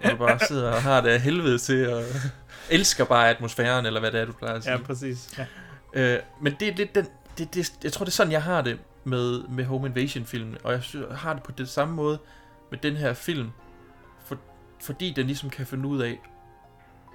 [0.00, 2.02] Hvor du bare sidder og har det af helvede til, og
[2.70, 4.72] elsker bare atmosfæren, eller hvad det er, du plejer at sige.
[4.72, 5.38] Ja, præcis.
[5.38, 5.46] Ja.
[5.94, 7.06] Øh, men det er lidt den...
[7.38, 10.56] Det, det, jeg tror, det er sådan, jeg har det med, med Home Invasion-filmen.
[10.64, 12.18] Og jeg har det på den samme måde
[12.70, 13.50] med den her film.
[14.24, 14.38] For,
[14.82, 16.20] fordi den ligesom kan finde ud af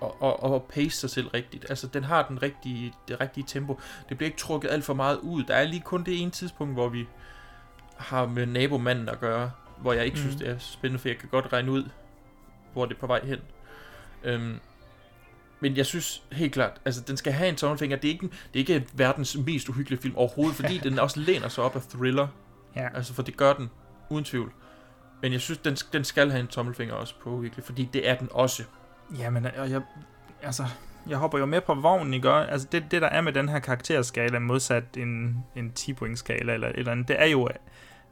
[0.02, 1.66] at, at, at pace sig selv rigtigt.
[1.70, 3.80] Altså, den har den rigtige, det rigtige tempo.
[4.10, 5.44] Det bliver ikke trukket alt for meget ud.
[5.44, 7.08] Der er lige kun det ene tidspunkt, hvor vi
[7.98, 10.22] har med nabomanden at gøre, hvor jeg ikke mm.
[10.22, 11.84] synes, det er spændende, for jeg kan godt regne ud,
[12.74, 13.40] hvor det er på vej hen.
[14.24, 14.60] Øhm,
[15.62, 17.98] men jeg synes helt klart, altså den skal have en tommelfinger.
[17.98, 21.48] Det er ikke, det er ikke verdens mest uhyggelige film overhovedet, fordi den også læner
[21.48, 22.28] sig op af thriller.
[22.76, 22.88] Ja.
[22.96, 23.70] Altså, for det gør den,
[24.10, 24.52] uden tvivl.
[25.22, 28.16] Men jeg synes, den, den skal have en tommelfinger også på uhyggelig, fordi det er
[28.16, 28.64] den også.
[29.18, 29.82] Jamen, og jeg,
[30.42, 30.66] altså,
[31.08, 32.30] jeg hopper jo med på vognen, ikke?
[32.30, 36.68] Altså, det, det der er med den her karakterskala, modsat en, en 10-point skala eller
[36.68, 37.50] et eller andet, det er jo,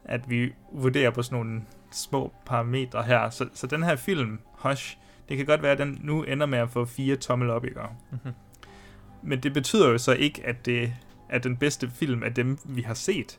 [0.04, 1.62] at vi vurderer på sådan nogle
[1.92, 3.30] små parametre her.
[3.30, 4.96] Så, så den her film, Hush,
[5.30, 7.80] det kan godt være, at den nu ender med at få fire tommel op, ikke?
[8.10, 8.32] Mhm.
[9.22, 10.92] Men det betyder jo så ikke, at det
[11.28, 13.38] er den bedste film af dem, vi har set.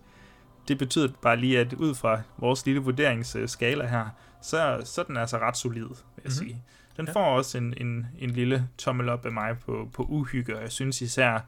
[0.67, 4.05] Det betyder bare lige, at ud fra vores lille vurderingsskala her,
[4.41, 6.31] så, så er den altså ret solid, vil jeg Mhm.
[6.31, 6.63] sige.
[6.97, 7.13] Den Ja.
[7.13, 10.71] får også en, en, en lille tommel op af mig på, på uhygge, og jeg
[10.71, 11.39] synes især,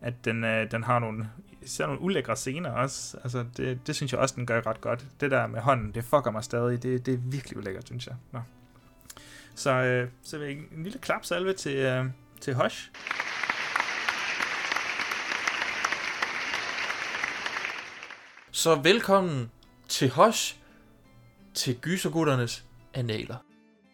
[0.00, 1.28] at den, øh, den har nogle,
[1.62, 3.16] især nogle ulækre scener også.
[3.22, 5.06] Altså, det, det synes jeg også, den gør ret godt.
[5.20, 6.82] Det der med hånden, det fucker mig stadig.
[6.82, 8.14] Det, det er virkelig ulækkert, synes jeg.
[8.32, 8.40] Nå.
[9.54, 12.04] Så, øh, så vil jeg en lille klapsalve til, øh,
[12.40, 12.90] til Hush.
[18.50, 19.50] Så velkommen
[19.88, 20.56] til Hush,
[21.54, 22.64] til Gysergutternes
[22.94, 23.36] analer.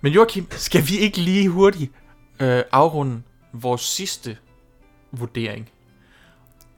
[0.01, 1.93] Men Joachim, skal vi ikke lige hurtigt
[2.41, 3.23] øh, afrunde
[3.53, 4.39] vores sidste
[5.13, 5.71] vurdering?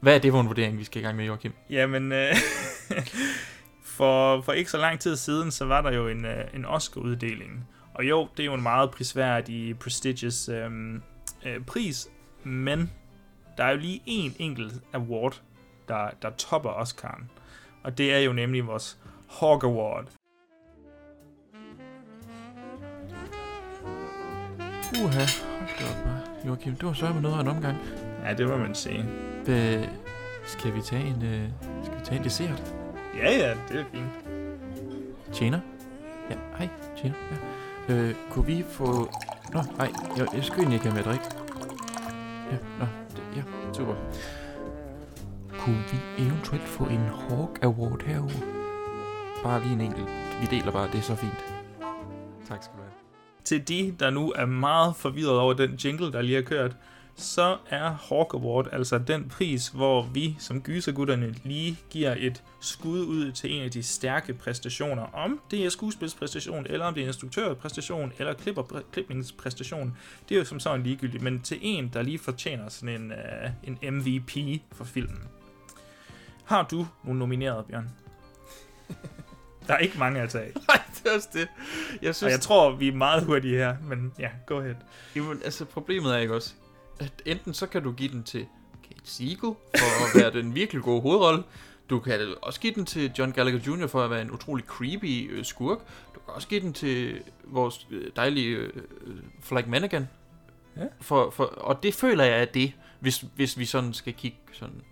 [0.01, 1.53] Hvad er det for en vurdering, vi skal i gang med, Joachim?
[1.71, 2.37] Jamen, øh,
[3.97, 7.69] for, for ikke så lang tid siden, så var der jo en, øh, en Oscar-uddeling.
[8.01, 10.71] Og jo, det er jo en meget prisværdig, prestigious øh,
[11.47, 12.09] øh, pris,
[12.45, 12.91] men
[13.57, 15.43] der er jo lige en enkelt award,
[15.89, 17.25] der, der topper Oscar'en.
[17.83, 18.99] Og det er jo nemlig vores
[19.31, 20.05] Hawk Award.
[25.03, 25.25] Uha,
[25.59, 26.47] hold da op?
[26.47, 27.79] Joachim, det var så med noget af en omgang.
[28.25, 29.03] Ja, det må man sige.
[29.45, 29.85] Hvad,
[30.45, 31.49] skal vi tage en, øh,
[31.85, 32.75] skal vi tage en dessert?
[33.17, 34.11] Ja, ja, det er fint.
[35.33, 35.61] Tjener?
[36.31, 37.17] Ja, hej, tjener.
[37.31, 37.60] Ja.
[37.91, 39.11] Øh, kunne vi få...
[39.53, 41.25] Nå, nej, jeg, jeg skal egentlig ikke have med at drikke.
[42.51, 43.43] Ja, nå, det, ja,
[43.73, 43.95] super.
[45.59, 48.43] Kunne vi eventuelt få en Hawk Award herude?
[49.43, 50.09] Bare lige en enkelt.
[50.41, 51.45] Vi deler bare, det er så fint.
[52.49, 52.93] Tak skal du have.
[53.45, 56.77] Til de, der nu er meget forvirret over den jingle, der lige er kørt,
[57.21, 63.01] så er Hawk Award altså den pris, hvor vi som gysergutterne lige giver et skud
[63.01, 65.03] ud til en af de stærke præstationer.
[65.03, 69.97] Om det er skuespilspræstation, eller om det er instruktørpræstation, eller klipper, klipningspræstation.
[70.29, 73.79] Det er jo som sådan ligegyldigt, men til en, der lige fortjener sådan en, uh,
[73.83, 75.23] en MVP for filmen.
[76.45, 77.91] Har du nogle nomineret, Bjørn?
[79.67, 80.53] Der er ikke mange at tage.
[80.69, 81.49] Nej, det er også det.
[82.03, 84.75] Jeg Og jeg tror, vi er meget hurtige her, men ja, go ahead.
[85.17, 86.55] Jamen, altså problemet er ikke også,
[87.01, 88.47] at enten så kan du give den til
[88.83, 91.43] Kate Siegel for at være den virkelig gode hovedrolle.
[91.91, 93.87] Du kan også give den til John Gallagher Jr.
[93.87, 95.79] for at være en utrolig creepy øh, skurk.
[96.15, 98.73] Du kan også give den til vores øh, dejlige øh,
[99.41, 100.09] Flag Manigan.
[100.77, 100.85] Ja.
[101.01, 104.83] For, for, og det føler jeg er det, hvis, hvis vi sådan skal kigge sådan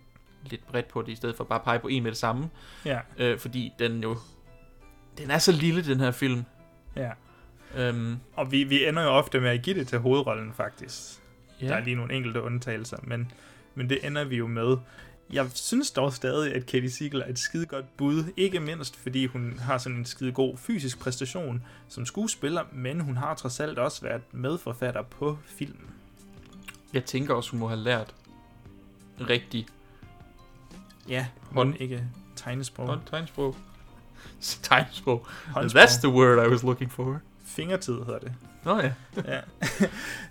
[0.45, 2.51] lidt bredt på det, i stedet for bare at pege på en med det samme.
[2.85, 2.99] Ja.
[3.19, 4.17] Øh, fordi den jo...
[5.19, 6.45] Den er så lille, den her film.
[6.97, 7.11] Ja.
[7.77, 11.23] Øhm, Og vi, vi ender jo ofte med at give det til hovedrollen, faktisk.
[11.61, 11.67] Ja.
[11.67, 13.33] Der er lige nogle enkelte undtagelser, men,
[13.75, 14.77] men det ender vi jo med.
[15.33, 18.25] Jeg synes dog stadig, at Katie Siegel er et skide godt bud.
[18.37, 23.17] Ikke mindst, fordi hun har sådan en skide god fysisk præstation som skuespiller, men hun
[23.17, 25.87] har trods alt også været medforfatter på filmen.
[26.93, 28.15] Jeg tænker også, hun må have lært
[29.21, 29.67] rigtig
[31.09, 32.05] Ja, hånd, men ikke
[32.37, 32.87] tegnesprog.
[32.87, 33.57] hånd, tegnsprog.
[34.41, 35.27] Tegnsprog.
[35.47, 35.83] Håndsprog.
[35.83, 37.21] That's the word I was looking for.
[37.45, 38.35] fingertid, hedder det.
[38.65, 38.93] Nå ja.
[39.17, 39.41] ja.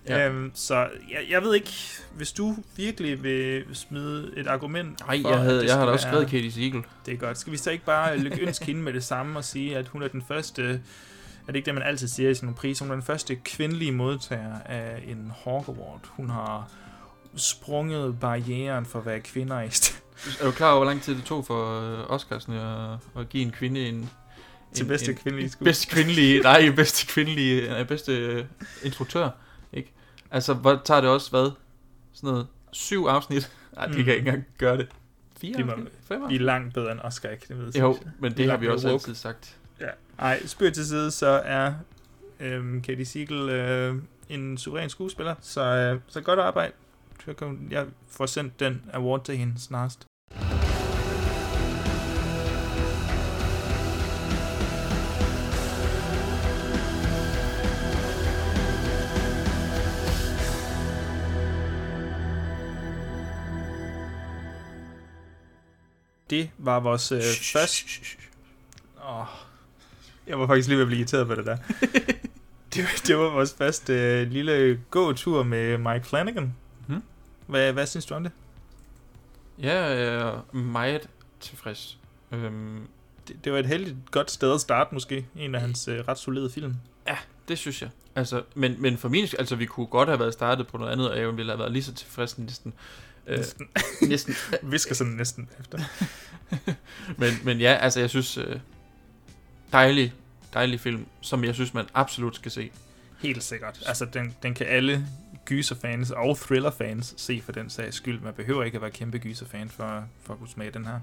[0.07, 0.27] Ja.
[0.29, 0.75] øhm, så
[1.11, 1.73] jeg, jeg ved ikke,
[2.15, 6.05] hvis du virkelig vil smide et argument Nej, jeg, at havde, jeg har da også
[6.07, 6.83] være- skrevet Katie Siegel.
[7.05, 7.37] Det er godt.
[7.37, 10.07] Skal vi så ikke bare lykønske hende med det samme og sige, at hun er
[10.07, 10.63] den første...
[10.63, 12.85] Er det ikke det, man altid siger i sådan nogle priser?
[12.85, 16.01] Hun er den første kvindelige modtager af en Hawk Award.
[16.09, 16.69] Hun har
[17.35, 19.89] sprunget barrieren for, hvad kvinder er.
[20.41, 23.43] Er du klar over, hvor lang tid det tog for øh, Oscarsen at, at give
[23.43, 24.09] en kvinde en...
[24.73, 25.69] Til en, bedste en, kvindelige skuespiller.
[25.69, 26.41] Bedste kvindelige...
[26.41, 27.68] Nej, bedste kvindelige...
[27.69, 28.45] Nej, bedste øh,
[28.84, 29.30] instruktør.
[29.73, 29.94] Ikke?
[30.31, 31.52] Altså, hvor tager det også, hvad?
[32.14, 32.48] Sådan noget...
[32.72, 33.52] Syv afsnit?
[33.76, 34.03] Nej, det Mm.
[34.03, 34.88] kan jeg ikke engang gøre det.
[35.41, 35.88] Fire De, må, afsnit?
[36.07, 36.41] Fem de er afsnit?
[36.41, 37.72] langt bedre end Oscar Academy.
[37.80, 39.56] Jo, men det har vi også altid sagt.
[39.80, 39.88] Ja.
[40.19, 41.73] Ej, spøg til side, så er
[42.39, 43.95] øhm, Katie Siegel øh,
[44.30, 45.35] en suveræn skuespiller.
[45.41, 46.73] Så, øh, så godt arbejde.
[47.69, 50.06] Jeg får sendt den award til hende snarest.
[66.29, 67.21] Det var vores øh,
[67.53, 67.85] første...
[69.09, 69.25] Åh,
[70.27, 71.57] jeg var faktisk lige ved at blive irriteret på det der.
[72.73, 76.53] det, var- det var vores første øh, lille gåtur med Mike Flanagan.
[76.87, 77.01] Mhm.
[77.47, 78.31] Hvad, hvad synes du om det?
[79.59, 81.09] Jeg er meget
[81.39, 81.97] tilfreds.
[82.31, 82.87] Øhm,
[83.27, 83.35] det?
[83.43, 85.25] Det var et heldigt godt sted at starte måske.
[85.35, 86.75] En af hans øh, ret solide film.
[87.07, 87.17] Ja,
[87.47, 87.89] det synes jeg.
[88.15, 91.11] Altså, men, men for min altså vi kunne godt have været startet på noget andet,
[91.11, 92.73] og jeg ville have været lige så tilfreds næsten.
[93.27, 93.67] Øh, Næsten.
[94.01, 94.35] næsten.
[94.71, 95.79] Visker sådan næsten efter.
[97.19, 98.59] men, men ja, altså jeg synes, øh,
[99.71, 100.13] dejlig,
[100.53, 102.71] dejlig film, som jeg synes, man absolut skal se.
[103.19, 103.83] Helt sikkert.
[103.85, 105.07] Altså, den, den kan alle
[105.45, 108.19] gyserfans og thriller-fans se for den sags skyld.
[108.21, 110.99] Man behøver ikke at være kæmpe gyserfan for, for at kunne smage den her.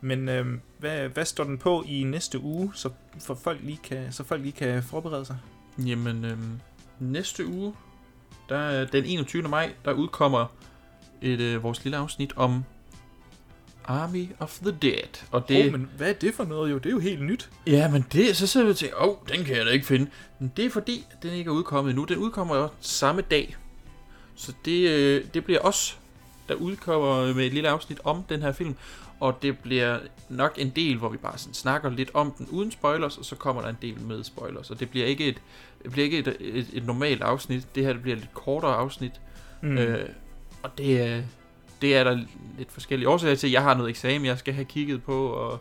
[0.00, 4.12] Men øhm, hvad, hvad står den på i næste uge, så, for folk lige kan,
[4.12, 5.36] så folk lige kan forberede sig?
[5.78, 6.60] Jamen, øhm,
[6.98, 7.74] næste uge,
[8.48, 9.42] der er den 21.
[9.42, 10.46] maj, der udkommer
[11.22, 12.64] et øh, vores lille afsnit om
[13.84, 15.24] Army of the Dead.
[15.30, 15.66] Og det.
[15.66, 16.78] Oh, men hvad er det for noget jo?
[16.78, 17.50] Det er jo helt nyt.
[17.66, 20.10] Ja, men det, så sidder vi til, åh, oh, den kan jeg da ikke finde.
[20.38, 22.04] Men det er fordi, den ikke er udkommet endnu.
[22.04, 23.56] Den udkommer jo samme dag.
[24.34, 25.98] Så det, øh, det bliver os,
[26.48, 28.74] der udkommer med et lille afsnit om den her film.
[29.20, 29.98] Og det bliver
[30.28, 33.36] nok en del, hvor vi bare sådan snakker lidt om den uden spoilers, og så
[33.36, 34.70] kommer der en del med spoilers.
[34.70, 35.36] Og det bliver ikke et,
[35.82, 37.74] det bliver ikke et, et, et normalt afsnit.
[37.74, 39.12] Det her det bliver et lidt kortere afsnit.
[39.62, 39.78] Mm.
[39.78, 40.08] Øh,
[40.72, 41.22] og det, er-
[41.82, 42.18] det er der
[42.58, 43.50] lidt forskellige årsager til.
[43.50, 45.60] Jeg har noget eksamen, jeg skal have kigget på, og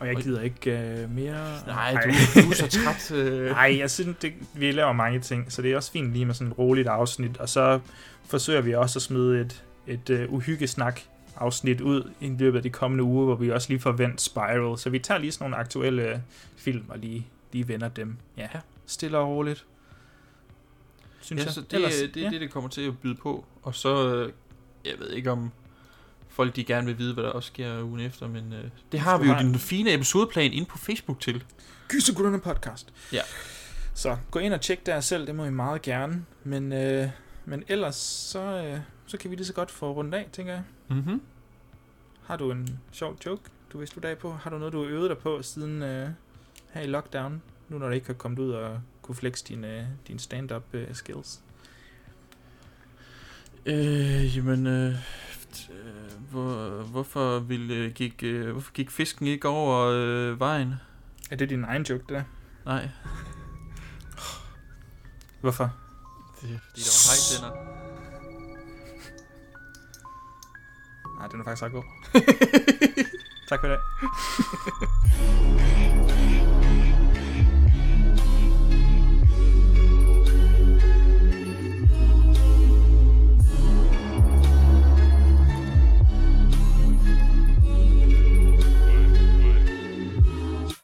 [0.00, 1.66] Og jeg gider ikke øh, mere.
[1.66, 3.50] Nej, du- du er så træt, øh.
[3.60, 6.34] Nej, jeg synes, det, vi laver mange ting, så det er også fint lige med
[6.34, 7.36] sådan et roligt afsnit.
[7.36, 7.80] Og så
[8.26, 11.00] forsøger vi også at smide et, et uh, uhyggesnak
[11.36, 14.78] afsnit ud i løbet af de kommende uger, hvor vi også lige forventer Spiral.
[14.78, 16.22] Så vi tager lige sådan nogle aktuelle
[16.56, 18.16] film og lige, lige vender dem.
[18.36, 18.48] Ja,
[18.86, 19.64] stille og roligt.
[21.20, 21.54] Synes ja, jeg.
[21.54, 22.30] så det, Ellers- Ellers, det er ja.
[22.30, 23.44] det, det kommer til at byde på.
[23.62, 24.32] Og så, øh,
[24.84, 25.50] jeg ved ikke om
[26.28, 29.18] folk de gerne vil vide, hvad der også sker ugen efter, men øh, det har
[29.18, 31.44] vi jo den fine episodeplan inde på Facebook til.
[31.88, 32.92] Gysergutterne podcast.
[33.12, 33.20] Ja.
[33.94, 36.24] Så gå ind og tjek der selv, det må I meget gerne.
[36.44, 37.08] Men, øh,
[37.44, 40.62] men ellers, så, øh, så kan vi lige så godt få rundt af, tænker jeg.
[40.88, 41.22] Mhm.
[42.22, 43.42] Har du en sjov joke,
[43.72, 44.32] du vil slutte af på?
[44.32, 46.08] Har du noget, du har øvet dig på siden øh,
[46.70, 47.42] her i lockdown?
[47.68, 50.94] Nu når du ikke har kommet ud og kunne flex dine, øh, dine stand-up øh,
[50.94, 51.40] skills.
[53.66, 54.94] Øh, jamen, øh,
[55.52, 60.74] t- øh, hvor, hvorfor, ville, øh, gik, øh, hvorfor gik fisken ikke over øh, vejen?
[61.30, 62.22] Er det din egen joke, det der?
[62.64, 62.88] Nej.
[65.40, 65.74] Hvorfor?
[66.40, 67.80] Det er fordi, der var hejtænder.
[71.18, 71.82] Nej, den er faktisk ret god.
[73.48, 73.78] tak for i dag.